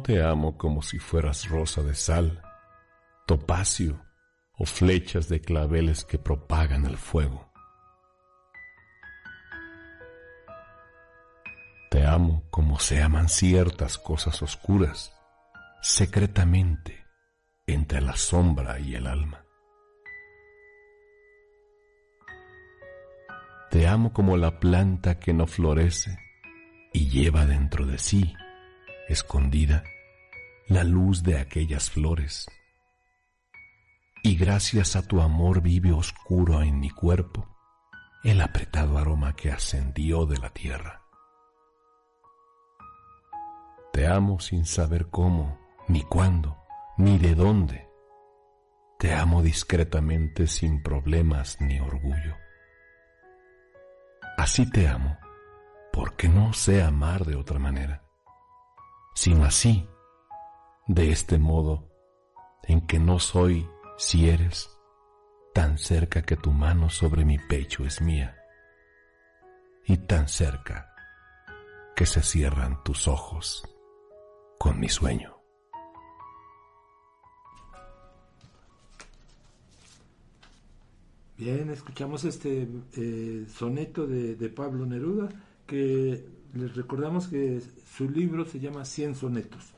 Te 0.03 0.21
amo 0.21 0.57
como 0.57 0.81
si 0.81 0.99
fueras 0.99 1.47
rosa 1.47 1.81
de 1.81 1.95
sal, 1.95 2.41
topacio 3.25 4.05
o 4.57 4.65
flechas 4.65 5.29
de 5.29 5.39
claveles 5.39 6.03
que 6.03 6.19
propagan 6.19 6.85
el 6.85 6.97
fuego. 6.97 7.51
Te 11.89 12.05
amo 12.05 12.43
como 12.49 12.79
se 12.79 13.01
aman 13.01 13.29
ciertas 13.29 13.97
cosas 13.97 14.41
oscuras, 14.41 15.13
secretamente, 15.81 17.05
entre 17.65 18.01
la 18.01 18.17
sombra 18.17 18.79
y 18.79 18.95
el 18.95 19.07
alma. 19.07 19.45
Te 23.71 23.87
amo 23.87 24.11
como 24.11 24.37
la 24.37 24.59
planta 24.59 25.19
que 25.19 25.33
no 25.33 25.47
florece 25.47 26.19
y 26.91 27.09
lleva 27.09 27.45
dentro 27.45 27.85
de 27.85 27.97
sí 27.97 28.35
escondida 29.07 29.83
la 30.67 30.83
luz 30.83 31.23
de 31.23 31.37
aquellas 31.37 31.89
flores. 31.89 32.47
Y 34.23 34.35
gracias 34.35 34.95
a 34.95 35.05
tu 35.05 35.21
amor 35.21 35.61
vive 35.61 35.91
oscuro 35.91 36.61
en 36.61 36.79
mi 36.79 36.89
cuerpo 36.89 37.49
el 38.23 38.41
apretado 38.41 38.97
aroma 38.97 39.35
que 39.35 39.51
ascendió 39.51 40.25
de 40.25 40.37
la 40.37 40.49
tierra. 40.49 41.01
Te 43.91 44.07
amo 44.07 44.39
sin 44.39 44.65
saber 44.65 45.09
cómo, 45.09 45.59
ni 45.87 46.03
cuándo, 46.03 46.57
ni 46.97 47.17
de 47.17 47.35
dónde. 47.35 47.89
Te 48.97 49.13
amo 49.13 49.43
discretamente 49.43 50.47
sin 50.47 50.81
problemas 50.81 51.59
ni 51.59 51.79
orgullo. 51.79 52.35
Así 54.37 54.69
te 54.71 54.87
amo, 54.87 55.17
porque 55.91 56.29
no 56.29 56.53
sé 56.53 56.81
amar 56.81 57.25
de 57.25 57.35
otra 57.35 57.59
manera 57.59 58.03
sino 59.13 59.45
así, 59.45 59.87
de 60.87 61.11
este 61.11 61.37
modo, 61.37 61.89
en 62.63 62.85
que 62.85 62.99
no 62.99 63.19
soy, 63.19 63.67
si 63.97 64.29
eres, 64.29 64.69
tan 65.53 65.77
cerca 65.77 66.23
que 66.23 66.35
tu 66.35 66.51
mano 66.51 66.89
sobre 66.89 67.25
mi 67.25 67.37
pecho 67.37 67.85
es 67.85 68.01
mía, 68.01 68.37
y 69.85 69.97
tan 69.97 70.27
cerca 70.27 70.93
que 71.95 72.05
se 72.05 72.21
cierran 72.21 72.83
tus 72.83 73.07
ojos 73.07 73.63
con 74.57 74.79
mi 74.79 74.89
sueño. 74.89 75.33
Bien, 81.37 81.69
escuchamos 81.69 82.23
este 82.23 82.67
eh, 82.95 83.45
soneto 83.49 84.07
de, 84.07 84.35
de 84.35 84.49
Pablo 84.49 84.85
Neruda 84.85 85.29
que 85.65 86.25
les 86.53 86.75
recordamos 86.75 87.27
que 87.27 87.61
su 87.85 88.09
libro 88.09 88.45
se 88.45 88.59
llama 88.59 88.85
Cien 88.85 89.15
sonetos. 89.15 89.73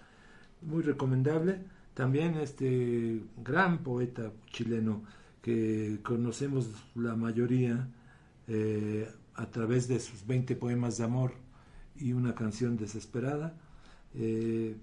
Muy 0.66 0.84
recomendable. 0.84 1.60
También 1.94 2.36
este 2.36 3.22
gran 3.44 3.80
poeta 3.80 4.32
chileno 4.52 5.04
que 5.42 6.00
conocemos 6.04 6.70
la 6.96 7.16
mayoría 7.16 7.88
eh, 8.48 9.08
a 9.36 9.46
través 9.52 9.88
de 9.88 10.00
sus 10.00 10.26
20 10.26 10.56
poemas 10.56 10.98
de 10.98 11.04
amor 11.04 11.34
y 11.96 12.14
una 12.14 12.36
canción 12.36 12.78
desesperada. 12.78 13.56
Eh, 14.16 14.76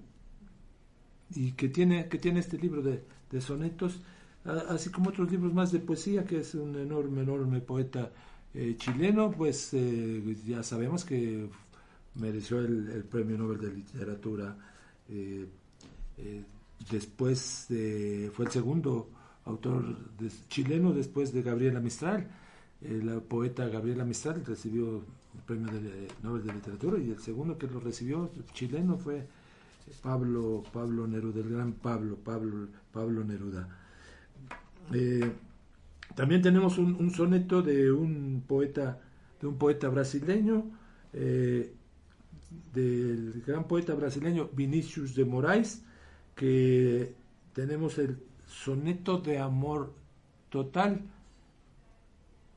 y 1.34 1.52
que 1.52 1.68
tiene, 1.68 2.08
que 2.08 2.18
tiene 2.18 2.40
este 2.40 2.58
libro 2.58 2.82
de, 2.82 3.02
sonetos, 3.40 4.02
así 4.44 4.90
como 4.90 5.10
otros 5.10 5.30
libros 5.30 5.54
más 5.54 5.72
de 5.72 5.80
poesía, 5.80 6.24
que 6.24 6.40
es 6.40 6.54
un 6.54 6.76
enorme, 6.76 7.22
enorme 7.22 7.60
poeta 7.60 8.12
eh, 8.54 8.74
chileno, 8.76 9.30
pues 9.30 9.72
ya 10.46 10.62
sabemos 10.62 11.04
que 11.04 11.48
mereció 12.14 12.58
el, 12.60 13.04
Premio 13.10 13.38
Nobel 13.38 13.58
de 13.58 13.72
Literatura. 13.72 14.56
Eh, 15.08 15.46
eh, 16.24 16.44
después 16.90 17.66
de, 17.68 18.30
fue 18.32 18.46
el 18.46 18.50
segundo 18.50 19.08
autor 19.44 19.96
chileno 20.48 20.92
después 20.92 21.32
de 21.32 21.42
Gabriela 21.42 21.80
Mistral. 21.80 22.28
Eh, 22.80 23.00
la 23.02 23.20
poeta 23.20 23.68
Gabriela 23.68 24.04
Mistral 24.04 24.44
recibió 24.44 24.98
el 25.34 25.42
Premio 25.46 25.70
Nobel 26.22 26.44
de 26.44 26.52
Literatura 26.52 26.98
y 26.98 27.10
el 27.10 27.18
segundo 27.18 27.58
que 27.58 27.66
lo 27.66 27.80
recibió 27.80 28.30
chileno 28.52 28.98
fue 28.98 29.26
Pablo 30.02 30.62
Pablo 30.72 31.06
Neruda, 31.06 31.40
el 31.40 31.50
gran 31.50 31.72
Pablo 31.72 32.16
Pablo 32.16 32.68
Pablo 32.92 33.24
Neruda. 33.24 33.68
también 36.14 36.42
tenemos 36.42 36.78
un, 36.78 37.10
soneto 37.10 37.62
de 37.62 37.90
un 37.90 38.44
poeta 38.46 39.00
de 39.40 39.46
un 39.46 39.56
poeta 39.56 39.88
brasileño 39.88 40.70
del 42.72 43.42
gran 43.46 43.66
poeta 43.66 43.94
brasileño 43.94 44.48
Vinicius 44.52 45.14
de 45.14 45.24
Moraes, 45.24 45.82
que 46.42 47.14
tenemos 47.54 47.98
el 47.98 48.18
soneto 48.48 49.18
de 49.18 49.38
amor 49.38 49.92
total, 50.50 51.00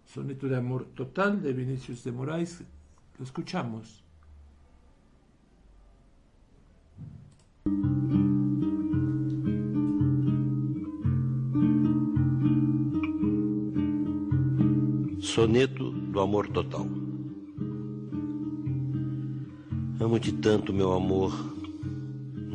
soneto 0.07 0.47
de 0.47 0.57
amor 0.57 0.85
total 0.95 1.43
de 1.43 1.53
Vinicius 1.53 2.03
de 2.03 2.11
Moraes, 2.11 2.63
lo 3.19 3.23
escuchamos. 3.23 4.03
Soneto 15.19 15.91
do 15.91 16.21
amor 16.21 16.47
total. 16.49 16.87
Amo-te 19.99 20.31
tanto, 20.31 20.73
meu 20.73 20.91
amor. 20.91 21.54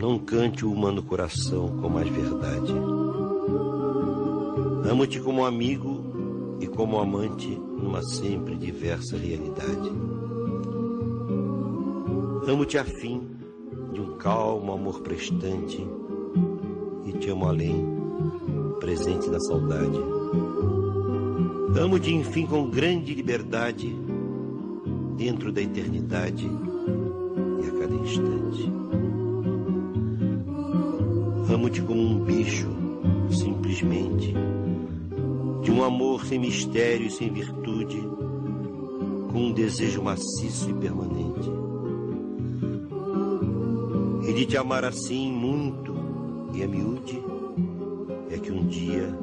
Não 0.01 0.19
cante 0.19 0.65
o 0.65 0.73
humano 0.73 1.03
coração 1.03 1.69
com 1.81 1.91
mais 1.91 2.09
verdade. 2.09 2.73
Amo-te 4.91 5.21
como 5.21 5.45
amigo 5.45 6.57
e 6.59 6.67
como 6.67 6.99
amante 6.99 7.49
numa 7.49 8.03
sempre 8.03 8.57
diversa 8.57 9.19
realidade. 9.19 9.91
Amo-te 12.49 12.79
a 12.79 12.85
fim 12.85 13.29
de 13.93 14.01
um 14.01 14.17
calmo 14.17 14.73
amor 14.73 15.03
prestante 15.03 15.87
e 17.05 17.13
te 17.13 17.29
amo 17.29 17.47
além, 17.47 17.85
presente 18.81 19.29
na 19.29 19.39
saudade. 19.41 19.99
Amo-te, 21.79 22.15
enfim, 22.15 22.47
com 22.47 22.71
grande 22.71 23.15
liberdade, 23.15 23.95
dentro 25.19 25.53
da 25.53 25.61
eternidade 25.61 26.49
instante. 28.11 28.80
Amo-te 31.49 31.83
como 31.83 32.01
um 32.01 32.25
bicho, 32.25 32.69
simplesmente, 33.31 34.35
de 35.63 35.71
um 35.71 35.83
amor 35.83 36.25
sem 36.25 36.39
mistério 36.39 37.07
e 37.07 37.11
sem 37.11 37.33
virtude, 37.33 38.01
com 39.33 39.47
um 39.47 39.53
desejo 39.53 40.03
maciço 40.03 40.71
e 40.71 40.75
permanente. 40.75 41.51
E 44.29 44.33
de 44.33 44.47
te 44.47 44.57
amar 44.57 44.85
assim 44.85 45.33
muito 45.33 45.95
e 46.53 46.63
a 46.63 46.69
miúde, 46.69 47.23
é 48.31 48.39
que 48.39 48.51
um 48.51 48.67
dia, 48.67 49.17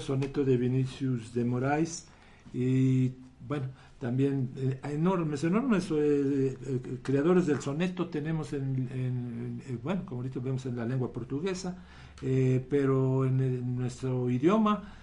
soneto 0.00 0.44
de 0.44 0.56
Vinicius 0.56 1.32
de 1.34 1.44
Moraes. 1.44 2.08
Y 2.52 3.12
bueno, 3.46 3.66
también 4.00 4.50
eh, 4.56 4.80
enormes, 4.84 5.44
enormes 5.44 5.90
eh, 5.90 6.56
eh, 6.66 6.98
creadores 7.02 7.46
del 7.46 7.60
soneto 7.60 8.08
tenemos 8.08 8.54
en, 8.54 9.60
bueno, 9.82 10.06
como 10.06 10.22
ahorita 10.22 10.40
vemos 10.40 10.64
en 10.66 10.76
la 10.76 10.86
lengua 10.86 11.12
portuguesa, 11.12 11.76
pero 12.20 13.24
en, 13.26 13.76
nuestro 13.76 14.30
idioma 14.30 14.94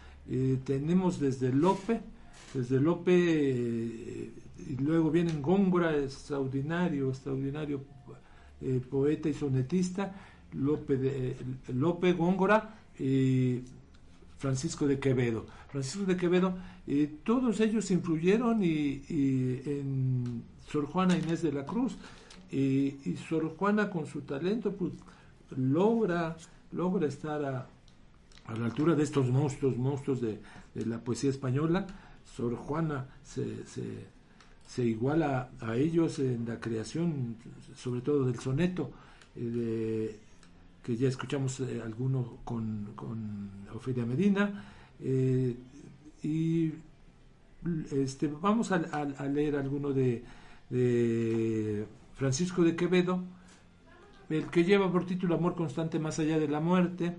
tenemos 0.65 1.19
desde 1.19 1.51
Lope, 1.51 2.01
desde 2.53 2.79
Lope, 2.79 4.31
y 4.69 4.75
luego 4.77 5.09
vienen 5.09 5.41
Góngora, 5.41 5.95
extraordinario, 5.95 7.09
extraordinario 7.09 7.81
poeta 8.89 9.29
y 9.29 9.33
sonetista, 9.33 10.13
Lope, 10.53 10.97
de, 10.97 11.35
Lope 11.73 12.13
Góngora 12.13 12.75
Francisco 14.37 14.87
de 14.87 14.99
Quevedo. 14.99 15.45
Francisco 15.69 16.05
de 16.05 16.17
Quevedo, 16.17 16.57
eh, 16.87 17.19
todos 17.23 17.59
ellos 17.59 17.89
influyeron 17.91 18.63
y, 18.63 19.03
en 19.09 20.43
Sor 20.67 20.85
Juana 20.85 21.17
Inés 21.17 21.41
de 21.41 21.51
la 21.51 21.65
Cruz. 21.65 21.97
y 22.51 23.15
Sor 23.27 23.55
Juana 23.57 23.89
con 23.89 24.05
su 24.05 24.21
talento 24.21 24.71
pues 24.71 24.93
logra, 25.55 26.35
logra 26.71 27.07
estar 27.07 27.43
a, 27.45 27.67
la 28.57 28.65
altura 28.65 28.95
de 28.95 29.03
estos 29.03 29.29
monstruos, 29.29 29.77
monstruos 29.77 30.21
de, 30.21 30.39
la 30.75 30.99
poesía 30.99 31.29
española. 31.29 31.85
Sor 32.23 32.55
Juana 32.55 33.07
se, 33.23 33.65
se, 33.65 34.85
iguala 34.85 35.49
a 35.59 35.75
ellos 35.75 36.19
en 36.19 36.45
la 36.45 36.59
creación, 36.59 37.35
sobre 37.75 38.01
todo 38.01 38.25
del 38.25 38.39
soneto, 38.39 38.91
eh, 39.35 40.19
que 40.87 40.95
ya 40.95 41.09
escuchamos 41.09 41.59
eh, 41.59 41.81
alguno 41.83 42.37
con, 42.45 42.93
con 42.95 43.49
Ofelia 43.75 44.05
Medina. 44.05 44.63
Eh, 45.01 45.53
y 46.23 46.71
este, 47.91 48.27
vamos 48.27 48.71
a, 48.71 49.03
leer 49.27 49.57
alguno 49.57 49.91
de, 49.91 50.23
Francisco 52.13 52.63
de 52.63 52.77
Quevedo, 52.77 53.21
el 54.29 54.45
que 54.45 54.63
lleva 54.63 54.89
por 54.89 55.05
título 55.05 55.35
Amor 55.35 55.55
constante 55.55 55.99
más 55.99 56.19
allá 56.19 56.39
de 56.39 56.47
la 56.47 56.61
muerte. 56.61 57.17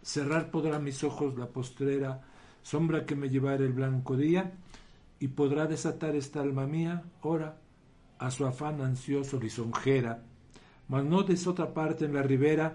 Cerrar 0.00 0.52
podrá 0.52 0.78
mis 0.78 1.02
ojos 1.02 1.36
la 1.36 1.48
postrera 1.48 2.22
sombra 2.62 3.06
que 3.06 3.16
me 3.16 3.28
llevará 3.28 3.64
el 3.64 3.72
blanco 3.72 4.16
día, 4.16 4.52
y 5.18 5.26
podrá 5.26 5.66
desatar 5.66 6.14
esta 6.14 6.40
alma 6.40 6.68
mía, 6.68 7.02
ora, 7.22 7.58
a 8.20 8.30
su 8.30 8.46
afán 8.46 8.80
ansioso 8.82 9.40
lisonjera, 9.40 10.22
mas 10.92 11.04
no 11.04 11.22
des 11.22 11.46
otra 11.52 11.68
parte 11.78 12.04
en 12.04 12.14
la 12.18 12.22
ribera, 12.22 12.68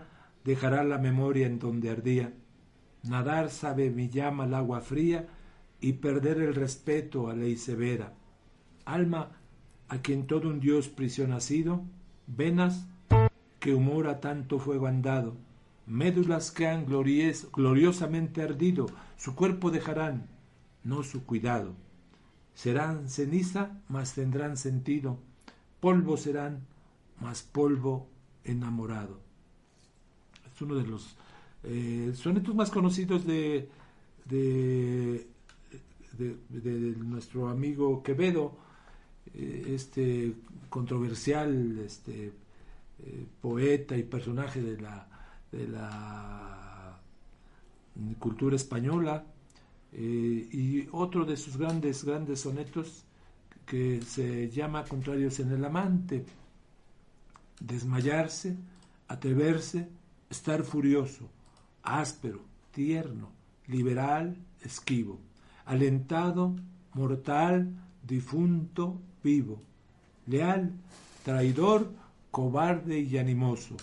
dejará 0.44 0.84
la 0.84 0.98
memoria 0.98 1.46
en 1.46 1.58
donde 1.60 1.92
ardía 1.92 2.34
nadar 3.04 3.50
sabe 3.50 3.90
mi 3.90 4.10
llama 4.10 4.44
al 4.44 4.54
agua 4.54 4.82
fría 4.82 5.28
y 5.80 5.94
perder 5.94 6.40
el 6.40 6.56
respeto 6.56 7.30
a 7.30 7.36
ley 7.36 7.58
severa. 7.58 8.14
Alma 8.86 9.32
a 9.90 10.00
quien 10.00 10.28
todo 10.28 10.50
un 10.50 10.60
dios 10.60 10.90
prisión 10.90 11.32
ha 11.32 11.40
sido, 11.40 11.84
venas 12.26 12.88
que 13.60 13.74
humora 13.74 14.20
tanto 14.20 14.60
fuego 14.60 14.88
han 14.88 15.02
dado, 15.02 15.36
médulas 15.86 16.52
que 16.52 16.68
han 16.68 16.86
gloriosamente 16.86 18.42
ardido, 18.42 18.88
su 19.18 19.36
cuerpo 19.36 19.72
dejarán, 19.72 20.28
no 20.84 21.04
su 21.04 21.26
cuidado. 21.26 21.74
Serán 22.54 23.08
ceniza, 23.08 23.82
mas 23.88 24.14
tendrán 24.14 24.58
sentido, 24.58 25.20
polvo 25.80 26.18
serán, 26.18 26.66
mas 27.20 27.44
polvo 27.44 28.08
enamorado. 28.44 29.20
Es 30.54 30.62
uno 30.62 30.76
de 30.76 30.88
los 30.88 31.16
eh, 31.64 32.14
sonetos 32.16 32.56
más 32.56 32.70
conocidos 32.70 33.26
de, 33.26 33.70
de, 34.26 35.26
nuestro 36.98 37.50
amigo 37.50 38.02
Quevedo, 38.04 38.58
eh, 39.34 39.66
este 39.70 40.34
controversial 40.70 41.80
este, 41.80 42.32
eh, 43.04 43.26
poeta 43.42 43.98
y 43.98 44.04
personaje 44.04 44.62
de 44.62 44.82
la, 44.82 45.08
de 45.52 45.68
la 45.68 47.00
cultura 48.20 48.56
española, 48.56 49.26
y 50.00 50.88
otro 50.92 51.26
de 51.26 51.38
sus 51.38 51.58
grandes, 51.58 52.04
grandes 52.04 52.42
sonetos 52.42 53.06
que 53.66 54.02
se 54.02 54.50
llama 54.50 54.84
Contrarios 54.84 55.40
en 55.40 55.52
el 55.54 55.66
amante, 55.66 56.24
desmayarse, 57.60 58.58
atreverse, 59.08 59.88
estar 60.30 60.64
furioso, 60.64 61.30
áspero, 61.84 62.42
tierno, 62.72 63.32
liberal, 63.68 64.38
esquivo, 64.62 65.20
alentado, 65.66 66.56
mortal, 66.94 67.72
difunto, 68.04 69.00
vivo, 69.24 69.62
leal, 70.26 70.72
traidor, 71.24 71.92
cobarde 72.32 73.00
y 73.00 73.18
animoso, 73.18 73.76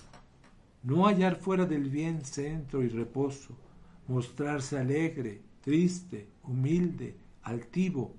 no 0.83 1.07
hallar 1.07 1.37
fuera 1.37 1.66
del 1.66 1.89
bien 1.91 2.25
centro 2.25 2.83
y 2.83 2.89
reposo, 2.89 3.57
mostrarse 4.07 4.79
alegre, 4.79 5.41
triste, 5.62 6.29
humilde, 6.43 7.16
altivo, 7.43 8.14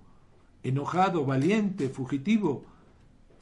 enojado, 0.64 1.26
valiente, 1.26 1.90
fugitivo, 1.90 2.66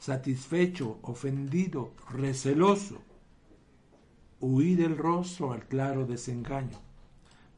satisfecho, 0.04 0.98
ofendido, 1.00 1.94
receloso, 2.10 3.00
huir 4.38 4.82
el 4.82 4.98
rostro 4.98 5.52
al 5.52 5.66
claro 5.66 6.04
desengaño, 6.04 6.78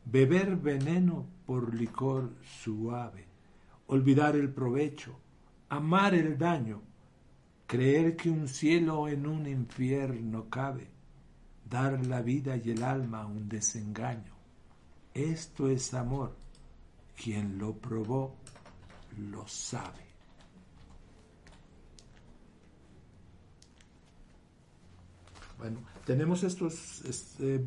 beber 0.05 0.55
veneno 0.55 1.27
por 1.45 1.75
licor 1.75 2.37
suave, 2.63 3.27
olvidar 3.89 4.37
el 4.37 4.49
provecho, 4.53 5.19
amar 5.71 6.15
el 6.15 6.39
daño, 6.39 6.83
creer 7.67 8.15
que 8.15 8.31
un 8.31 8.47
cielo 8.47 9.09
en 9.09 9.27
un 9.27 9.49
infierno 9.49 10.49
cabe, 10.49 10.87
dar 11.69 12.07
la 12.07 12.23
vida 12.23 12.57
y 12.57 12.71
el 12.71 12.85
alma 12.85 13.23
a 13.23 13.27
un 13.27 13.49
desengaño. 13.49 14.37
Esto 15.13 15.69
es 15.69 15.93
amor. 15.95 16.37
Quien 17.21 17.59
lo 17.59 17.73
probó 17.73 18.37
lo 19.19 19.49
sabe. 19.49 20.06
Bueno, 25.59 25.81
tenemos 26.05 26.43
estos 26.43 27.03
este, 27.05 27.65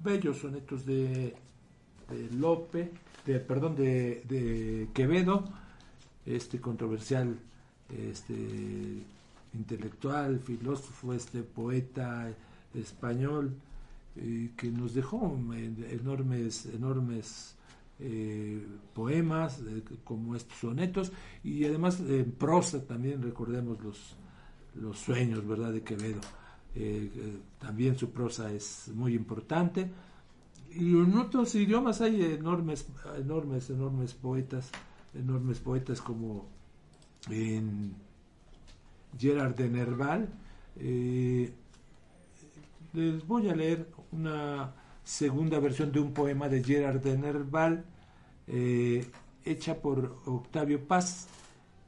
bellos 0.00 0.38
sonetos 0.38 0.86
de, 0.86 1.34
Lope, 2.32 2.90
de, 3.24 3.40
perdón, 3.40 3.76
de, 3.76 4.88
Quevedo, 4.94 5.44
este 6.24 6.60
controversial 6.60 7.38
este, 7.90 9.02
intelectual, 9.52 10.40
filósofo, 10.40 11.12
este 11.12 11.42
poeta 11.42 12.32
español, 12.74 13.54
que 14.14 14.70
nos 14.70 14.94
dejó 14.94 15.38
enormes, 15.90 16.64
enormes 16.66 17.54
eh, 17.98 18.66
poemas 18.94 19.60
eh, 19.60 19.82
como 20.04 20.36
estos 20.36 20.58
sonetos 20.58 21.12
y 21.42 21.64
además 21.64 22.00
en 22.00 22.30
prosa 22.32 22.86
también 22.86 23.22
recordemos 23.22 23.82
los, 23.82 24.16
los 24.74 24.98
sueños 24.98 25.46
verdad 25.46 25.72
de 25.72 25.82
Quevedo 25.82 26.20
eh, 26.78 27.10
eh, 27.14 27.38
también 27.58 27.96
su 27.96 28.10
prosa 28.10 28.52
es 28.52 28.90
muy 28.94 29.14
importante. 29.14 29.90
Y 30.70 30.90
en 30.90 31.16
otros 31.16 31.54
idiomas 31.54 32.02
hay 32.02 32.22
enormes, 32.22 32.86
enormes, 33.18 33.70
enormes 33.70 34.12
poetas, 34.12 34.70
enormes 35.14 35.58
poetas 35.60 36.02
como 36.02 36.48
en 37.30 37.94
Gerard 39.18 39.54
de 39.54 39.70
Nerval. 39.70 40.28
Eh, 40.78 41.50
les 42.92 43.26
voy 43.26 43.48
a 43.48 43.56
leer 43.56 43.88
una 44.12 44.74
segunda 45.02 45.58
versión 45.58 45.92
de 45.92 46.00
un 46.00 46.12
poema 46.12 46.48
de 46.50 46.62
Gerard 46.62 47.00
de 47.00 47.16
Nerval 47.16 47.84
hecha 49.44 49.80
por 49.80 50.18
Octavio 50.26 50.86
Paz. 50.86 51.28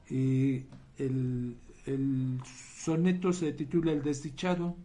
Y 0.09 0.65
el, 0.97 1.59
el 1.89 2.41
soneto 2.45 3.33
se 3.33 3.53
titula 3.53 3.93
El 3.93 4.03
desdichado 4.03 4.77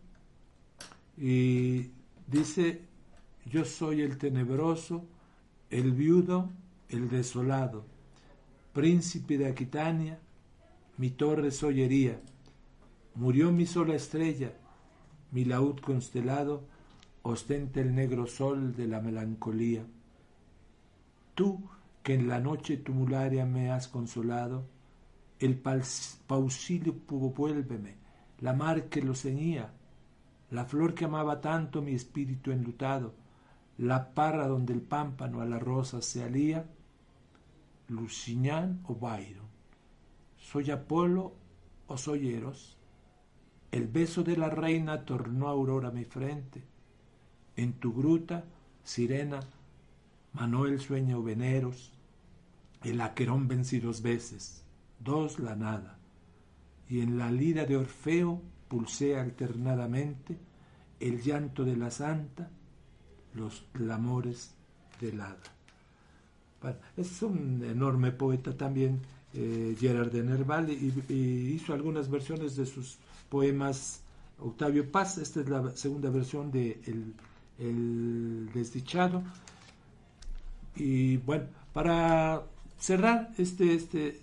y 1.18 1.90
dice, 2.28 2.82
yo 3.46 3.66
soy 3.66 4.02
el 4.02 4.18
tenebroso, 4.18 5.06
el 5.70 5.92
viudo, 5.92 6.50
el 6.90 7.10
desolado, 7.10 7.86
príncipe 8.74 9.38
de 9.38 9.48
Aquitania, 9.48 10.20
mi 10.98 11.10
torre 11.10 11.52
sollería, 11.52 12.20
murió 13.16 13.52
mi 13.52 13.66
sola 13.66 13.96
estrella, 13.96 14.54
mi 15.32 15.46
laúd 15.46 15.80
constelado 15.80 16.64
ostenta 17.22 17.82
el 17.82 17.96
negro 17.96 18.28
sol 18.28 18.76
de 18.76 18.88
la 18.88 19.02
melancolía. 19.02 19.84
Tú 21.36 21.70
que 22.04 22.14
en 22.14 22.28
la 22.28 22.40
noche 22.40 22.78
tumularia 22.78 23.46
me 23.46 23.72
has 23.72 23.88
consolado, 23.88 24.66
el 25.46 25.58
pausilio 25.58 26.96
vuélveme, 27.08 27.96
la 28.40 28.54
mar 28.54 28.90
que 28.90 29.02
lo 29.02 29.14
ceñía, 29.14 29.74
la 30.52 30.66
flor 30.66 30.94
que 30.94 31.06
amaba 31.06 31.42
tanto 31.42 31.82
mi 31.82 31.94
espíritu 31.94 32.52
enlutado, 32.52 33.14
la 33.78 34.14
parra 34.14 34.48
donde 34.48 34.74
el 34.74 34.82
pámpano 34.82 35.42
a 35.42 35.46
la 35.46 35.60
rosa 35.60 36.02
se 36.02 36.24
alía, 36.24 36.66
Luciñán 37.90 38.82
o 38.86 38.96
Byron, 38.96 39.48
soy 40.38 40.72
Apolo 40.72 41.34
o 41.88 41.98
soy 41.98 42.34
Eros, 42.34 42.78
el 43.72 43.88
beso 43.88 44.24
de 44.24 44.38
la 44.38 44.50
reina 44.50 45.04
tornó 45.04 45.48
aurora 45.48 45.92
mi 45.92 46.06
frente, 46.06 46.64
en 47.56 47.74
tu 47.74 47.94
gruta, 47.94 48.46
sirena, 48.84 49.40
manó 50.34 50.66
el 50.66 50.80
sueño 50.80 51.22
veneros, 51.24 51.92
el 52.84 53.02
aquerón 53.02 53.48
vencí 53.48 53.80
dos 53.80 54.02
veces, 54.02 54.63
dos 55.04 55.40
la 55.40 55.56
nada, 55.56 55.98
y 56.90 57.02
en 57.02 57.18
la 57.18 57.32
lira 57.32 57.66
de 57.66 57.78
Orfeo 57.78 58.42
pulsé 58.68 59.18
alternadamente 59.18 60.38
el 61.00 61.22
llanto 61.22 61.64
de 61.66 61.76
la 61.76 61.92
santa, 61.92 62.50
los 63.34 63.66
clamores 63.74 64.54
del 65.02 65.22
hada. 65.22 65.38
es 66.96 67.22
un 67.22 67.64
enorme 67.64 68.12
poeta 68.12 68.56
también, 68.56 69.02
eh, 69.34 69.76
Gerard 69.80 70.12
de 70.12 70.24
Nerval, 70.24 70.70
y, 70.70 70.94
hizo 71.54 71.74
algunas 71.74 72.10
versiones 72.10 72.56
de 72.56 72.66
sus 72.66 72.98
poemas 73.30 74.02
Octavio 74.40 74.92
Paz. 74.92 75.18
Esta 75.18 75.42
es 75.42 75.50
la 75.50 75.76
segunda 75.76 76.10
versión 76.10 76.52
de 76.52 76.82
El, 76.86 78.50
Desdichado. 78.54 79.24
Y 80.76 81.18
bueno, 81.18 81.46
para 81.72 82.44
cerrar 82.80 83.32
este, 83.38 83.74
este, 83.76 84.23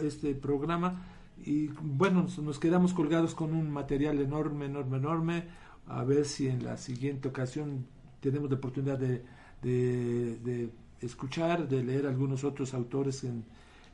este 0.00 0.34
programa, 0.34 1.02
y 1.44 1.68
bueno, 1.80 2.26
nos 2.42 2.58
quedamos 2.58 2.92
colgados 2.92 3.34
con 3.34 3.54
un 3.54 3.70
material 3.70 4.20
enorme, 4.20 4.66
enorme, 4.66 4.98
enorme. 4.98 5.44
A 5.86 6.04
ver 6.04 6.26
si 6.26 6.48
en 6.48 6.64
la 6.64 6.76
siguiente 6.76 7.28
ocasión 7.28 7.86
tenemos 8.20 8.50
la 8.50 8.56
oportunidad 8.56 8.98
de, 8.98 9.24
de, 9.62 10.70
escuchar, 11.00 11.68
de 11.68 11.82
leer 11.82 12.06
algunos 12.06 12.44
otros 12.44 12.74
autores 12.74 13.24
en, 13.24 13.44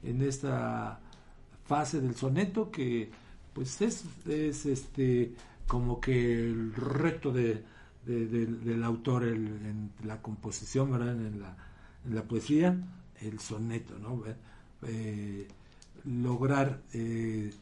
en, 0.03 0.23
esta 0.23 0.99
fase 1.65 2.01
del 2.01 2.17
soneto, 2.17 2.71
que 2.71 3.11
pues 3.53 3.81
es, 3.81 4.05
es 4.27 4.67
este 4.67 5.35
como 5.69 6.01
que 6.01 6.49
el 6.49 6.75
reto 6.75 7.33
de, 7.33 7.65
del 8.05 8.85
autor 8.85 9.25
en 9.25 9.91
la 10.05 10.21
composición, 10.21 10.95
En, 10.95 11.41
la, 11.41 11.57
en 12.05 12.15
la 12.15 12.23
poesía, 12.23 12.77
el 13.21 13.39
soneto, 13.39 13.99
¿no? 13.99 14.23
Eh, 14.83 15.49
lograr 16.05 16.83
eh, 16.93 17.53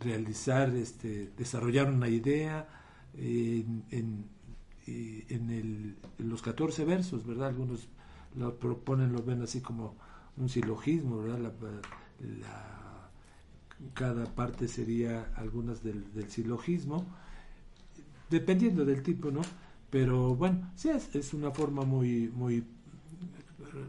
realizar, 0.00 0.74
este, 0.74 1.30
desarrollar 1.36 1.90
una 1.90 2.08
idea 2.08 2.68
en, 3.14 3.84
en, 3.90 5.50
el, 5.50 5.96
los 6.18 6.42
14 6.42 6.84
versos, 6.84 7.26
¿verdad? 7.26 7.48
Algunos 7.48 7.88
lo 8.36 8.58
proponen, 8.58 9.12
lo 9.12 9.22
ven 9.22 9.42
así 9.42 9.60
como 9.60 9.94
un 10.36 10.48
silogismo, 10.48 11.18
¿verdad? 11.18 11.52
cada 13.94 14.26
parte 14.26 14.68
sería 14.68 15.32
algunas 15.36 15.82
del, 15.82 16.12
del, 16.14 16.30
silogismo, 16.30 17.04
dependiendo 18.30 18.84
del 18.84 19.02
tipo, 19.02 19.30
¿no? 19.30 19.42
Pero 19.90 20.34
bueno, 20.34 20.70
sí 20.76 20.88
es, 20.88 21.14
es 21.14 21.34
una 21.34 21.50
forma 21.50 21.82
muy, 21.82 22.30
muy 22.34 22.64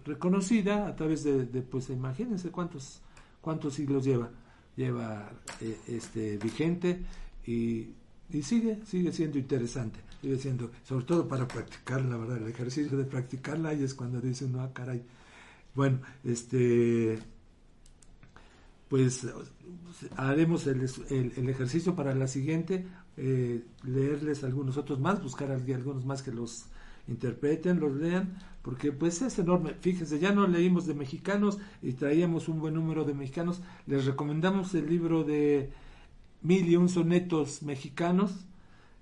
reconocida 0.05 0.88
a 0.88 0.95
través 0.95 1.23
de, 1.23 1.45
pues 1.61 1.89
imagínense 1.89 2.51
cuántos 2.51 3.01
cuántos 3.41 3.73
siglos 3.73 4.05
lleva, 4.05 4.29
lleva 4.75 5.29
eh, 5.59 5.77
este 5.88 6.38
vigente 6.38 7.03
y, 7.45 7.89
y, 8.31 8.41
sigue, 8.41 8.79
sigue 8.86 9.11
siendo 9.11 9.38
interesante, 9.38 9.99
sigue 10.21 10.38
siendo, 10.38 10.71
sobre 10.84 11.03
todo 11.05 11.27
para 11.27 11.45
practicarla, 11.45 12.15
¿verdad? 12.15 12.38
El 12.38 12.47
ejercicio 12.47 12.97
de 12.97 13.03
practicarla 13.03 13.73
y 13.73 13.84
es 13.84 13.93
cuando 13.93 14.21
dice 14.21 14.45
uno, 14.45 14.61
ah, 14.61 14.71
caray. 14.73 15.03
Bueno, 15.75 15.99
este 16.23 17.19
pues 18.88 19.27
haremos 20.17 20.67
el, 20.67 20.88
el, 21.09 21.49
ejercicio 21.49 21.95
para 21.95 22.13
la 22.13 22.27
siguiente, 22.27 22.86
eh, 23.17 23.63
leerles 23.84 24.43
algunos 24.43 24.77
otros 24.77 24.99
más, 24.99 25.21
buscar 25.21 25.49
algunos 25.51 26.05
más 26.05 26.21
que 26.21 26.31
los 26.31 26.67
interpreten, 27.08 27.80
los 27.80 27.95
lean, 27.95 28.38
porque 28.62 28.91
pues 28.91 29.22
es 29.22 29.38
enorme. 29.39 29.76
Fíjense, 29.82 30.20
ya 30.20 30.32
no 30.32 30.47
leímos 30.47 30.88
de 30.88 30.93
mexicanos 30.93 31.60
y 31.82 31.93
traíamos 31.93 32.47
un 32.47 32.60
buen 32.60 32.74
número 32.74 33.04
de 33.04 33.14
mexicanos. 33.14 33.62
Les 33.88 34.06
recomendamos 34.06 34.74
el 34.74 34.89
libro 34.89 35.24
de 35.24 35.72
Mil 36.41 36.68
y 36.68 36.76
un 36.76 36.89
sonetos 36.89 37.64
mexicanos 37.64 38.45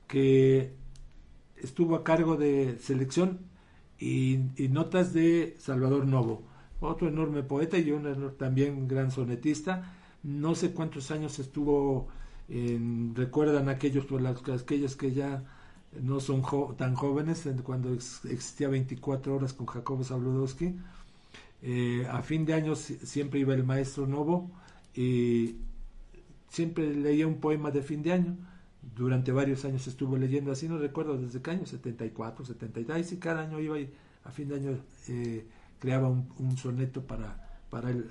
que 0.07 0.73
estuvo 1.57 1.95
a 1.95 2.03
cargo 2.03 2.37
de 2.37 2.77
selección 2.79 3.39
y, 3.99 4.39
notas 4.69 5.13
de 5.13 5.55
Salvador 5.59 6.05
Novo, 6.07 6.43
otro 6.79 7.07
enorme 7.07 7.43
poeta 7.43 7.77
y 7.77 7.91
un 7.91 8.33
también 8.37 8.87
gran 8.87 9.11
sonetista. 9.11 9.93
No 10.23 10.55
sé 10.55 10.71
cuántos 10.73 11.11
años 11.11 11.39
estuvo, 11.39 12.09
en, 12.49 13.13
recuerdan 13.15 13.69
aquellos, 13.69 14.05
aquellos 14.49 14.95
que 14.95 15.13
ya 15.13 15.43
no 15.99 16.19
son 16.19 16.43
tan 16.77 16.95
jóvenes, 16.95 17.47
cuando 17.63 17.93
existía 17.93 18.69
24 18.69 19.35
horas 19.35 19.53
con 19.53 19.65
Jacobo 19.65 20.03
Zabludowski. 20.03 20.75
Eh, 21.63 22.07
a 22.09 22.21
fin 22.21 22.45
de 22.45 22.53
año 22.53 22.75
siempre 22.75 23.39
iba 23.39 23.53
el 23.53 23.63
maestro 23.63 24.07
Novo 24.07 24.49
y 24.95 25.57
siempre 26.49 26.91
leía 26.95 27.27
un 27.27 27.39
poema 27.39 27.71
de 27.71 27.81
fin 27.81 28.01
de 28.01 28.13
año. 28.13 28.37
Durante 28.95 29.31
varios 29.31 29.63
años 29.65 29.85
estuvo 29.87 30.17
leyendo 30.17 30.51
así, 30.51 30.67
no 30.67 30.77
recuerdo 30.77 31.17
desde 31.17 31.41
qué 31.41 31.51
año, 31.51 31.65
74, 31.65 32.45
73, 32.45 33.11
y 33.11 33.17
cada 33.17 33.41
año 33.41 33.59
iba 33.59 33.79
y 33.79 33.93
a 34.23 34.31
fin 34.31 34.47
de 34.47 34.55
año 34.55 34.77
eh, 35.07 35.45
creaba 35.79 36.09
un, 36.09 36.57
soneto 36.57 37.05
para, 37.05 37.61
para 37.69 37.91
eh, 37.91 38.03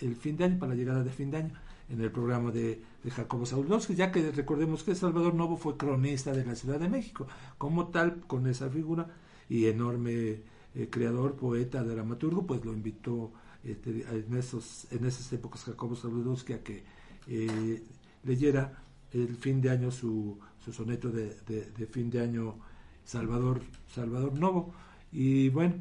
el 0.00 0.16
fin 0.16 0.36
de 0.38 0.44
año, 0.44 0.58
para 0.58 0.70
la 0.72 0.76
llegada 0.76 1.04
de 1.04 1.10
fin 1.10 1.30
de 1.30 1.38
año 1.38 1.52
en 1.90 2.00
el 2.00 2.10
programa 2.10 2.50
de, 2.50 2.82
Jacobo 3.08 3.46
Saulowski, 3.46 3.94
ya 3.94 4.12
que 4.12 4.30
recordemos 4.32 4.82
que 4.82 4.94
Salvador 4.94 5.32
Novo 5.32 5.56
fue 5.56 5.78
cronista 5.78 6.32
de 6.32 6.44
la 6.44 6.54
Ciudad 6.54 6.78
de 6.78 6.90
México, 6.90 7.26
como 7.56 7.88
tal, 7.88 8.20
con 8.26 8.46
esa 8.46 8.68
figura 8.68 9.06
y 9.48 9.66
enorme 9.66 10.42
eh, 10.74 10.88
creador, 10.90 11.36
poeta, 11.36 11.82
dramaturgo, 11.82 12.46
pues 12.46 12.62
lo 12.66 12.74
invitó 12.74 13.32
este, 13.64 14.04
en, 14.10 14.36
esos, 14.36 14.86
en 14.90 15.06
esas 15.06 15.32
épocas 15.32 15.64
Jacobo 15.64 15.96
Saulowski 15.96 16.52
a 16.52 16.62
que 16.62 16.84
eh, 17.28 17.82
leyera 18.24 18.82
el 19.12 19.36
fin 19.36 19.62
de 19.62 19.70
año 19.70 19.90
su, 19.90 20.38
su 20.62 20.72
soneto 20.72 21.08
de, 21.10 21.34
de, 21.46 21.86
fin 21.86 22.10
de 22.10 22.20
año 22.20 22.56
Salvador, 23.04 23.62
Salvador 23.94 24.38
Novo. 24.38 24.74
Y 25.12 25.48
bueno, 25.48 25.76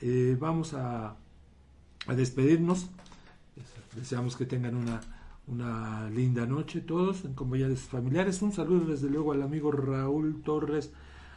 eh, 0.00 0.36
vamos 0.38 0.72
a, 0.74 1.16
a 2.06 2.14
despedirnos. 2.14 2.90
Deseamos 3.96 4.36
que 4.36 4.46
tengan 4.46 4.76
una 4.76 5.00
una 5.50 6.08
linda 6.10 6.46
noche 6.46 6.80
todos 6.80 7.24
en 7.24 7.34
compañía 7.34 7.68
de 7.68 7.76
sus 7.76 7.88
familiares. 7.88 8.40
Un 8.40 8.52
saludo 8.52 8.86
desde 8.86 9.10
luego 9.10 9.32
al 9.32 9.42
amigo 9.42 9.72
Raúl 9.72 10.42
Torres, 10.42 10.92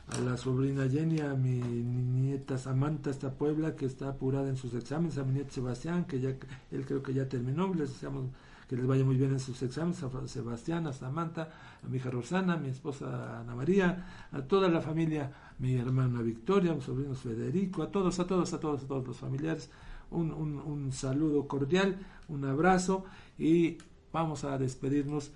a 0.07 0.19
la 0.21 0.37
sobrina 0.37 0.87
Jenny, 0.87 1.19
a 1.21 1.33
mi 1.33 1.59
nieta 1.59 2.57
Samantha 2.57 3.09
hasta 3.09 3.33
Puebla 3.33 3.75
que 3.75 3.85
está 3.85 4.09
apurada 4.09 4.49
en 4.49 4.55
sus 4.55 4.75
exámenes, 4.75 5.17
a 5.17 5.23
mi 5.23 5.33
nieto 5.33 5.51
Sebastián 5.51 6.05
que 6.05 6.19
ya 6.19 6.35
él 6.71 6.85
creo 6.85 7.01
que 7.01 7.13
ya 7.13 7.27
terminó, 7.27 7.73
les 7.73 7.89
deseamos 7.89 8.25
que 8.69 8.75
les 8.75 8.85
vaya 8.85 9.03
muy 9.03 9.15
bien 9.15 9.31
en 9.31 9.39
sus 9.39 9.61
exámenes, 9.63 10.03
a 10.03 10.27
Sebastián, 10.27 10.85
a 10.87 10.93
Samantha, 10.93 11.49
a 11.83 11.87
mi 11.87 11.97
hija 11.97 12.11
Rosana, 12.11 12.53
a 12.53 12.57
mi 12.57 12.69
esposa 12.69 13.39
Ana 13.39 13.55
María, 13.55 14.27
a 14.31 14.41
toda 14.43 14.69
la 14.69 14.81
familia, 14.81 15.31
mi 15.57 15.75
hermana 15.75 16.21
Victoria, 16.21 16.71
a 16.71 16.75
mis 16.75 16.83
sobrinos 16.83 17.19
Federico, 17.19 17.81
a 17.81 17.91
todos, 17.91 18.19
a 18.19 18.27
todos, 18.27 18.53
a 18.53 18.59
todos, 18.59 18.83
a 18.83 18.87
todos 18.87 19.07
los 19.07 19.17
familiares, 19.17 19.71
un, 20.11 20.31
un, 20.31 20.59
un 20.59 20.91
saludo 20.91 21.47
cordial, 21.47 21.97
un 22.27 22.45
abrazo 22.45 23.05
y 23.37 23.77
vamos 24.13 24.43
a 24.45 24.57
despedirnos 24.57 25.31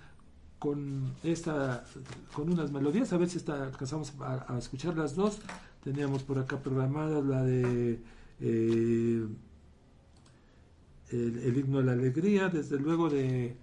con 0.60 1.14
esta 1.24 1.84
con 2.34 2.52
unas 2.52 2.72
melodías 2.72 3.12
a 3.12 3.18
ver 3.18 3.30
si 3.30 3.38
está, 3.38 3.64
alcanzamos 3.64 4.14
a, 4.22 4.58
escuchar 4.58 4.96
las 4.96 5.16
dos. 5.16 5.40
Teníamos 5.84 6.24
por 6.24 6.40
acá 6.40 6.58
programadas 6.58 7.26
la 7.26 7.44
de 7.44 8.00
eh, 8.40 9.28
el, 11.12 11.58
himno 11.58 11.80
de 11.80 11.84
la 11.84 11.92
alegría 11.94 12.50
desde 12.50 12.80
luego 12.80 13.10
de 13.10 13.56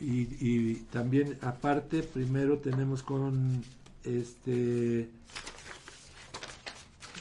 y, 0.00 0.74
también 0.90 1.36
aparte 1.42 2.02
primero 2.02 2.58
tenemos 2.58 3.02
con 3.02 3.62
este 4.04 5.08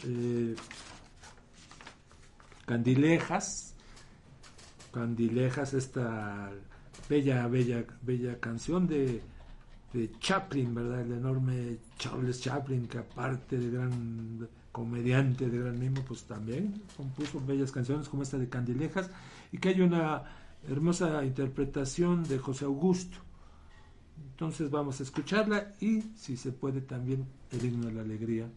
eh, 0.05 0.55
candilejas 2.65 3.68
Candilejas, 4.91 5.73
esta 5.73 6.51
bella, 7.09 7.47
bella, 7.47 7.85
bella 8.01 8.39
canción 8.39 8.87
de, 8.87 9.21
de 9.93 10.11
Chaplin, 10.19 10.73
¿verdad? 10.73 11.01
El 11.01 11.13
enorme 11.13 11.77
Charles 11.97 12.41
Chaplin, 12.41 12.87
que 12.87 12.99
aparte 12.99 13.57
de 13.57 13.71
gran 13.71 14.47
comediante, 14.71 15.49
de 15.49 15.59
gran 15.59 15.79
mimo, 15.79 16.03
pues 16.07 16.23
también 16.23 16.81
compuso 16.95 17.41
bellas 17.45 17.71
canciones 17.71 18.07
como 18.07 18.23
esta 18.23 18.37
de 18.37 18.49
Candilejas, 18.49 19.09
y 19.51 19.57
que 19.57 19.69
hay 19.69 19.81
una 19.81 20.23
hermosa 20.67 21.23
interpretación 21.25 22.23
de 22.23 22.37
José 22.37 22.65
Augusto. 22.65 23.17
Entonces 24.31 24.69
vamos 24.69 24.99
a 24.99 25.03
escucharla 25.03 25.73
y, 25.79 26.01
si 26.15 26.37
se 26.37 26.51
puede, 26.51 26.81
también 26.81 27.25
el 27.51 27.65
himno 27.65 27.87
de 27.87 27.93
la 27.93 28.01
alegría 28.01 28.49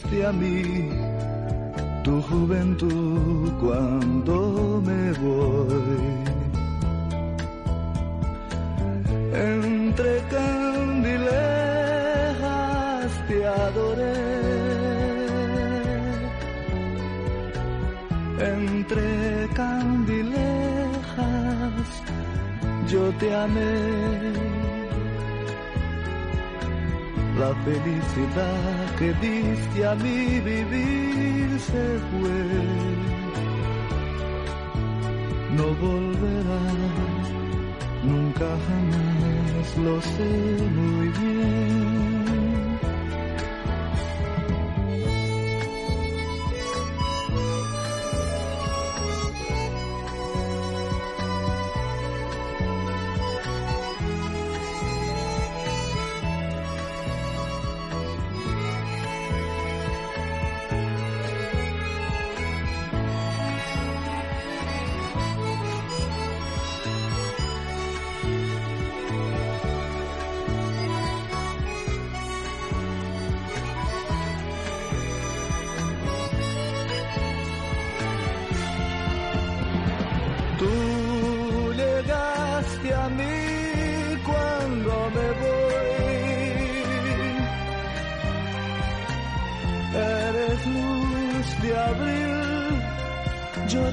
Trajiste 0.00 0.26
a 0.26 0.32
mí 0.32 0.89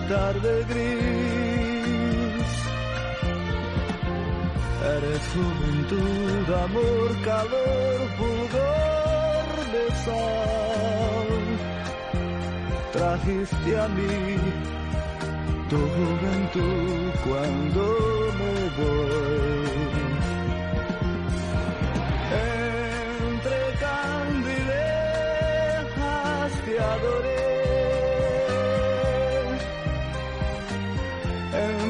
tarde 0.07 0.65
gris. 0.69 2.51
Eres 4.95 5.23
juventud, 5.33 6.45
amor, 6.65 7.09
calor, 7.25 7.97
fulgor 8.17 9.47
de 9.73 9.85
sol. 10.05 11.29
Trajiste 12.93 13.79
a 13.79 13.87
mí 13.89 14.17
tu 15.69 15.77
juventud 15.77 17.11
cuando 17.25 17.81
me 18.39 18.53
voy. 18.77 19.56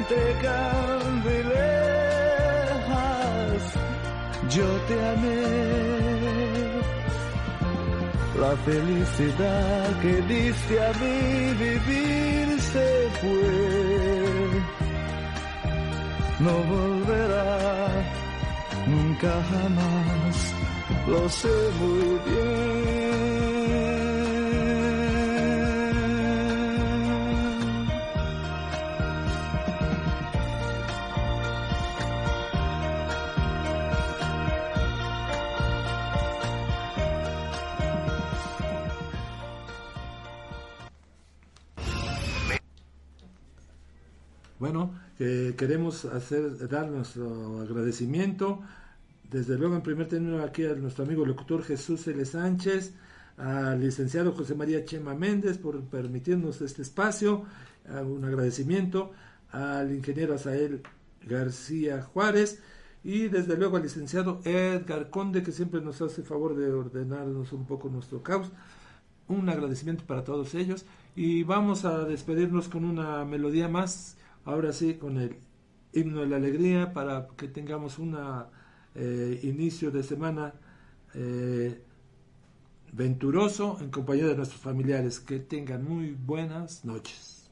Entre 0.09 0.33
candilejas 0.41 1.51
yo 4.49 4.65
te 4.87 4.95
amé. 5.09 5.43
La 8.39 8.55
felicidad 8.55 9.99
que 10.01 10.21
diste 10.21 10.81
a 10.81 10.93
mí 10.93 11.53
vivir 11.59 12.61
se 12.61 13.09
fue. 13.19 14.63
No 16.39 16.53
volverá 16.73 17.89
nunca 18.87 19.33
jamás, 19.51 20.53
lo 21.07 21.29
sé 21.29 21.55
muy 21.81 22.19
bien. 22.31 22.76
Eh, 45.19 45.55
queremos 45.57 46.05
hacer 46.05 46.67
dar 46.67 46.89
nuestro 46.91 47.61
agradecimiento, 47.61 48.61
desde 49.31 49.57
luego 49.57 49.75
en 49.75 49.81
primer 49.81 50.07
término 50.07 50.43
aquí 50.43 50.63
a 50.65 50.75
nuestro 50.75 51.05
amigo 51.05 51.25
locutor 51.25 51.63
Jesús 51.63 52.07
L. 52.07 52.23
Sánchez, 52.23 52.93
al 53.37 53.79
licenciado 53.79 54.33
José 54.33 54.53
María 54.53 54.85
Chema 54.85 55.15
Méndez 55.15 55.57
por 55.57 55.81
permitirnos 55.85 56.61
este 56.61 56.83
espacio, 56.83 57.45
un 58.05 58.23
agradecimiento 58.25 59.11
al 59.51 59.91
ingeniero 59.91 60.35
Asael 60.35 60.83
García 61.25 62.03
Juárez 62.03 62.59
y 63.03 63.27
desde 63.27 63.57
luego 63.57 63.77
al 63.77 63.83
licenciado 63.83 64.41
Edgar 64.43 65.09
Conde 65.09 65.41
que 65.41 65.51
siempre 65.51 65.81
nos 65.81 66.01
hace 66.01 66.21
favor 66.21 66.55
de 66.55 66.71
ordenarnos 66.71 67.53
un 67.53 67.65
poco 67.65 67.89
nuestro 67.89 68.21
caos. 68.21 68.51
Un 69.27 69.49
agradecimiento 69.49 70.03
para 70.05 70.23
todos 70.23 70.53
ellos 70.55 70.85
y 71.15 71.43
vamos 71.43 71.85
a 71.85 72.05
despedirnos 72.05 72.69
con 72.69 72.85
una 72.85 73.25
melodía 73.25 73.67
más 73.67 74.15
ahora 74.47 74.73
sí 74.73 74.95
con 74.95 75.17
el 75.19 75.37
himno 75.93 76.21
de 76.21 76.27
la 76.27 76.37
alegría 76.37 76.93
para 76.93 77.27
que 77.37 77.47
tengamos 77.47 77.99
un 77.99 78.15
inicio 79.43 79.91
de 79.91 80.03
semana 80.03 80.53
eh, 81.13 81.81
venturoso 82.91 83.77
en 83.81 83.89
compañía 83.91 84.27
de 84.27 84.35
nuestros 84.35 84.59
familiares. 84.61 85.19
Que 85.21 85.39
tengan 85.39 85.83
muy 85.85 86.11
buenas 86.11 86.83
noches. 86.85 87.49